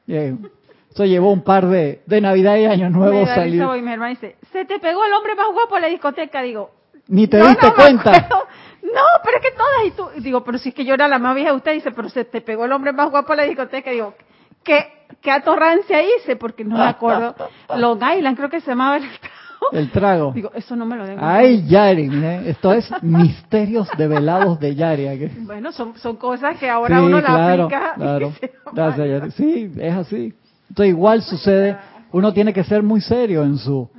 Eso 0.07 1.05
llevó 1.05 1.31
un 1.31 1.43
par 1.43 1.67
de, 1.67 2.01
de 2.05 2.21
Navidad 2.21 2.57
y 2.57 2.65
Año 2.65 2.89
Nuevo 2.89 3.25
salir. 3.25 3.61
Y 3.61 3.81
mi 3.81 3.91
hermana 3.91 4.09
dice, 4.09 4.37
se 4.51 4.65
te 4.65 4.79
pegó 4.79 5.05
el 5.05 5.13
hombre 5.13 5.35
más 5.35 5.47
guapo 5.51 5.75
en 5.75 5.83
la 5.83 5.87
discoteca. 5.87 6.41
Digo, 6.41 6.71
ni 7.07 7.27
te 7.27 7.37
diste 7.37 7.71
cuenta. 7.73 8.27
No, 8.81 9.01
pero 9.23 9.37
es 9.37 9.43
que 9.43 9.51
todas, 9.51 9.85
y 9.85 9.91
tú, 9.91 10.21
digo, 10.23 10.43
pero 10.43 10.57
si 10.57 10.69
es 10.69 10.75
que 10.75 10.85
yo 10.85 10.93
era 10.93 11.07
la 11.07 11.19
más 11.19 11.35
vieja 11.35 11.51
de 11.51 11.57
usted, 11.57 11.73
dice, 11.73 11.91
pero 11.91 12.09
se 12.09 12.23
te 12.25 12.41
pegó 12.41 12.65
el 12.65 12.71
hombre 12.71 12.93
más 12.93 13.11
guapo 13.11 13.33
en 13.33 13.37
la 13.37 13.43
discoteca. 13.43 13.91
Digo, 13.91 14.15
¿qué, 14.63 15.05
qué 15.21 15.31
atorrancia 15.31 16.01
hice? 16.01 16.37
Porque 16.37 16.63
no 16.63 16.77
me 16.77 16.85
acuerdo. 16.85 17.35
Long 17.75 18.01
Island 18.01 18.37
creo 18.37 18.49
que 18.49 18.61
se 18.61 18.71
llamaba 18.71 18.97
el 18.97 19.03
el 19.71 19.91
trago. 19.91 20.31
Digo, 20.35 20.51
eso 20.53 20.75
no 20.75 20.85
me 20.85 20.95
lo 20.95 21.05
den. 21.05 21.17
Ay, 21.21 21.65
Yari, 21.67 22.09
¿eh? 22.11 22.49
esto 22.49 22.73
es 22.73 22.89
misterios 23.01 23.87
develados 23.97 24.59
de 24.59 24.75
Yari. 24.75 25.31
Bueno, 25.45 25.71
son, 25.71 25.95
son 25.97 26.15
cosas 26.15 26.57
que 26.57 26.69
ahora 26.69 27.01
uno 27.01 27.21
la 27.21 27.53
aplica. 27.53 27.93
Claro, 27.95 28.33
Gracias, 28.73 29.07
Yari. 29.09 29.31
Sí, 29.31 29.71
es 29.77 29.93
así. 29.93 30.33
Entonces 30.69 30.89
igual 30.89 31.21
sucede, 31.23 31.77
uno 32.11 32.33
tiene 32.33 32.53
que 32.53 32.63
ser 32.63 32.83
muy 32.83 33.01
serio 33.01 33.43
en 33.43 33.57
su, 33.57 33.89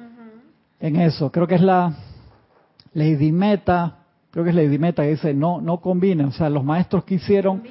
en 0.78 0.96
eso. 0.96 1.30
Creo 1.30 1.46
que 1.46 1.56
es 1.56 1.62
la 1.62 1.92
Lady 2.94 3.32
Meta, 3.32 3.98
creo 4.30 4.44
que 4.44 4.50
es 4.50 4.56
Lady 4.56 4.78
Meta, 4.78 5.02
que 5.02 5.11
dice, 5.11 5.34
no, 5.34 5.61
no 5.61 5.78
combina. 5.78 6.26
O 6.26 6.32
sea, 6.32 6.48
los 6.48 6.64
maestros 6.64 7.04
quisieron, 7.04 7.62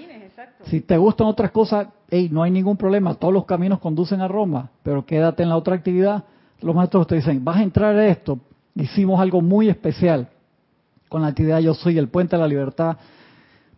si 0.65 0.81
te 0.81 0.97
gustan 0.97 1.27
otras 1.27 1.51
cosas, 1.51 1.87
hey, 2.09 2.29
no 2.31 2.43
hay 2.43 2.51
ningún 2.51 2.77
problema, 2.77 3.15
todos 3.15 3.33
los 3.33 3.45
caminos 3.45 3.79
conducen 3.79 4.21
a 4.21 4.27
Roma, 4.27 4.69
pero 4.83 5.05
quédate 5.05 5.43
en 5.43 5.49
la 5.49 5.57
otra 5.57 5.75
actividad. 5.75 6.23
Los 6.61 6.75
maestros 6.75 7.07
te 7.07 7.15
dicen, 7.15 7.43
vas 7.43 7.57
a 7.57 7.63
entrar 7.63 7.95
a 7.95 8.07
esto. 8.07 8.39
Hicimos 8.75 9.19
algo 9.19 9.41
muy 9.41 9.69
especial 9.69 10.27
con 11.07 11.21
la 11.21 11.29
actividad 11.29 11.59
Yo 11.59 11.73
Soy, 11.73 11.97
el 11.97 12.09
Puente 12.09 12.35
de 12.35 12.41
la 12.41 12.47
Libertad, 12.47 12.97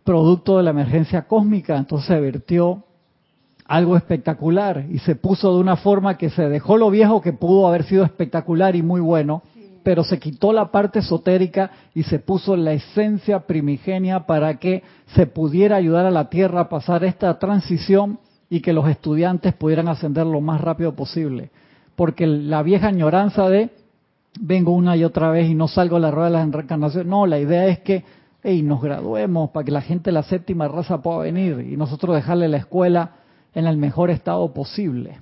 producto 0.04 0.58
de 0.58 0.64
la 0.64 0.70
emergencia 0.70 1.22
cósmica. 1.22 1.76
Entonces 1.76 2.08
se 2.08 2.20
vertió 2.20 2.84
algo 3.66 3.96
espectacular 3.96 4.84
y 4.90 4.98
se 4.98 5.14
puso 5.14 5.54
de 5.54 5.60
una 5.60 5.76
forma 5.76 6.18
que 6.18 6.30
se 6.30 6.48
dejó 6.48 6.76
lo 6.76 6.90
viejo 6.90 7.20
que 7.22 7.32
pudo 7.32 7.68
haber 7.68 7.84
sido 7.84 8.04
espectacular 8.04 8.76
y 8.76 8.82
muy 8.82 9.00
bueno, 9.00 9.42
pero 9.82 10.04
se 10.04 10.18
quitó 10.18 10.52
la 10.52 10.70
parte 10.70 10.98
esotérica 10.98 11.70
y 11.94 12.02
se 12.02 12.18
puso 12.18 12.56
la 12.56 12.72
esencia 12.72 13.40
primigenia 13.40 14.26
para 14.26 14.58
que 14.58 14.82
se 15.14 15.26
pudiera 15.26 15.76
ayudar 15.76 16.06
a 16.06 16.10
la 16.10 16.28
Tierra 16.28 16.62
a 16.62 16.68
pasar 16.68 17.04
esta 17.04 17.38
transición 17.38 18.18
y 18.50 18.60
que 18.60 18.72
los 18.72 18.88
estudiantes 18.88 19.54
pudieran 19.54 19.88
ascender 19.88 20.26
lo 20.26 20.40
más 20.40 20.60
rápido 20.60 20.94
posible. 20.94 21.50
Porque 21.96 22.26
la 22.26 22.62
vieja 22.62 22.88
añoranza 22.88 23.48
de 23.48 23.70
vengo 24.40 24.72
una 24.72 24.96
y 24.96 25.04
otra 25.04 25.30
vez 25.30 25.48
y 25.50 25.54
no 25.54 25.68
salgo 25.68 25.96
a 25.96 26.00
la 26.00 26.10
rueda 26.10 26.26
de 26.26 26.32
la 26.32 26.46
reencarnación, 26.46 27.08
no, 27.08 27.26
la 27.26 27.38
idea 27.38 27.66
es 27.66 27.80
que 27.80 28.04
hey, 28.42 28.62
nos 28.62 28.82
graduemos 28.82 29.50
para 29.50 29.64
que 29.64 29.70
la 29.70 29.82
gente 29.82 30.10
de 30.10 30.12
la 30.12 30.22
séptima 30.22 30.68
raza 30.68 31.02
pueda 31.02 31.18
venir 31.18 31.60
y 31.60 31.76
nosotros 31.76 32.16
dejarle 32.16 32.48
la 32.48 32.56
escuela 32.56 33.12
en 33.54 33.66
el 33.66 33.76
mejor 33.76 34.10
estado 34.10 34.52
posible. 34.52 35.20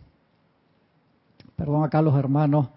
Perdón 1.56 1.84
acá 1.84 2.00
los 2.00 2.16
hermanos 2.16 2.68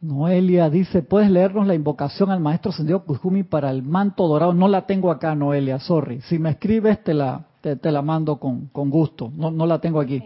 Noelia 0.00 0.70
dice, 0.70 1.02
¿puedes 1.02 1.28
leernos 1.28 1.66
la 1.66 1.74
invocación 1.74 2.30
al 2.30 2.38
maestro 2.38 2.70
Sendido 2.70 3.02
Kuzumi 3.04 3.42
para 3.42 3.70
el 3.70 3.82
manto 3.82 4.28
dorado? 4.28 4.54
No 4.54 4.68
la 4.68 4.86
tengo 4.86 5.10
acá, 5.10 5.34
Noelia, 5.34 5.80
sorry. 5.80 6.20
Si 6.22 6.38
me 6.38 6.50
escribes, 6.50 7.02
te 7.02 7.14
la, 7.14 7.46
te, 7.60 7.90
la 7.90 8.00
mando 8.00 8.36
con, 8.36 8.66
con, 8.66 8.90
gusto. 8.90 9.32
No, 9.36 9.50
no 9.50 9.66
la 9.66 9.80
tengo 9.80 10.00
aquí. 10.00 10.22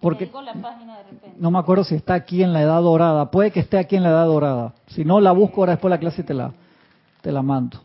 Porque 0.00 0.30
no 1.38 1.50
me 1.50 1.58
acuerdo 1.58 1.84
si 1.84 1.94
está 1.94 2.14
aquí 2.14 2.42
en 2.42 2.52
la 2.52 2.62
edad 2.62 2.80
dorada. 2.82 3.30
Puede 3.30 3.50
que 3.50 3.60
esté 3.60 3.78
aquí 3.78 3.96
en 3.96 4.02
la 4.02 4.10
edad 4.10 4.26
dorada. 4.26 4.74
Si 4.88 5.04
no, 5.04 5.20
la 5.20 5.32
busco 5.32 5.62
ahora 5.62 5.72
después 5.72 5.90
de 5.90 5.96
la 5.96 6.00
clase 6.00 6.22
y 6.22 6.24
te 6.24 6.34
la, 6.34 6.52
te 7.22 7.32
la 7.32 7.42
mando. 7.42 7.80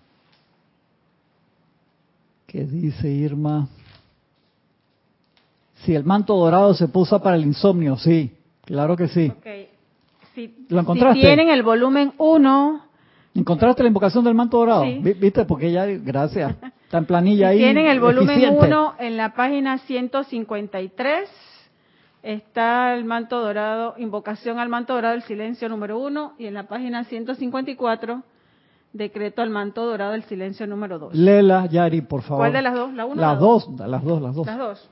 ¿Qué 2.47 2.63
dice 2.63 3.09
Irma? 3.09 3.67
Si 5.83 5.93
el 5.93 6.03
manto 6.03 6.35
dorado 6.35 6.73
se 6.73 6.87
puso 6.87 7.21
para 7.21 7.35
el 7.35 7.43
insomnio, 7.43 7.97
sí, 7.97 8.33
claro 8.63 8.95
que 8.95 9.07
sí. 9.07 9.31
Si, 10.33 10.65
¿Lo 10.69 10.79
encontraste? 10.81 11.19
Si 11.19 11.25
tienen 11.25 11.49
el 11.49 11.63
volumen 11.63 12.13
1. 12.17 12.81
¿Encontraste 13.35 13.83
la 13.83 13.89
invocación 13.89 14.23
del 14.23 14.33
manto 14.33 14.57
dorado? 14.57 14.85
¿Viste? 15.01 15.45
Porque 15.45 15.71
ya, 15.71 15.85
gracias. 15.85 16.55
Está 16.83 16.97
en 16.99 17.05
planilla 17.05 17.49
ahí. 17.49 17.57
Tienen 17.57 17.87
el 17.87 17.99
volumen 17.99 18.55
1 18.57 18.95
en 18.99 19.17
la 19.17 19.33
página 19.33 19.77
153. 19.79 21.29
Está 22.25 22.95
el 22.95 23.05
manto 23.05 23.39
dorado, 23.39 23.93
invocación 23.99 24.57
al 24.57 24.67
manto 24.67 24.95
dorado 24.95 25.13
del 25.13 25.21
silencio 25.21 25.69
número 25.69 25.99
1. 25.99 26.33
Y 26.39 26.47
en 26.47 26.55
la 26.55 26.63
página 26.63 27.03
154, 27.03 28.23
decreto 28.93 29.43
al 29.43 29.51
manto 29.51 29.85
dorado 29.85 30.13
del 30.13 30.23
silencio 30.23 30.65
número 30.65 30.97
2. 30.97 31.13
Lela, 31.13 31.67
Yari, 31.67 32.01
por 32.01 32.23
favor. 32.23 32.41
¿Cuál 32.41 32.53
de 32.53 32.63
las 32.63 32.73
dos? 32.73 32.93
¿La 32.95 33.05
una 33.05 33.21
las 33.21 33.39
dos, 33.39 33.69
las 33.77 34.03
dos, 34.03 34.21
las 34.23 34.33
dos. 34.33 34.47
Las 34.47 34.57
dos. 34.57 34.89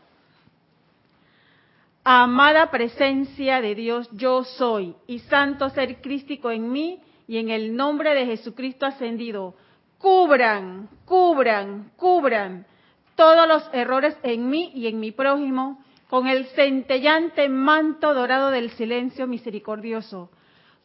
Amada 2.04 2.70
presencia 2.70 3.62
de 3.62 3.74
Dios, 3.74 4.08
yo 4.12 4.44
soy, 4.44 4.96
y 5.08 5.18
santo 5.18 5.70
ser 5.70 6.02
crístico 6.02 6.52
en 6.52 6.72
mí, 6.72 7.02
y 7.28 7.38
en 7.38 7.50
el 7.50 7.76
nombre 7.76 8.14
de 8.14 8.28
Jesucristo 8.28 8.86
ascendido, 8.86 9.56
cubran, 9.98 10.88
cubran, 11.06 11.90
cubran 11.96 12.68
todos 13.16 13.48
los 13.48 13.68
errores 13.74 14.16
en 14.22 14.52
mí 14.52 14.72
y 14.76 14.86
en 14.86 15.00
mi 15.00 15.12
prójimo 15.12 15.80
con 16.14 16.28
el 16.28 16.46
centellante 16.50 17.50
manto 17.50 18.14
dorado 18.14 18.52
del 18.52 18.70
silencio 18.70 19.26
misericordioso. 19.26 20.30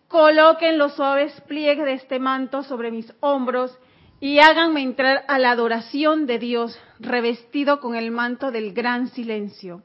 Coloquen 0.08 0.78
los 0.78 0.94
suaves 0.94 1.38
pliegues 1.42 1.84
de 1.84 1.92
este 1.92 2.18
manto 2.18 2.62
sobre 2.62 2.90
mis 2.90 3.12
hombros 3.20 3.78
y 4.20 4.38
háganme 4.38 4.80
entrar 4.80 5.26
a 5.28 5.38
la 5.38 5.50
adoración 5.50 6.24
de 6.24 6.38
Dios 6.38 6.80
revestido 6.98 7.78
con 7.78 7.94
el 7.94 8.10
manto 8.10 8.50
del 8.50 8.72
gran 8.72 9.08
silencio. 9.08 9.82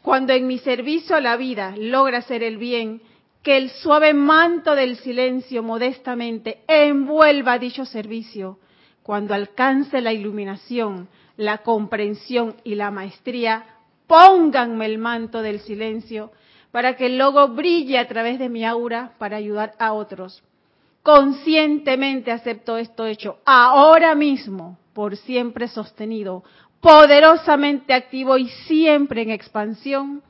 Cuando 0.00 0.32
en 0.32 0.46
mi 0.46 0.58
servicio 0.58 1.16
a 1.16 1.20
la 1.20 1.36
vida 1.36 1.74
logra 1.76 2.18
hacer 2.18 2.44
el 2.44 2.56
bien, 2.56 3.02
que 3.42 3.56
el 3.56 3.68
suave 3.68 4.14
manto 4.14 4.76
del 4.76 4.94
silencio 4.98 5.64
modestamente 5.64 6.62
envuelva 6.68 7.58
dicho 7.58 7.84
servicio. 7.84 8.60
Cuando 9.02 9.34
alcance 9.34 10.00
la 10.00 10.12
iluminación, 10.12 11.08
la 11.36 11.64
comprensión 11.64 12.54
y 12.62 12.76
la 12.76 12.92
maestría, 12.92 13.66
pónganme 14.12 14.84
el 14.84 14.98
manto 14.98 15.40
del 15.40 15.60
silencio 15.60 16.32
para 16.70 16.96
que 16.96 17.06
el 17.06 17.16
logo 17.16 17.48
brille 17.48 17.98
a 17.98 18.06
través 18.06 18.38
de 18.38 18.50
mi 18.50 18.62
aura 18.62 19.14
para 19.16 19.38
ayudar 19.38 19.72
a 19.78 19.94
otros. 19.94 20.42
Conscientemente 21.02 22.30
acepto 22.30 22.76
esto 22.76 23.06
hecho 23.06 23.38
ahora 23.46 24.14
mismo, 24.14 24.76
por 24.92 25.16
siempre 25.16 25.66
sostenido, 25.66 26.44
poderosamente 26.82 27.94
activo 27.94 28.36
y 28.36 28.50
siempre 28.66 29.22
en 29.22 29.30
expansión, 29.30 30.22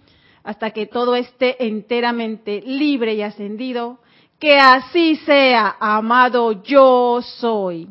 hasta 0.44 0.70
que 0.70 0.86
todo 0.86 1.16
esté 1.16 1.66
enteramente 1.66 2.62
libre 2.64 3.14
y 3.14 3.22
ascendido. 3.22 3.98
Que 4.38 4.58
así 4.58 5.16
sea, 5.16 5.76
amado 5.80 6.62
yo 6.62 7.20
soy. 7.20 7.88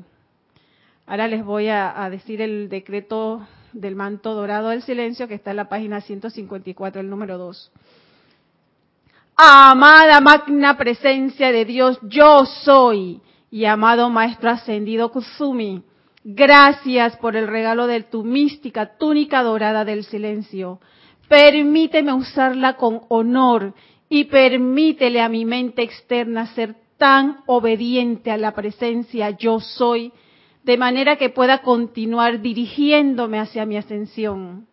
Ahora 1.06 1.28
les 1.28 1.44
voy 1.44 1.68
a, 1.68 2.08
decir 2.10 2.42
el 2.42 2.70
decreto 2.70 3.46
del 3.74 3.96
manto 3.96 4.34
dorado 4.34 4.70
del 4.70 4.82
silencio 4.84 5.28
que 5.28 5.36
está 5.36 5.52
en 5.52 5.58
la 5.58 5.70
página 5.70 6.02
154, 6.02 7.02
el 7.02 7.10
número 7.10 7.38
2. 7.38 7.72
Amada 9.36 10.22
magna 10.22 10.78
presencia 10.78 11.52
de 11.52 11.66
Dios, 11.66 12.00
yo 12.04 12.46
soy. 12.46 13.22
Y 13.50 13.66
amado 13.66 14.10
Maestro 14.10 14.50
Ascendido 14.50 15.12
Kusumi, 15.12 15.84
Gracias 16.24 17.18
por 17.18 17.36
el 17.36 17.48
regalo 17.48 17.88
de 17.88 18.04
tu 18.04 18.24
mística 18.24 18.98
túnica 18.98 19.42
dorada 19.42 19.86
del 19.86 20.04
silencio. 20.04 20.80
Permíteme 21.28 22.14
usarla 22.14 22.76
con 22.76 23.02
honor 23.08 23.74
y 24.08 24.26
permítele 24.26 25.20
a 25.20 25.30
mi 25.30 25.46
mente 25.46 25.82
externa 25.82 26.46
ser 26.54 26.76
tan 26.98 27.40
obediente 27.48 28.30
a 28.30 28.38
la 28.38 28.54
presencia 28.54 29.32
yo 29.32 29.60
soy, 29.60 30.12
de 30.64 30.78
manera 30.78 31.16
que 31.16 31.30
pueda 31.30 31.60
continuar 31.60 32.42
dirigiéndome 32.42 33.40
hacia 33.40 33.66
mi 33.66 33.78
ascensión. 33.78 34.68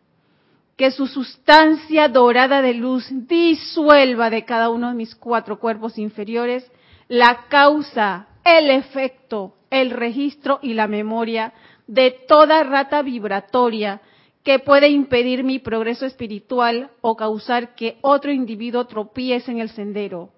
Que 0.77 0.91
su 0.91 1.07
sustancia 1.07 2.09
dorada 2.09 2.63
de 2.63 2.75
luz 2.75 3.07
disuelva 3.11 4.31
de 4.31 4.45
cada 4.45 4.71
uno 4.71 4.89
de 4.89 4.95
mis 4.95 5.15
cuatro 5.15 5.59
cuerpos 5.59 5.99
inferiores 5.99 6.71
la 7.09 7.47
causa, 7.49 8.29
el 8.45 8.71
efecto, 8.71 9.55
el 9.71 9.91
registro 9.91 10.61
y 10.63 10.75
la 10.75 10.87
memoria 10.87 11.53
de 11.87 12.11
toda 12.29 12.63
rata 12.63 13.03
vibratoria 13.03 14.01
que 14.45 14.59
puede 14.59 14.89
impedir 14.89 15.43
mi 15.43 15.59
progreso 15.59 16.07
espiritual 16.07 16.91
o 17.01 17.17
causar 17.17 17.75
que 17.75 17.99
otro 18.03 18.31
individuo 18.31 18.87
tropiece 18.87 19.51
en 19.51 19.61
el 19.61 19.71
sendero. 19.71 20.31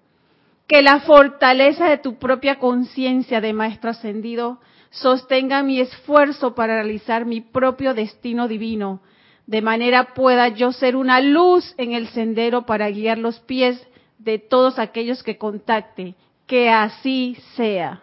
Que 0.67 0.81
la 0.81 1.01
fortaleza 1.01 1.89
de 1.89 1.97
tu 1.97 2.17
propia 2.17 2.57
conciencia 2.57 3.41
de 3.41 3.53
Maestro 3.53 3.89
Ascendido 3.89 4.59
sostenga 4.91 5.63
mi 5.63 5.79
esfuerzo 5.79 6.53
para 6.53 6.75
realizar 6.75 7.25
mi 7.25 7.41
propio 7.41 7.93
destino 7.93 8.47
divino, 8.47 9.01
de 9.47 9.61
manera 9.61 10.13
pueda 10.13 10.49
yo 10.49 10.71
ser 10.71 10.95
una 10.95 11.19
luz 11.19 11.73
en 11.77 11.93
el 11.93 12.07
sendero 12.09 12.65
para 12.65 12.89
guiar 12.89 13.17
los 13.17 13.39
pies 13.39 13.81
de 14.19 14.37
todos 14.37 14.77
aquellos 14.77 15.23
que 15.23 15.37
contacte. 15.37 16.15
Que 16.45 16.69
así 16.69 17.37
sea. 17.55 18.01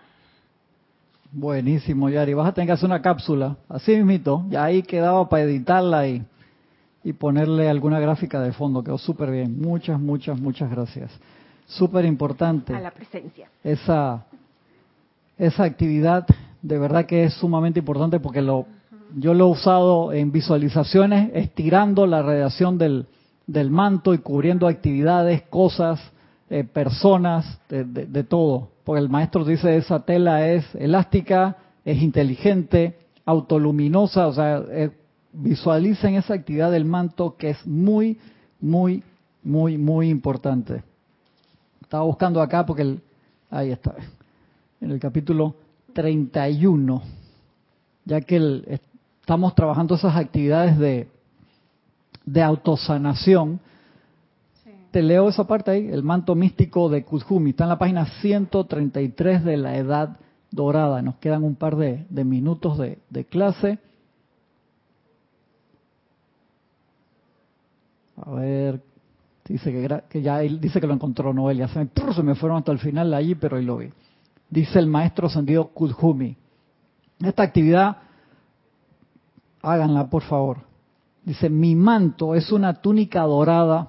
Buenísimo, 1.31 2.09
Yari. 2.09 2.35
Vas 2.35 2.49
a 2.49 2.53
tener 2.53 2.69
que 2.69 2.73
hacer 2.73 2.87
una 2.87 3.03
cápsula, 3.03 3.57
así 3.69 3.95
mismito. 3.95 4.45
Ya 4.49 4.65
ahí 4.65 4.83
quedaba 4.83 5.29
para 5.29 5.43
editarla 5.43 6.09
y, 6.09 6.23
y 7.05 7.13
ponerle 7.13 7.69
alguna 7.69 8.01
gráfica 8.01 8.41
de 8.41 8.53
fondo. 8.53 8.83
Quedó 8.83 8.97
súper 8.97 9.31
bien. 9.31 9.61
Muchas, 9.61 10.01
muchas, 10.01 10.41
muchas 10.41 10.71
gracias. 10.71 11.11
Súper 11.67 12.07
importante. 12.07 12.75
A 12.75 12.81
la 12.81 12.91
presencia. 12.91 13.51
Esa, 13.63 14.25
esa 15.37 15.65
actividad 15.65 16.27
de 16.69 16.79
verdad 16.79 17.07
que 17.07 17.25
es 17.25 17.35
sumamente 17.35 17.81
importante 17.81 18.21
porque 18.21 18.43
lo, 18.43 18.67
yo 19.17 19.35
lo 19.35 19.47
he 19.47 19.51
usado 19.51 20.13
en 20.13 20.33
visualizaciones, 20.33 21.31
estirando 21.35 22.07
la 22.07 22.23
radiación 22.23 22.79
del, 22.79 23.07
del 23.47 23.71
manto 23.71 24.15
y 24.15 24.19
cubriendo 24.19 24.69
actividades, 24.69 25.43
cosas, 25.43 26.01
eh, 26.51 26.65
personas, 26.65 27.61
de, 27.69 27.85
de 27.85 28.25
todo 28.25 28.69
porque 28.89 29.03
el 29.03 29.11
maestro 29.11 29.45
dice 29.45 29.77
esa 29.77 30.01
tela 30.01 30.49
es 30.49 30.65
elástica, 30.75 31.59
es 31.85 32.01
inteligente, 32.01 32.97
autoluminosa, 33.27 34.27
o 34.27 34.33
sea, 34.33 34.63
eh, 34.71 34.91
visualicen 35.31 36.15
esa 36.15 36.33
actividad 36.33 36.71
del 36.71 36.87
manto 36.87 37.37
que 37.37 37.51
es 37.51 37.67
muy, 37.67 38.19
muy, 38.63 39.05
muy, 39.43 39.77
muy 39.77 40.09
importante. 40.09 40.83
Estaba 41.83 42.05
buscando 42.05 42.41
acá 42.41 42.65
porque 42.65 42.81
el, 42.81 43.03
ahí 43.51 43.73
está. 43.73 43.95
en 44.81 44.91
el 44.91 44.99
capítulo 44.99 45.55
31, 45.99 47.03
ya 48.05 48.21
que 48.21 48.81
estamos 49.21 49.53
trabajando 49.57 49.97
esas 49.97 50.15
actividades 50.15 50.79
de, 50.79 51.09
de 52.25 52.41
autosanación. 52.41 53.59
Te 54.93 55.03
leo 55.03 55.29
esa 55.29 55.49
parte 55.49 55.73
ahí, 55.73 55.89
el 55.89 56.05
manto 56.05 56.37
místico 56.37 56.89
de 56.89 57.03
Kuzhumi. 57.03 57.51
Está 57.51 57.65
en 57.65 57.71
la 57.71 57.81
página 57.81 58.07
133 58.21 59.45
de 59.45 59.57
la 59.57 59.77
Edad 59.77 60.19
Dorada. 60.53 61.03
Nos 61.03 61.17
quedan 61.17 61.43
un 61.43 61.57
par 61.57 61.75
de, 61.75 62.07
minutos 62.25 62.79
de, 62.79 63.25
clase. 63.25 63.81
A 68.25 68.31
ver, 68.31 68.81
dice 69.49 69.73
que, 69.73 70.03
que 70.09 70.23
ya 70.23 70.45
él 70.45 70.61
dice 70.61 70.81
que 70.81 70.87
lo 70.87 70.95
encontró 70.95 71.35
Noelia. 71.35 71.67
Se 71.67 71.81
me, 71.81 72.15
se 72.15 72.23
me 72.23 72.37
fueron 72.37 72.59
hasta 72.59 72.71
el 72.71 72.79
final 72.79 73.13
allí, 73.15 73.35
pero 73.35 73.57
ahí 73.57 73.65
lo 73.65 73.79
vi. 73.79 73.91
Dice 74.51 74.79
el 74.79 74.87
maestro 74.87 75.29
Sendido 75.29 75.69
Kuzhumi. 75.69 76.37
Esta 77.21 77.43
actividad, 77.43 77.99
háganla 79.63 80.09
por 80.09 80.23
favor. 80.23 80.59
Dice, 81.25 81.51
mi 81.51 81.75
manto 81.75 82.35
es 82.35 82.51
una 82.53 82.75
túnica 82.75 83.23
dorada, 83.23 83.89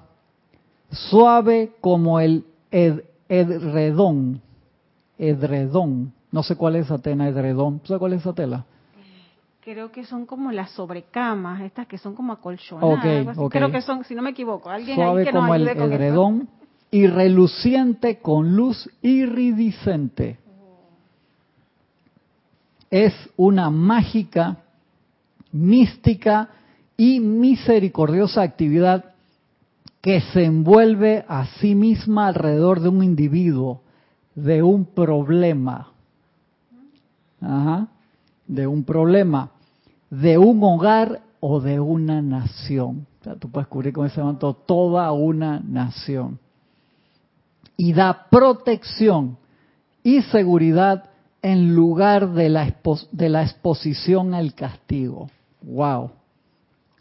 suave 0.90 1.72
como 1.80 2.20
el 2.20 2.44
edredón. 2.70 4.42
Edredón. 5.16 6.12
No 6.32 6.42
sé 6.42 6.56
cuál 6.56 6.76
es 6.76 6.86
esa 6.86 6.98
tela, 6.98 7.28
edredón. 7.28 7.80
¿Sabes 7.84 7.98
cuál 7.98 8.12
es 8.12 8.20
esa 8.20 8.34
tela? 8.34 8.66
Creo 9.62 9.92
que 9.92 10.04
son 10.04 10.26
como 10.26 10.52
las 10.52 10.70
sobrecamas, 10.70 11.60
estas 11.62 11.86
que 11.86 11.98
son 11.98 12.14
como 12.14 12.32
acolchonadas. 12.32 13.36
Creo 13.50 13.70
que 13.70 13.82
son, 13.82 14.04
si 14.04 14.14
no 14.14 14.22
me 14.22 14.30
equivoco, 14.30 14.68
alguien 14.68 14.96
suave 14.96 15.24
que 15.24 15.32
como 15.32 15.54
el 15.54 15.68
edredón 15.68 16.48
y 16.90 17.06
reluciente 17.06 18.18
con 18.18 18.56
luz 18.56 18.90
iridiscente. 19.02 20.38
Es 22.90 23.14
una 23.36 23.70
mágica, 23.70 24.58
mística 25.52 26.48
y 26.96 27.20
misericordiosa 27.20 28.42
actividad 28.42 29.04
que 30.00 30.20
se 30.20 30.44
envuelve 30.44 31.24
a 31.28 31.46
sí 31.60 31.74
misma 31.74 32.28
alrededor 32.28 32.80
de 32.80 32.88
un 32.88 33.04
individuo, 33.04 33.82
de 34.34 34.62
un 34.62 34.86
problema, 34.86 35.92
de 38.46 38.66
un 38.66 38.84
problema, 38.84 39.50
de 40.08 40.38
un 40.38 40.62
hogar 40.62 41.20
o 41.40 41.60
de 41.60 41.80
una 41.80 42.22
nación. 42.22 43.06
O 43.20 43.24
sea, 43.24 43.36
tú 43.36 43.50
puedes 43.50 43.68
cubrir 43.68 43.92
con 43.92 44.06
ese 44.06 44.22
manto 44.22 44.54
toda 44.54 45.12
una 45.12 45.60
nación. 45.60 46.38
Y 47.76 47.92
da 47.92 48.26
protección 48.30 49.36
y 50.02 50.22
seguridad 50.22 51.09
en 51.42 51.74
lugar 51.74 52.32
de 52.32 52.48
la, 52.48 52.74
de 53.12 53.28
la 53.28 53.42
exposición 53.42 54.34
al 54.34 54.54
castigo. 54.54 55.30
Wow. 55.62 56.10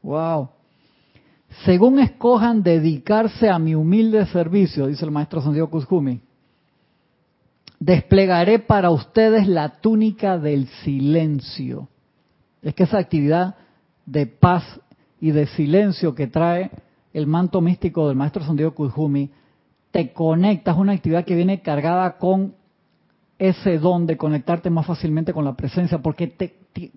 Wow. 0.02 0.50
Según 1.66 2.00
escojan 2.00 2.64
dedicarse 2.64 3.50
a 3.50 3.60
mi 3.60 3.76
humilde 3.76 4.26
servicio, 4.28 4.88
dice 4.88 5.06
el 5.06 5.12
maestro 5.12 5.42
Santiago 5.42 5.70
Kuzhumi, 5.70 6.22
desplegaré 7.80 8.60
para 8.60 8.92
ustedes 8.92 9.48
la 9.48 9.80
túnica 9.82 10.38
del 10.38 10.68
silencio. 10.84 11.88
Es 12.62 12.76
que 12.76 12.84
esa 12.84 13.00
actividad 13.00 13.56
de 14.06 14.28
paz 14.28 14.64
y 15.20 15.32
de 15.32 15.48
silencio 15.48 16.14
que 16.14 16.28
trae 16.28 16.72
el 17.14 17.26
manto 17.26 17.62
místico 17.62 18.08
del 18.08 18.18
maestro 18.18 18.44
Santiago 18.44 18.76
Kuzhumi, 18.76 19.32
te 19.92 20.14
conectas, 20.14 20.78
una 20.78 20.94
actividad 20.94 21.26
que 21.26 21.36
viene 21.36 21.62
cargada 21.62 22.18
con 22.18 22.54
ese 23.40 23.80
don 23.80 24.06
de 24.06 24.18
conectarte 24.18 24.70
más 24.70 24.86
fácilmente 24.86 25.34
con 25.34 25.46
la 25.46 25.54
presencia, 25.54 26.00
porque 26.00 26.28
te, 26.28 26.54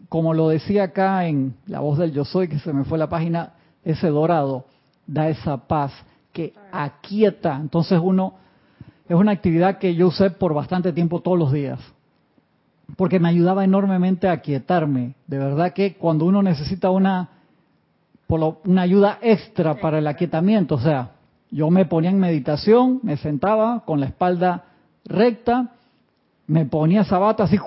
como 0.09 0.35
lo 0.35 0.49
decía 0.49 0.85
acá 0.85 1.27
en 1.27 1.55
La 1.67 1.81
voz 1.81 1.99
del 1.99 2.13
yo 2.13 2.25
soy, 2.25 2.49
que 2.49 2.59
se 2.59 2.73
me 2.73 2.85
fue 2.85 2.99
la 2.99 3.09
página, 3.09 3.53
ese 3.85 4.09
dorado 4.09 4.67
da 5.07 5.29
esa 5.29 5.57
paz 5.57 5.93
que 6.33 6.53
aquieta. 6.73 7.57
Entonces 7.61 8.01
uno, 8.03 8.35
es 9.09 9.15
una 9.15 9.33
actividad 9.33 9.79
que 9.79 9.95
yo 9.95 10.09
usé 10.09 10.31
por 10.31 10.53
bastante 10.53 10.93
tiempo 10.93 11.21
todos 11.21 11.39
los 11.39 11.53
días, 11.53 11.79
porque 12.97 13.21
me 13.21 13.29
ayudaba 13.29 13.63
enormemente 13.63 14.29
a 14.29 14.33
aquietarme. 14.33 15.15
De 15.29 15.39
verdad 15.39 15.73
que 15.73 15.95
cuando 15.95 16.25
uno 16.25 16.43
necesita 16.43 16.91
una, 16.91 17.29
una 18.29 18.83
ayuda 18.83 19.19
extra 19.23 19.77
para 19.77 19.99
el 19.99 20.09
aquietamiento, 20.09 20.75
o 20.75 20.81
sea, 20.81 21.13
yo 21.53 21.71
me 21.71 21.85
ponía 21.85 22.11
en 22.11 22.19
meditación, 22.19 22.99
me 23.05 23.17
sentaba 23.17 23.85
con 23.85 24.01
la 24.01 24.07
espalda 24.07 24.65
recta, 25.05 25.73
me 26.47 26.67
ponía 26.67 27.05
sabata 27.05 27.45
así, 27.45 27.59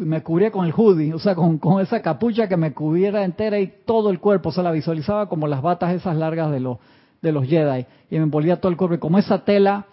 y 0.00 0.02
me 0.02 0.22
cubría 0.22 0.50
con 0.50 0.66
el 0.66 0.72
hoodie, 0.72 1.14
o 1.14 1.18
sea, 1.18 1.34
con, 1.34 1.60
esa 1.80 2.02
capucha 2.02 2.48
que 2.48 2.56
me 2.56 2.72
cubriera 2.72 3.24
entera 3.24 3.58
y 3.58 3.72
todo 3.84 4.10
el 4.10 4.18
cuerpo, 4.18 4.48
o 4.48 4.52
sea, 4.52 4.62
la 4.62 4.72
visualizaba 4.72 5.28
como 5.28 5.46
las 5.46 5.62
batas 5.62 5.94
esas 5.94 6.16
largas 6.16 6.50
de 6.50 6.60
los, 6.60 6.78
de 7.22 7.32
los 7.32 7.46
Jedi, 7.46 7.86
y 8.10 8.16
me 8.16 8.24
envolvía 8.24 8.56
todo 8.56 8.70
el 8.70 8.76
cuerpo, 8.76 8.96
y 8.96 8.98
como 8.98 9.18
esa 9.18 9.44
tela, 9.44 9.86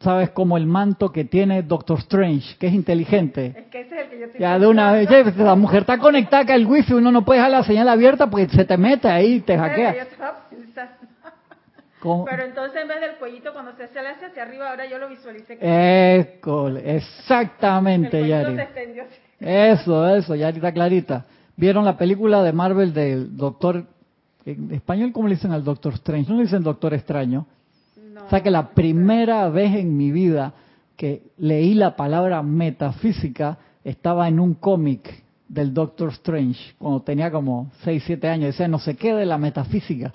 ¿sabes? 0.00 0.30
Como 0.30 0.56
el 0.56 0.66
manto 0.66 1.10
que 1.10 1.24
tiene 1.24 1.62
Doctor 1.62 1.98
Strange, 1.98 2.56
que 2.58 2.68
es 2.68 2.74
inteligente. 2.74 3.54
Es 3.56 3.66
que 3.66 3.80
ese 3.80 3.94
es 3.94 4.04
el 4.04 4.10
que 4.10 4.20
yo 4.20 4.38
Ya 4.38 4.58
de 4.58 4.66
una 4.66 4.92
vez, 4.92 5.36
la 5.36 5.54
mujer 5.54 5.80
está 5.80 5.98
conectada 5.98 6.54
el 6.54 6.66
wifi, 6.66 6.92
uno 6.94 7.10
no 7.10 7.24
puede 7.24 7.40
dejar 7.40 7.50
la 7.50 7.64
señal 7.64 7.88
abierta 7.88 8.28
porque 8.28 8.48
se 8.48 8.64
te 8.64 8.76
mete 8.76 9.08
ahí 9.08 9.34
y 9.34 9.40
te 9.40 9.56
hackea. 9.56 10.06
Pero 12.28 12.44
entonces 12.44 12.82
en 12.82 12.88
vez 12.88 13.00
del 13.00 13.16
cuellito 13.16 13.52
cuando 13.52 13.74
se 13.76 13.84
hace 13.84 13.98
hacia 13.98 14.42
arriba, 14.42 14.70
ahora 14.70 14.86
yo 14.86 14.98
lo 14.98 15.08
visualicé. 15.08 15.58
exactamente, 16.84 18.26
Yari. 18.26 18.56
Eso, 19.40 20.08
eso, 20.08 20.34
Yari 20.34 20.56
está 20.56 20.72
clarita. 20.72 21.26
¿Vieron 21.56 21.84
la 21.84 21.96
película 21.96 22.42
de 22.42 22.52
Marvel 22.52 22.92
del 22.92 23.36
Doctor, 23.36 23.84
en 24.44 24.72
español 24.72 25.12
cómo 25.12 25.28
le 25.28 25.34
dicen 25.34 25.52
al 25.52 25.64
Doctor 25.64 25.94
Strange? 25.94 26.30
¿No 26.30 26.36
le 26.36 26.44
dicen 26.44 26.62
Doctor 26.62 26.94
Extraño? 26.94 27.46
o 28.24 28.30
sea 28.30 28.42
que 28.42 28.50
la 28.50 28.70
primera 28.70 29.48
vez 29.50 29.74
en 29.74 29.96
mi 29.96 30.10
vida 30.10 30.54
que 30.96 31.22
leí 31.36 31.74
la 31.74 31.94
palabra 31.96 32.42
metafísica 32.42 33.58
estaba 33.84 34.26
en 34.26 34.40
un 34.40 34.54
cómic 34.54 35.22
del 35.48 35.72
Doctor 35.72 36.08
Strange, 36.10 36.74
cuando 36.78 37.02
tenía 37.02 37.30
como 37.30 37.70
6, 37.84 38.02
7 38.06 38.28
años. 38.28 38.46
Decía, 38.48 38.68
no 38.68 38.78
sé 38.78 38.96
qué 38.96 39.14
de 39.14 39.26
la 39.26 39.38
metafísica. 39.38 40.12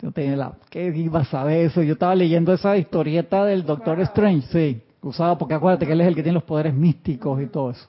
Yo 0.00 0.12
tenía 0.12 0.36
la, 0.36 0.52
¿qué 0.70 0.86
iba 0.94 1.20
a 1.20 1.24
saber 1.24 1.66
eso? 1.66 1.82
Yo 1.82 1.94
estaba 1.94 2.14
leyendo 2.14 2.52
esa 2.52 2.76
historieta 2.76 3.44
del 3.44 3.64
Doctor 3.64 4.00
Strange, 4.00 4.46
sí, 4.52 4.82
usaba 5.02 5.36
porque 5.36 5.54
acuérdate 5.54 5.86
que 5.86 5.92
él 5.92 6.00
es 6.00 6.06
el 6.06 6.14
que 6.14 6.22
tiene 6.22 6.34
los 6.34 6.44
poderes 6.44 6.72
místicos 6.72 7.42
y 7.42 7.46
todo 7.46 7.72
eso. 7.72 7.84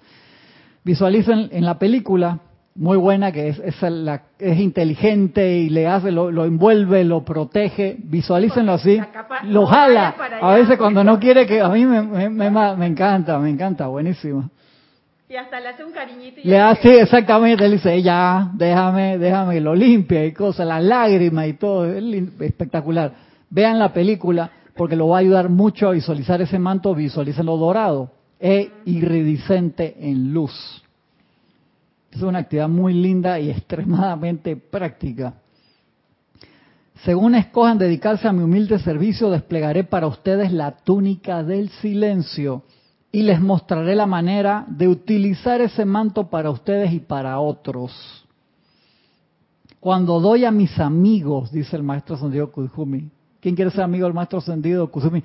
Visualicen 0.84 1.50
en 1.52 1.66
la 1.66 1.78
película, 1.78 2.40
muy 2.74 2.98
buena, 2.98 3.32
que 3.32 3.50
es, 3.50 3.60
es, 3.60 3.80
la, 3.82 4.24
es 4.40 4.58
inteligente 4.60 5.58
y 5.58 5.70
le 5.70 5.86
hace, 5.86 6.12
lo, 6.12 6.32
lo, 6.32 6.46
envuelve, 6.46 7.04
lo 7.04 7.24
protege, 7.24 7.98
visualícenlo 8.00 8.74
así, 8.74 9.00
lo 9.44 9.68
jala, 9.68 10.16
a 10.42 10.54
veces 10.56 10.80
cuando 10.80 11.04
no 11.04 11.20
quiere 11.20 11.46
que, 11.46 11.62
a 11.62 11.70
mí 11.70 11.86
me, 11.86 12.02
me, 12.02 12.30
me, 12.30 12.76
me 12.76 12.86
encanta, 12.88 13.38
me 13.38 13.52
encanta, 13.52 13.86
buenísimo. 13.86 14.50
Y 15.30 15.36
hasta 15.36 15.60
le 15.60 15.68
hace 15.68 15.84
un 15.84 15.92
cariñito. 15.92 16.42
le 16.44 16.60
hace, 16.60 17.02
exactamente, 17.02 17.64
él 17.64 17.74
dice, 17.74 18.02
ya, 18.02 18.50
déjame, 18.56 19.20
déjame, 19.20 19.62
lo 19.62 19.76
limpia 19.76 20.26
y 20.26 20.34
cosas, 20.34 20.66
las 20.66 20.84
lágrimas 20.84 21.48
y 21.48 21.54
todo, 21.54 21.86
es 21.86 22.04
espectacular. 22.40 23.14
Vean 23.48 23.78
la 23.78 23.94
película 23.94 24.50
porque 24.76 24.96
lo 24.96 25.10
va 25.10 25.18
a 25.18 25.20
ayudar 25.20 25.50
mucho 25.50 25.88
a 25.88 25.92
visualizar 25.92 26.42
ese 26.42 26.58
manto, 26.58 26.96
lo 26.96 27.58
dorado, 27.58 28.12
e 28.40 28.72
iridiscente 28.86 29.98
en 30.00 30.34
luz. 30.34 30.84
Es 32.12 32.24
una 32.24 32.40
actividad 32.40 32.70
muy 32.70 32.96
linda 32.96 33.40
y 33.40 33.50
extremadamente 33.52 34.56
práctica. 34.56 35.36
Según 37.06 37.36
escojan 37.36 37.78
dedicarse 37.78 38.28
a 38.28 38.34
mi 38.34 38.42
humilde 38.42 38.80
servicio, 38.80 39.30
desplegaré 39.30 39.84
para 39.84 40.08
ustedes 40.08 40.52
la 40.52 40.72
túnica 40.72 41.44
del 41.44 41.70
silencio 41.70 42.64
y 43.12 43.24
les 43.24 43.42
mostraré 43.42 43.96
la 43.96 44.06
manera 44.06 44.66
de 44.68 44.88
utilizar 44.88 45.62
ese 45.62 45.86
manto 45.86 46.30
para 46.30 46.52
ustedes 46.52 46.94
y 46.94 47.00
para 47.00 47.40
otros. 47.40 48.26
Cuando 49.80 50.20
doy 50.20 50.46
a 50.46 50.52
mis 50.52 50.78
amigos, 50.80 51.52
dice 51.52 51.76
el 51.76 51.84
maestro 51.84 52.18
Sendido 52.18 52.52
Kuzumi. 52.52 53.10
¿Quién 53.40 53.56
quiere 53.56 53.72
ser 53.72 53.82
amigo 53.82 54.06
del 54.06 54.14
maestro 54.14 54.42
Sendido 54.42 54.92
Kuzumi? 54.92 55.24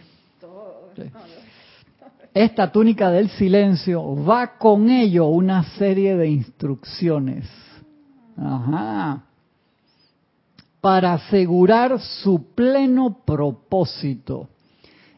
Esta 2.32 2.70
túnica 2.72 3.10
del 3.10 3.28
silencio 3.30 4.24
va 4.24 4.56
con 4.58 4.88
ello 4.88 5.26
una 5.26 5.62
serie 5.76 6.16
de 6.16 6.28
instrucciones. 6.28 7.44
Ajá. 8.36 9.22
Para 10.80 11.14
asegurar 11.14 12.00
su 12.00 12.54
pleno 12.54 13.18
propósito 13.24 14.48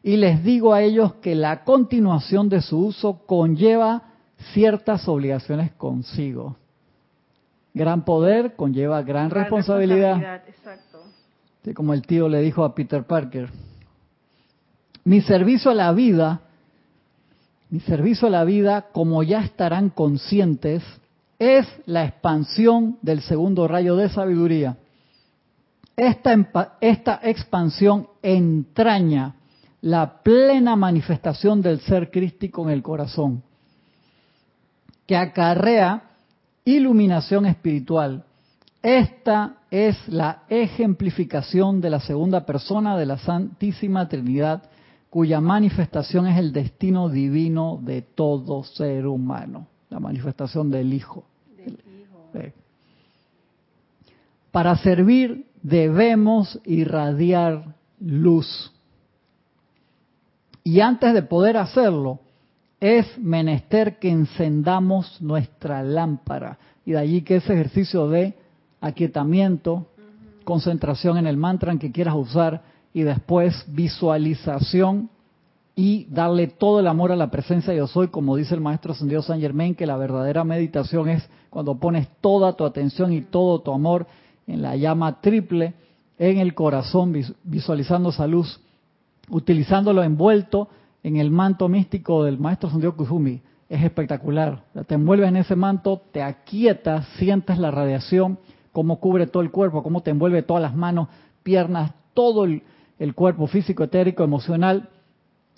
y 0.06 0.16
les 0.16 0.44
digo 0.44 0.72
a 0.72 0.82
ellos 0.82 1.14
que 1.14 1.34
la 1.34 1.64
continuación 1.64 2.48
de 2.48 2.62
su 2.62 2.78
uso 2.78 3.26
conlleva 3.26 4.02
ciertas 4.54 5.08
obligaciones 5.08 5.72
consigo. 5.72 6.54
Gran 7.74 8.04
poder 8.04 8.54
conlleva 8.54 9.02
gran, 9.02 9.30
responsabilidad. 9.30 10.44
Exacto. 10.46 11.02
como 11.74 11.92
el 11.92 12.02
tío 12.02 12.28
le 12.28 12.40
dijo 12.40 12.62
a 12.62 12.72
Peter 12.72 13.02
Parker. 13.02 13.50
Mi 15.02 15.22
servicio 15.22 15.72
a 15.72 15.74
la 15.74 15.90
vida 15.90 16.40
Mi 17.68 17.80
servicio 17.80 18.28
a 18.28 18.30
la 18.30 18.44
vida, 18.44 18.86
como 18.92 19.24
ya 19.24 19.40
estarán 19.40 19.90
conscientes, 19.90 20.84
es 21.40 21.66
la 21.84 22.04
expansión 22.04 22.96
del 23.02 23.22
segundo 23.22 23.66
rayo 23.66 23.96
de 23.96 24.08
sabiduría. 24.08 24.76
Esta, 25.96 26.76
esta 26.80 27.18
expansión 27.24 28.06
entraña 28.22 29.35
la 29.86 30.20
plena 30.20 30.74
manifestación 30.74 31.62
del 31.62 31.78
ser 31.78 32.10
crístico 32.10 32.64
en 32.64 32.70
el 32.70 32.82
corazón, 32.82 33.44
que 35.06 35.16
acarrea 35.16 36.02
iluminación 36.64 37.46
espiritual. 37.46 38.24
Esta 38.82 39.58
es 39.70 39.96
la 40.08 40.42
ejemplificación 40.48 41.80
de 41.80 41.90
la 41.90 42.00
segunda 42.00 42.44
persona 42.44 42.98
de 42.98 43.06
la 43.06 43.16
Santísima 43.18 44.08
Trinidad, 44.08 44.64
cuya 45.08 45.40
manifestación 45.40 46.26
es 46.26 46.36
el 46.36 46.52
destino 46.52 47.08
divino 47.08 47.78
de 47.80 48.02
todo 48.02 48.64
ser 48.64 49.06
humano, 49.06 49.68
la 49.88 50.00
manifestación 50.00 50.68
del 50.68 50.92
Hijo. 50.92 51.24
Para 54.50 54.76
servir 54.78 55.46
debemos 55.62 56.58
irradiar 56.64 57.76
luz. 58.00 58.72
Y 60.66 60.80
antes 60.80 61.14
de 61.14 61.22
poder 61.22 61.58
hacerlo, 61.58 62.18
es 62.80 63.06
menester 63.20 64.00
que 64.00 64.10
encendamos 64.10 65.22
nuestra 65.22 65.84
lámpara. 65.84 66.58
Y 66.84 66.90
de 66.90 66.98
allí 66.98 67.22
que 67.22 67.36
ese 67.36 67.52
ejercicio 67.52 68.08
de 68.08 68.34
aquietamiento, 68.80 69.86
concentración 70.42 71.18
en 71.18 71.28
el 71.28 71.36
mantra 71.36 71.70
en 71.70 71.78
que 71.78 71.92
quieras 71.92 72.16
usar 72.16 72.62
y 72.92 73.02
después 73.02 73.64
visualización 73.68 75.08
y 75.76 76.06
darle 76.10 76.48
todo 76.48 76.80
el 76.80 76.88
amor 76.88 77.12
a 77.12 77.16
la 77.16 77.30
presencia 77.30 77.72
de 77.72 77.78
yo 77.78 77.86
soy, 77.86 78.08
como 78.08 78.34
dice 78.34 78.56
el 78.56 78.60
maestro 78.60 78.90
ascendido 78.90 79.22
San 79.22 79.38
Germain, 79.38 79.76
que 79.76 79.86
la 79.86 79.96
verdadera 79.96 80.42
meditación 80.42 81.08
es 81.10 81.30
cuando 81.48 81.78
pones 81.78 82.08
toda 82.20 82.54
tu 82.54 82.64
atención 82.64 83.12
y 83.12 83.20
todo 83.20 83.60
tu 83.60 83.70
amor 83.70 84.08
en 84.48 84.62
la 84.62 84.74
llama 84.74 85.20
triple 85.20 85.74
en 86.18 86.38
el 86.38 86.54
corazón, 86.54 87.14
visualizando 87.44 88.08
esa 88.08 88.26
luz, 88.26 88.60
utilizándolo 89.30 90.02
envuelto 90.02 90.68
en 91.02 91.16
el 91.16 91.30
manto 91.30 91.68
místico 91.68 92.24
del 92.24 92.38
maestro 92.38 92.70
Santiago 92.70 92.96
Kuzumi. 92.96 93.40
Es 93.68 93.82
espectacular. 93.82 94.62
Te 94.86 94.94
envuelves 94.94 95.28
en 95.28 95.36
ese 95.36 95.56
manto, 95.56 96.02
te 96.12 96.22
aquietas, 96.22 97.06
sientes 97.16 97.58
la 97.58 97.70
radiación, 97.70 98.38
cómo 98.72 99.00
cubre 99.00 99.26
todo 99.26 99.42
el 99.42 99.50
cuerpo, 99.50 99.82
cómo 99.82 100.02
te 100.02 100.10
envuelve 100.10 100.42
todas 100.42 100.62
las 100.62 100.74
manos, 100.74 101.08
piernas, 101.42 101.92
todo 102.14 102.44
el, 102.44 102.62
el 102.98 103.14
cuerpo 103.14 103.46
físico, 103.46 103.84
etérico, 103.84 104.22
emocional 104.22 104.88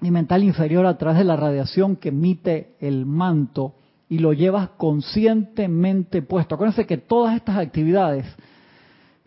y 0.00 0.10
mental 0.10 0.44
inferior 0.44 0.86
a 0.86 0.96
través 0.96 1.18
de 1.18 1.24
la 1.24 1.36
radiación 1.36 1.96
que 1.96 2.10
emite 2.10 2.76
el 2.80 3.04
manto 3.04 3.74
y 4.08 4.18
lo 4.18 4.32
llevas 4.32 4.70
conscientemente 4.76 6.22
puesto. 6.22 6.54
Acuérdense 6.54 6.86
que 6.86 6.96
todas 6.96 7.36
estas 7.36 7.58
actividades 7.58 8.24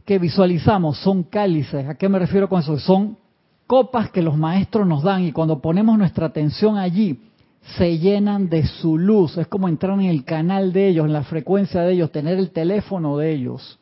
que 0.05 0.17
visualizamos 0.17 0.97
son 0.97 1.23
cálices. 1.23 1.87
¿A 1.87 1.95
qué 1.95 2.09
me 2.09 2.19
refiero 2.19 2.49
con 2.49 2.61
eso? 2.61 2.79
Son 2.79 3.17
copas 3.71 4.11
que 4.11 4.21
los 4.21 4.35
maestros 4.35 4.85
nos 4.85 5.01
dan 5.01 5.23
y 5.23 5.31
cuando 5.31 5.61
ponemos 5.61 5.97
nuestra 5.97 6.25
atención 6.25 6.77
allí, 6.77 7.21
se 7.77 7.99
llenan 7.99 8.49
de 8.49 8.65
su 8.65 8.97
luz. 8.97 9.37
Es 9.37 9.47
como 9.47 9.69
entrar 9.69 9.97
en 9.97 10.07
el 10.07 10.25
canal 10.25 10.73
de 10.73 10.89
ellos, 10.89 11.05
en 11.05 11.13
la 11.13 11.23
frecuencia 11.23 11.79
de 11.79 11.93
ellos, 11.93 12.11
tener 12.11 12.37
el 12.37 12.51
teléfono 12.51 13.15
de 13.15 13.31
ellos. 13.31 13.79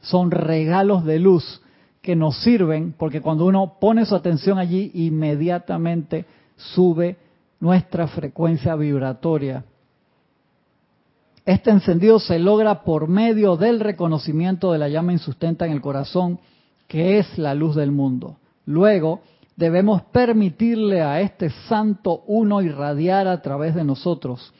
Son 0.00 0.32
regalos 0.32 1.04
de 1.04 1.20
luz 1.20 1.62
que 2.02 2.16
nos 2.16 2.38
sirven 2.38 2.92
porque 2.98 3.20
cuando 3.20 3.46
uno 3.46 3.74
pone 3.80 4.04
su 4.04 4.16
atención 4.16 4.58
allí, 4.58 4.90
inmediatamente 4.94 6.24
sube 6.56 7.18
nuestra 7.60 8.08
frecuencia 8.08 8.74
vibratoria. 8.74 9.64
Este 11.46 11.70
encendido 11.70 12.18
se 12.18 12.40
logra 12.40 12.82
por 12.82 13.06
medio 13.06 13.56
del 13.56 13.78
reconocimiento 13.78 14.72
de 14.72 14.78
la 14.78 14.88
llama 14.88 15.12
insustenta 15.12 15.66
en 15.66 15.70
el 15.70 15.80
corazón, 15.80 16.40
que 16.88 17.20
es 17.20 17.38
la 17.38 17.54
luz 17.54 17.76
del 17.76 17.92
mundo. 17.92 18.38
Luego, 18.68 19.20
debemos 19.56 20.02
permitirle 20.02 21.02
a 21.02 21.20
este 21.20 21.50
santo 21.68 22.22
uno 22.26 22.60
irradiar 22.60 23.26
a 23.26 23.40
través 23.42 23.74
de 23.74 23.82
nosotros, 23.82 24.52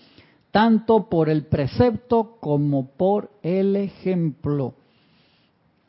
tanto 0.51 1.09
por 1.09 1.29
el 1.29 1.47
precepto 1.47 2.39
como 2.41 2.89
por 2.97 3.31
el 3.43 3.77
ejemplo 3.77 4.75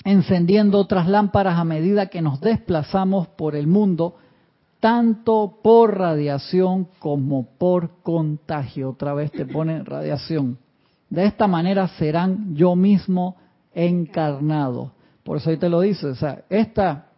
encendiendo 0.04 0.80
otras 0.80 1.08
lámparas 1.08 1.58
a 1.58 1.64
medida 1.64 2.08
que 2.08 2.22
nos 2.22 2.40
desplazamos 2.42 3.28
por 3.28 3.56
el 3.56 3.68
mundo, 3.68 4.16
tanto 4.80 5.60
por 5.62 5.98
radiación 5.98 6.88
como 7.00 7.46
por 7.58 8.02
contagio. 8.02 8.92
Otra 8.92 9.14
vez 9.14 9.32
te 9.32 9.46
pone 9.46 9.84
radiación. 9.84 10.58
De 11.10 11.26
esta 11.26 11.48
manera 11.48 11.88
serán 11.88 12.56
yo 12.56 12.76
mismo 12.76 13.36
encarnado. 13.74 14.94
Por 15.24 15.38
eso 15.38 15.50
ahí 15.50 15.58
te 15.58 15.70
lo 15.70 15.82
dice. 15.82 16.08
O 16.08 16.16
sea, 16.16 16.44
esta, 16.50 17.09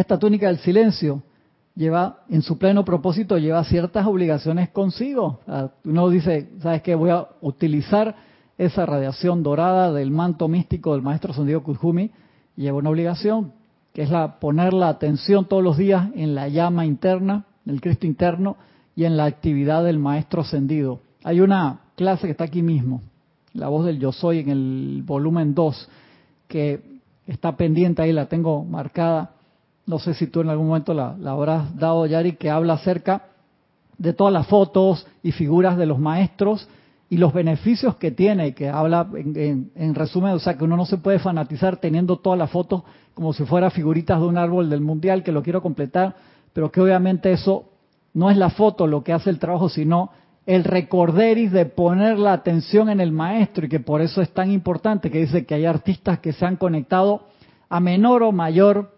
esta 0.00 0.18
túnica 0.18 0.46
del 0.46 0.58
silencio 0.58 1.22
lleva, 1.74 2.20
en 2.28 2.42
su 2.42 2.58
pleno 2.58 2.84
propósito, 2.84 3.38
lleva 3.38 3.64
ciertas 3.64 4.06
obligaciones 4.06 4.70
consigo. 4.70 5.40
uno 5.84 6.08
dice, 6.08 6.50
¿sabes 6.60 6.82
qué? 6.82 6.94
Voy 6.94 7.10
a 7.10 7.26
utilizar 7.40 8.14
esa 8.56 8.84
radiación 8.86 9.42
dorada 9.42 9.92
del 9.92 10.10
manto 10.10 10.48
místico 10.48 10.92
del 10.92 11.02
maestro 11.02 11.32
Sendido 11.32 11.62
Kuzumi 11.62 12.10
lleva 12.56 12.78
una 12.78 12.90
obligación, 12.90 13.52
que 13.92 14.02
es 14.02 14.10
la 14.10 14.40
poner 14.40 14.74
la 14.74 14.88
atención 14.88 15.46
todos 15.46 15.62
los 15.62 15.76
días 15.76 16.08
en 16.14 16.34
la 16.34 16.48
llama 16.48 16.84
interna, 16.84 17.44
en 17.64 17.74
el 17.74 17.80
Cristo 17.80 18.06
interno 18.06 18.56
y 18.96 19.04
en 19.04 19.16
la 19.16 19.26
actividad 19.26 19.84
del 19.84 19.98
maestro 19.98 20.42
ascendido. 20.42 21.00
Hay 21.22 21.40
una 21.40 21.82
clase 21.94 22.26
que 22.26 22.32
está 22.32 22.44
aquí 22.44 22.62
mismo, 22.62 23.00
la 23.52 23.68
voz 23.68 23.86
del 23.86 23.98
yo 24.00 24.10
soy 24.12 24.40
en 24.40 24.50
el 24.50 25.02
volumen 25.04 25.54
2, 25.54 25.88
que 26.48 26.98
está 27.26 27.56
pendiente 27.56 28.02
ahí, 28.02 28.12
la 28.12 28.26
tengo 28.26 28.64
marcada. 28.64 29.34
No 29.88 29.98
sé 29.98 30.12
si 30.12 30.26
tú 30.26 30.42
en 30.42 30.50
algún 30.50 30.66
momento 30.66 30.92
la, 30.92 31.16
habrás 31.24 31.74
dado, 31.74 32.04
Yari, 32.04 32.32
que 32.32 32.50
habla 32.50 32.74
acerca 32.74 33.22
de 33.96 34.12
todas 34.12 34.34
las 34.34 34.46
fotos 34.46 35.06
y 35.22 35.32
figuras 35.32 35.78
de 35.78 35.86
los 35.86 35.98
maestros 35.98 36.68
y 37.08 37.16
los 37.16 37.32
beneficios 37.32 37.96
que 37.96 38.10
tiene, 38.10 38.52
que 38.52 38.68
habla 38.68 39.08
en, 39.14 39.94
resumen, 39.94 40.32
o 40.32 40.38
sea, 40.40 40.58
que 40.58 40.64
uno 40.64 40.76
no 40.76 40.84
se 40.84 40.98
puede 40.98 41.18
fanatizar 41.18 41.78
teniendo 41.78 42.18
todas 42.18 42.38
las 42.38 42.50
fotos 42.50 42.82
como 43.14 43.32
si 43.32 43.44
fuera 43.46 43.70
figuritas 43.70 44.20
de 44.20 44.26
un 44.26 44.36
árbol 44.36 44.68
del 44.68 44.82
mundial, 44.82 45.22
que 45.22 45.32
lo 45.32 45.42
quiero 45.42 45.62
completar, 45.62 46.16
pero 46.52 46.70
que 46.70 46.82
obviamente 46.82 47.32
eso 47.32 47.64
no 48.12 48.30
es 48.30 48.36
la 48.36 48.50
foto 48.50 48.86
lo 48.86 49.02
que 49.02 49.14
hace 49.14 49.30
el 49.30 49.38
trabajo, 49.38 49.70
sino 49.70 50.10
el 50.44 50.64
recorderis 50.64 51.50
de 51.50 51.64
poner 51.64 52.18
la 52.18 52.34
atención 52.34 52.90
en 52.90 53.00
el 53.00 53.10
maestro 53.10 53.64
y 53.64 53.70
que 53.70 53.80
por 53.80 54.02
eso 54.02 54.20
es 54.20 54.28
tan 54.34 54.50
importante 54.50 55.10
que 55.10 55.20
dice 55.20 55.46
que 55.46 55.54
hay 55.54 55.64
artistas 55.64 56.18
que 56.18 56.34
se 56.34 56.44
han 56.44 56.56
conectado 56.56 57.22
a 57.70 57.80
menor 57.80 58.22
o 58.22 58.32
mayor 58.32 58.97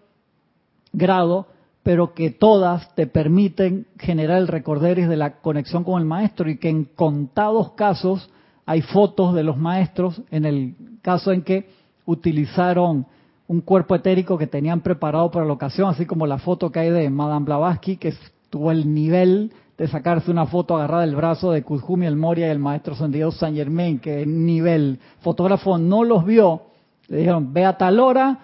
grado 0.93 1.47
pero 1.83 2.13
que 2.15 2.31
todas 2.31 2.95
te 2.95 3.07
permiten 3.07 3.87
generar 3.99 4.39
el 4.39 4.49
recorderis 4.49 5.09
de 5.09 5.17
la 5.17 5.41
conexión 5.41 5.85
con 5.85 6.01
el 6.01 6.07
maestro 6.07 6.51
y 6.51 6.59
que 6.59 6.69
en 6.69 6.85
contados 6.85 7.73
casos 7.73 8.31
hay 8.67 8.83
fotos 8.83 9.35
de 9.35 9.43
los 9.43 9.57
maestros 9.57 10.21
en 10.31 10.45
el 10.45 10.75
caso 11.03 11.33
en 11.33 11.43
que 11.43 11.71
utilizaron 12.05 13.07
un 13.49 13.61
cuerpo 13.63 13.95
etérico 13.95 14.39
que 14.39 14.47
tenían 14.47 14.81
preparado 14.81 15.31
para 15.31 15.47
la 15.47 15.53
ocasión, 15.53 15.89
así 15.89 16.07
como 16.07 16.27
la 16.27 16.39
foto 16.39 16.71
que 16.71 16.81
hay 16.81 16.91
de 16.91 17.11
Madame 17.11 17.47
Blavatsky, 17.47 17.97
que 17.97 18.15
tuvo 18.49 18.71
el 18.71 18.93
nivel 18.95 19.53
de 19.77 19.89
sacarse 19.89 20.31
una 20.31 20.47
foto 20.47 20.77
agarrada 20.77 21.07
del 21.07 21.17
brazo 21.17 21.51
de 21.51 21.63
Kuzumi 21.63 22.07
el 22.07 22.15
Moria 22.15 22.47
y 22.47 22.51
el 22.51 22.59
maestro 22.59 22.95
Sendido 22.95 23.33
Saint 23.33 23.57
Germain, 23.57 23.99
que 23.99 24.27
nivel. 24.27 25.01
Fotógrafo 25.21 25.79
no 25.79 26.05
los 26.05 26.25
vio, 26.25 26.63
le 27.09 27.19
dijeron, 27.19 27.53
ve 27.53 27.65
a 27.65 27.77
tal 27.79 27.99
hora, 27.99 28.39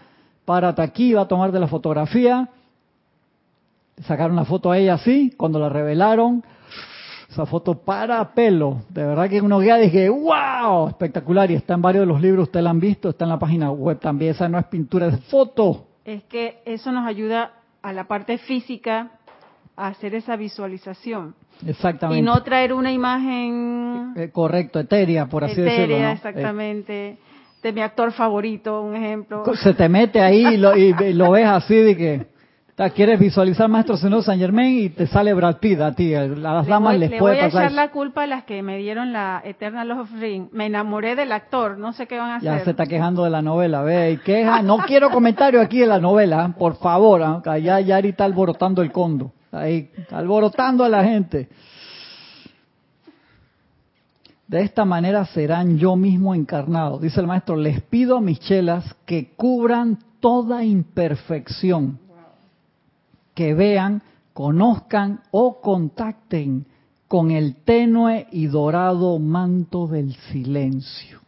párate 0.46 0.80
aquí, 0.80 1.12
va 1.12 1.22
a 1.22 1.28
tomar 1.28 1.52
de 1.52 1.60
la 1.60 1.66
fotografía, 1.66 2.48
sacaron 4.04 4.32
una 4.32 4.46
foto 4.46 4.70
a 4.70 4.78
ella 4.78 4.94
así, 4.94 5.34
cuando 5.36 5.58
la 5.58 5.68
revelaron, 5.68 6.42
esa 7.28 7.44
foto 7.44 7.74
para 7.74 8.32
pelo, 8.32 8.82
de 8.88 9.04
verdad 9.04 9.28
que 9.28 9.42
uno 9.42 9.58
guía 9.58 9.76
dije, 9.76 10.08
wow, 10.08 10.88
espectacular, 10.88 11.50
y 11.50 11.54
está 11.54 11.74
en 11.74 11.82
varios 11.82 12.02
de 12.02 12.06
los 12.06 12.22
libros, 12.22 12.44
ustedes 12.44 12.64
la 12.64 12.70
han 12.70 12.80
visto, 12.80 13.10
está 13.10 13.24
en 13.24 13.30
la 13.30 13.38
página 13.38 13.70
web 13.70 13.98
también, 13.98 14.30
esa 14.30 14.48
no 14.48 14.58
es 14.58 14.64
pintura, 14.66 15.08
es 15.08 15.20
foto. 15.24 15.88
Es 16.04 16.22
que 16.24 16.62
eso 16.64 16.92
nos 16.92 17.06
ayuda 17.06 17.50
a 17.82 17.92
la 17.92 18.04
parte 18.04 18.38
física 18.38 19.10
a 19.76 19.88
hacer 19.88 20.14
esa 20.14 20.36
visualización. 20.36 21.34
Exactamente. 21.66 22.20
Y 22.20 22.22
no 22.22 22.40
traer 22.42 22.72
una 22.72 22.92
imagen... 22.92 24.12
Eh, 24.16 24.30
correcto, 24.30 24.78
etérea, 24.78 25.26
por 25.26 25.44
así 25.44 25.60
decirlo. 25.60 25.84
Etérea, 25.84 26.12
exactamente. 26.12 27.18
De 27.66 27.72
mi 27.72 27.80
actor 27.80 28.12
favorito, 28.12 28.80
un 28.80 28.94
ejemplo. 28.94 29.42
Se 29.56 29.74
te 29.74 29.88
mete 29.88 30.20
ahí 30.20 30.54
y 30.54 30.56
lo, 30.56 30.76
y 30.76 30.92
lo 31.14 31.32
ves 31.32 31.48
así 31.48 31.74
de 31.74 31.96
que 31.96 32.26
quieres 32.94 33.18
visualizar 33.18 33.68
Maestro 33.68 33.96
Señor 33.96 34.22
San 34.22 34.38
Germain 34.38 34.78
y 34.78 34.88
te 34.90 35.08
sale 35.08 35.34
Brad 35.34 35.56
Pitt 35.56 35.80
a 35.80 35.92
ti. 35.92 36.14
A 36.14 36.28
las 36.28 36.64
damas 36.68 36.96
les 36.96 37.18
puede 37.18 37.34
pasar. 37.34 37.50
Le 37.50 37.50
voy 37.50 37.62
a 37.62 37.64
echar 37.64 37.72
la 37.72 37.90
culpa 37.90 38.22
a 38.22 38.26
las 38.28 38.44
que 38.44 38.62
me 38.62 38.78
dieron 38.78 39.12
la 39.12 39.42
Eternal 39.44 39.88
Love 39.88 39.98
of 39.98 40.12
Ring. 40.20 40.46
Me 40.52 40.66
enamoré 40.66 41.16
del 41.16 41.32
actor, 41.32 41.76
no 41.76 41.92
sé 41.92 42.06
qué 42.06 42.16
van 42.18 42.30
a 42.30 42.36
hacer. 42.36 42.52
Ya 42.52 42.62
se 42.62 42.70
está 42.70 42.86
quejando 42.86 43.24
de 43.24 43.30
la 43.30 43.42
novela, 43.42 43.82
ve, 43.82 44.12
y 44.12 44.16
queja. 44.18 44.62
No 44.62 44.78
quiero 44.86 45.10
comentario 45.10 45.60
aquí 45.60 45.80
de 45.80 45.88
la 45.88 45.98
novela, 45.98 46.54
por 46.56 46.76
favor. 46.76 47.20
¿eh? 47.20 47.62
Ya 47.62 47.80
Yari 47.80 48.10
está 48.10 48.26
alborotando 48.26 48.80
el 48.80 48.92
condo. 48.92 49.32
ahí 49.50 49.90
alborotando 50.12 50.84
a 50.84 50.88
la 50.88 51.02
gente. 51.02 51.48
De 54.48 54.62
esta 54.62 54.84
manera 54.84 55.24
serán 55.26 55.76
yo 55.76 55.96
mismo 55.96 56.34
encarnado. 56.34 56.98
Dice 56.98 57.20
el 57.20 57.26
maestro, 57.26 57.56
les 57.56 57.80
pido 57.82 58.18
a 58.18 58.20
mis 58.20 58.38
chelas 58.38 58.94
que 59.04 59.32
cubran 59.34 59.98
toda 60.20 60.64
imperfección, 60.64 61.98
que 63.34 63.54
vean, 63.54 64.02
conozcan 64.32 65.20
o 65.32 65.60
contacten 65.60 66.66
con 67.08 67.32
el 67.32 67.56
tenue 67.56 68.28
y 68.30 68.46
dorado 68.46 69.18
manto 69.18 69.88
del 69.88 70.14
silencio. 70.14 71.20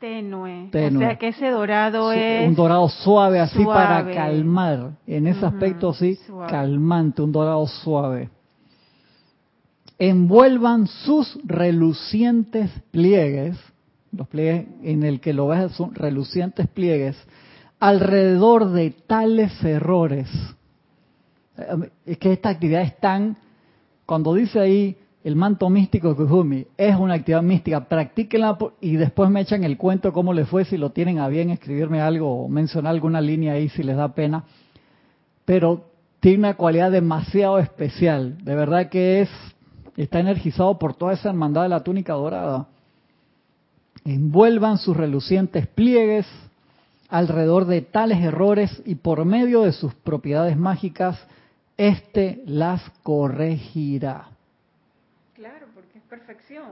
Tenue. 0.00 0.68
O 0.72 0.98
sea 0.98 1.16
que 1.16 1.28
ese 1.28 1.48
dorado 1.48 2.10
es... 2.10 2.48
Un 2.48 2.56
dorado 2.56 2.88
suave, 2.88 3.38
así 3.38 3.64
para 3.64 4.04
calmar. 4.12 4.94
En 5.06 5.28
ese 5.28 5.46
aspecto, 5.46 5.92
sí, 5.92 6.18
calmante, 6.48 7.22
un 7.22 7.30
dorado 7.30 7.64
suave 7.68 8.28
envuelvan 10.08 10.88
sus 10.88 11.38
relucientes 11.44 12.68
pliegues, 12.90 13.56
los 14.10 14.26
pliegues 14.26 14.66
en 14.82 15.04
el 15.04 15.20
que 15.20 15.32
lo 15.32 15.46
ves 15.46 15.70
son 15.72 15.94
relucientes 15.94 16.66
pliegues, 16.66 17.16
alrededor 17.78 18.70
de 18.72 18.90
tales 18.90 19.52
errores. 19.62 20.28
Es 22.04 22.18
que 22.18 22.32
esta 22.32 22.48
actividad 22.48 22.82
es 22.82 22.98
tan, 22.98 23.36
cuando 24.04 24.34
dice 24.34 24.58
ahí 24.58 24.96
el 25.22 25.36
manto 25.36 25.70
místico 25.70 26.16
Kujumi, 26.16 26.66
es 26.76 26.96
una 26.96 27.14
actividad 27.14 27.42
mística, 27.42 27.88
practíquenla 27.88 28.58
y 28.80 28.96
después 28.96 29.30
me 29.30 29.42
echan 29.42 29.62
el 29.62 29.78
cuento 29.78 30.12
cómo 30.12 30.34
les 30.34 30.48
fue, 30.48 30.64
si 30.64 30.78
lo 30.78 30.90
tienen 30.90 31.20
a 31.20 31.28
bien 31.28 31.50
escribirme 31.50 32.00
algo 32.00 32.42
o 32.42 32.48
mencionar 32.48 32.90
alguna 32.90 33.20
línea 33.20 33.52
ahí 33.52 33.68
si 33.68 33.84
les 33.84 33.96
da 33.96 34.16
pena. 34.16 34.46
Pero 35.44 35.84
tiene 36.18 36.38
una 36.38 36.54
cualidad 36.54 36.90
demasiado 36.90 37.60
especial, 37.60 38.38
de 38.42 38.56
verdad 38.56 38.88
que 38.88 39.20
es 39.20 39.30
está 39.96 40.20
energizado 40.20 40.78
por 40.78 40.94
toda 40.94 41.12
esa 41.12 41.28
hermandad 41.28 41.62
de 41.62 41.68
la 41.68 41.82
túnica 41.82 42.14
dorada. 42.14 42.66
Envuelvan 44.04 44.78
sus 44.78 44.96
relucientes 44.96 45.66
pliegues 45.66 46.26
alrededor 47.08 47.66
de 47.66 47.82
tales 47.82 48.18
errores 48.22 48.82
y 48.86 48.94
por 48.94 49.24
medio 49.24 49.62
de 49.62 49.72
sus 49.72 49.94
propiedades 49.94 50.56
mágicas, 50.56 51.18
éste 51.76 52.42
las 52.46 52.82
corregirá. 53.02 54.28
Claro, 55.34 55.66
porque 55.74 55.98
es 55.98 56.04
perfección. 56.04 56.70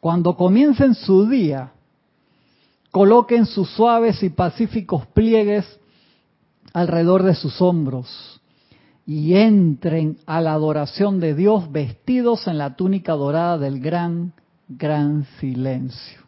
Cuando 0.00 0.36
comiencen 0.36 0.94
su 0.94 1.28
día, 1.28 1.72
coloquen 2.90 3.44
sus 3.44 3.68
suaves 3.70 4.22
y 4.22 4.30
pacíficos 4.30 5.06
pliegues 5.08 5.78
alrededor 6.72 7.22
de 7.22 7.34
sus 7.34 7.60
hombros 7.60 8.35
y 9.06 9.34
entren 9.34 10.18
a 10.26 10.40
la 10.40 10.52
adoración 10.52 11.20
de 11.20 11.34
Dios 11.34 11.70
vestidos 11.70 12.48
en 12.48 12.58
la 12.58 12.74
túnica 12.74 13.12
dorada 13.12 13.56
del 13.56 13.80
gran, 13.80 14.32
gran 14.68 15.24
silencio. 15.38 16.20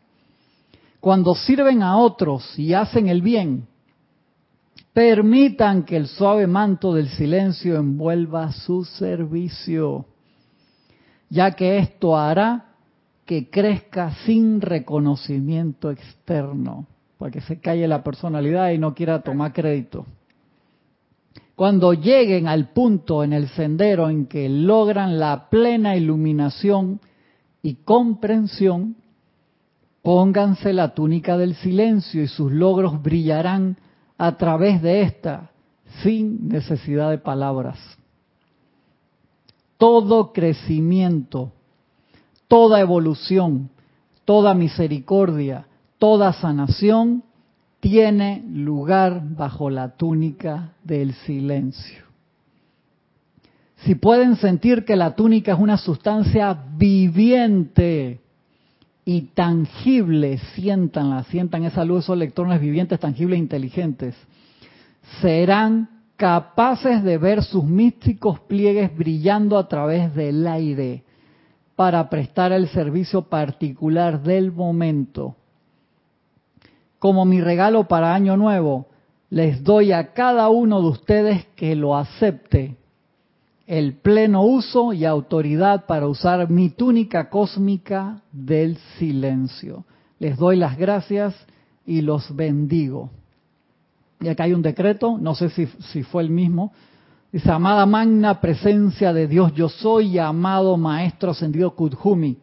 Cuando 1.01 1.35
sirven 1.35 1.83
a 1.83 1.99
otros 1.99 2.57
y 2.57 2.75
hacen 2.75 3.09
el 3.09 3.21
bien, 3.21 3.67
permitan 4.93 5.83
que 5.83 5.97
el 5.97 6.07
suave 6.07 6.47
manto 6.47 6.95
del 6.95 7.09
silencio 7.09 7.77
envuelva 7.77 8.53
su 8.53 8.85
servicio, 8.85 10.07
ya 11.29 11.51
que 11.53 11.79
esto 11.79 12.17
hará 12.17 12.75
que 13.25 13.51
crezca 13.51 14.13
sin 14.25 14.61
reconocimiento 14.61 15.91
externo, 15.91 16.87
para 17.19 17.33
que 17.33 17.41
se 17.41 17.61
calle 17.61 17.87
la 17.89 18.03
personalidad 18.03 18.71
y 18.71 18.79
no 18.79 18.95
quiera 18.95 19.21
tomar 19.21 19.53
crédito. 19.53 20.07
Cuando 21.59 21.93
lleguen 21.93 22.47
al 22.47 22.69
punto 22.69 23.25
en 23.25 23.33
el 23.33 23.49
sendero 23.49 24.09
en 24.09 24.27
que 24.27 24.49
logran 24.49 25.19
la 25.19 25.49
plena 25.51 25.97
iluminación 25.97 27.01
y 27.63 27.75
comprensión, 27.83 28.95
pónganse 30.01 30.73
la 30.73 30.95
túnica 30.95 31.37
del 31.37 31.57
silencio 31.57 32.23
y 32.23 32.29
sus 32.29 32.53
logros 32.53 33.03
brillarán 33.03 33.77
a 34.19 34.37
través 34.37 34.81
de 34.83 35.03
esta, 35.03 35.51
sin 36.05 36.47
necesidad 36.47 37.11
de 37.11 37.19
palabras. 37.19 37.77
Todo 39.79 40.33
crecimiento, 40.33 41.51
toda 42.47 42.79
evolución, 42.79 43.69
toda 44.25 44.55
misericordia, 44.55 45.67
toda 45.99 46.33
sanación 46.35 47.25
tiene 47.81 48.43
lugar 48.53 49.23
bajo 49.37 49.71
la 49.71 49.97
túnica 49.97 50.73
del 50.83 51.15
silencio. 51.15 52.05
Si 53.85 53.95
pueden 53.95 54.37
sentir 54.37 54.85
que 54.85 54.97
la 54.97 55.15
túnica 55.15 55.53
es 55.53 55.59
una 55.59 55.77
sustancia 55.77 56.59
viviente 56.77 58.21
y 59.05 59.23
tangible, 59.35 60.39
siéntanla, 60.55 61.23
sientan 61.25 61.65
esa 61.65 61.85
luz, 61.85 62.05
esos 62.05 62.17
electrones 62.17 62.61
vivientes, 62.61 62.99
tangibles 62.99 63.37
e 63.37 63.43
inteligentes, 63.43 64.15
serán 65.23 65.89
capaces 66.17 67.05
de 67.05 67.17
ver 67.17 67.45
sus 67.45 67.65
místicos 67.65 68.41
pliegues 68.41 68.95
brillando 68.95 69.57
a 69.57 69.69
través 69.69 70.13
del 70.15 70.47
aire 70.49 71.05
para 71.77 72.11
prestar 72.11 72.51
el 72.51 72.67
servicio 72.69 73.23
particular 73.23 74.21
del 74.25 74.51
momento 74.51 75.37
como 76.99 77.25
mi 77.25 77.41
regalo 77.41 77.85
para 77.85 78.15
Año 78.15 78.37
Nuevo, 78.37 78.87
les 79.31 79.63
doy 79.63 79.93
a 79.93 80.13
cada 80.13 80.49
uno 80.49 80.81
de 80.81 80.89
ustedes 80.89 81.47
que 81.57 81.75
lo 81.75 81.97
acepte 81.97 82.77
el 83.69 83.99
pleno 83.99 84.45
uso 84.45 84.95
y 84.95 85.05
autoridad 85.05 85.85
para 85.85 86.09
usar 86.09 86.49
mi 86.49 86.71
túnica 86.71 87.29
cósmica 87.29 88.23
del 88.33 88.79
silencio. 88.99 89.85
Les 90.19 90.39
doy 90.39 90.57
las 90.57 90.79
gracias 90.79 91.35
y 91.85 92.01
los 92.01 92.35
bendigo. 92.35 93.11
Y 94.21 94.29
acá 94.29 94.45
hay 94.45 94.55
un 94.55 94.63
decreto, 94.63 95.19
no 95.21 95.35
sé 95.35 95.51
si, 95.51 96.03
fue 96.03 96.23
el 96.23 96.31
mismo. 96.31 96.73
Dice, 97.31 97.51
amada 97.51 97.85
magna 97.85 98.41
presencia 98.41 99.13
de 99.13 99.29
Dios, 99.29 99.53
yo 99.53 99.69
soy 99.69 100.19
amado 100.19 100.79
Maestro 100.79 101.33
Ascendido 101.33 101.75
Kudjumi 101.75 102.39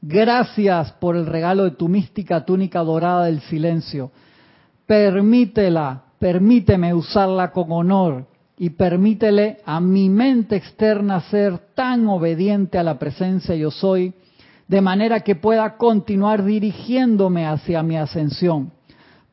Gracias 0.00 0.92
por 0.92 1.16
el 1.16 1.26
regalo 1.26 1.64
de 1.64 1.70
tu 1.72 1.88
mística 1.88 2.44
túnica 2.44 2.80
dorada 2.80 3.26
del 3.26 3.40
silencio. 3.40 4.10
Permítela, 4.86 6.04
permíteme 6.18 6.94
usarla 6.94 7.50
con 7.50 7.72
honor 7.72 8.26
y 8.58 8.70
permítele 8.70 9.58
a 9.64 9.80
mi 9.80 10.08
mente 10.08 10.56
externa 10.56 11.20
ser 11.22 11.58
tan 11.74 12.06
obediente 12.08 12.78
a 12.78 12.82
la 12.82 12.98
presencia 12.98 13.54
yo 13.54 13.70
soy, 13.70 14.14
de 14.68 14.80
manera 14.80 15.20
que 15.20 15.36
pueda 15.36 15.76
continuar 15.76 16.44
dirigiéndome 16.44 17.46
hacia 17.46 17.82
mi 17.82 17.96
ascensión. 17.96 18.72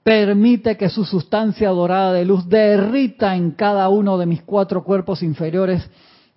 Permite 0.03 0.75
que 0.75 0.89
su 0.89 1.05
sustancia 1.05 1.69
dorada 1.69 2.13
de 2.13 2.25
luz 2.25 2.47
derrita 2.49 3.35
en 3.35 3.51
cada 3.51 3.87
uno 3.89 4.17
de 4.17 4.25
mis 4.25 4.41
cuatro 4.43 4.83
cuerpos 4.83 5.23
inferiores 5.23 5.89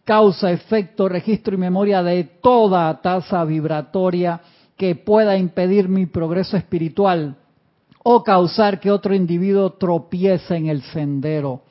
causa, 0.07 0.53
efecto, 0.53 1.09
registro 1.09 1.57
y 1.57 1.59
memoria 1.59 2.01
de 2.03 2.23
toda 2.41 3.03
tasa 3.03 3.45
vibratoria 3.45 4.41
que 4.77 4.95
pueda 4.95 5.37
impedir 5.37 5.89
mi 5.89 6.07
progreso 6.07 6.57
espiritual 6.57 7.37
o 8.05 8.23
causar 8.23 8.79
que 8.79 8.93
otro 8.93 9.17
individuo 9.17 9.73
tropiece 9.73 10.55
en 10.55 10.69
el 10.69 10.83
sendero. 10.83 11.63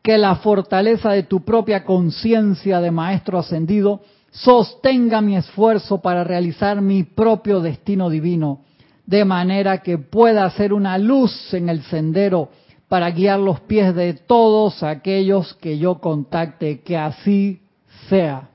Que 0.00 0.16
la 0.16 0.36
fortaleza 0.36 1.10
de 1.10 1.24
tu 1.24 1.44
propia 1.44 1.84
conciencia 1.84 2.80
de 2.80 2.92
maestro 2.92 3.36
ascendido 3.36 4.00
sostenga 4.30 5.20
mi 5.20 5.36
esfuerzo 5.36 6.00
para 6.00 6.22
realizar 6.22 6.80
mi 6.80 7.02
propio 7.02 7.60
destino 7.60 8.08
divino, 8.08 8.60
de 9.04 9.24
manera 9.24 9.78
que 9.78 9.98
pueda 9.98 10.48
ser 10.50 10.72
una 10.72 10.98
luz 10.98 11.52
en 11.52 11.68
el 11.68 11.82
sendero 11.82 12.48
para 12.88 13.10
guiar 13.10 13.40
los 13.40 13.60
pies 13.60 13.94
de 13.94 14.14
todos 14.14 14.82
aquellos 14.82 15.54
que 15.54 15.78
yo 15.78 15.98
contacte, 15.98 16.80
que 16.80 16.96
así 16.96 17.60
sea. 18.08 18.48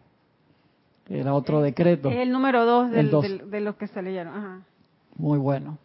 Era 1.10 1.34
otro 1.34 1.62
decreto. 1.62 2.10
Es 2.10 2.18
el 2.18 2.32
número 2.32 2.66
dos, 2.66 2.92
de 2.92 3.60
los 3.60 3.76
que 3.76 3.88
se 3.88 4.02
leyeron. 4.02 4.64
Muy 5.18 5.38
bueno. 5.38 5.78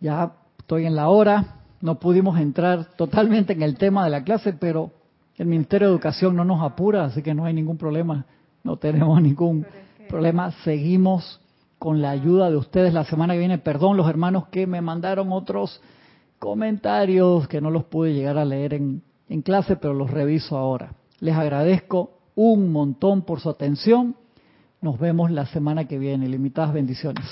Ya 0.00 0.32
estoy 0.58 0.86
en 0.86 0.94
la 0.94 1.08
hora. 1.08 1.56
No 1.80 1.98
pudimos 1.98 2.38
entrar 2.38 2.84
totalmente 2.96 3.54
en 3.54 3.62
el 3.62 3.76
tema 3.76 4.04
de 4.04 4.10
la 4.10 4.22
clase, 4.22 4.52
pero 4.52 4.92
el 5.36 5.46
Ministerio 5.46 5.88
de 5.88 5.94
Educación 5.94 6.36
no 6.36 6.44
nos 6.44 6.62
apura, 6.62 7.04
así 7.04 7.22
que 7.22 7.34
no 7.34 7.44
hay 7.44 7.54
ningún 7.54 7.76
problema. 7.76 8.24
No 8.62 8.76
tenemos 8.76 9.20
ningún 9.20 9.66
problema. 10.08 10.52
Seguimos 10.62 11.40
con 11.80 12.00
la 12.00 12.10
ayuda 12.10 12.50
de 12.50 12.56
ustedes 12.56 12.94
la 12.94 13.02
semana 13.02 13.32
que 13.32 13.40
viene. 13.40 13.58
Perdón 13.58 13.96
los 13.96 14.08
hermanos 14.08 14.46
que 14.48 14.68
me 14.68 14.80
mandaron 14.80 15.32
otros 15.32 15.82
comentarios 16.42 17.46
que 17.46 17.60
no 17.60 17.70
los 17.70 17.84
pude 17.84 18.14
llegar 18.14 18.36
a 18.36 18.44
leer 18.44 18.74
en, 18.74 19.00
en 19.28 19.42
clase, 19.42 19.76
pero 19.76 19.94
los 19.94 20.10
reviso 20.10 20.58
ahora. 20.58 20.92
Les 21.20 21.36
agradezco 21.36 22.18
un 22.34 22.72
montón 22.72 23.22
por 23.22 23.38
su 23.38 23.48
atención. 23.48 24.16
Nos 24.80 24.98
vemos 24.98 25.30
la 25.30 25.46
semana 25.46 25.86
que 25.86 25.98
viene. 25.98 26.28
Limitadas 26.28 26.74
bendiciones. 26.74 27.24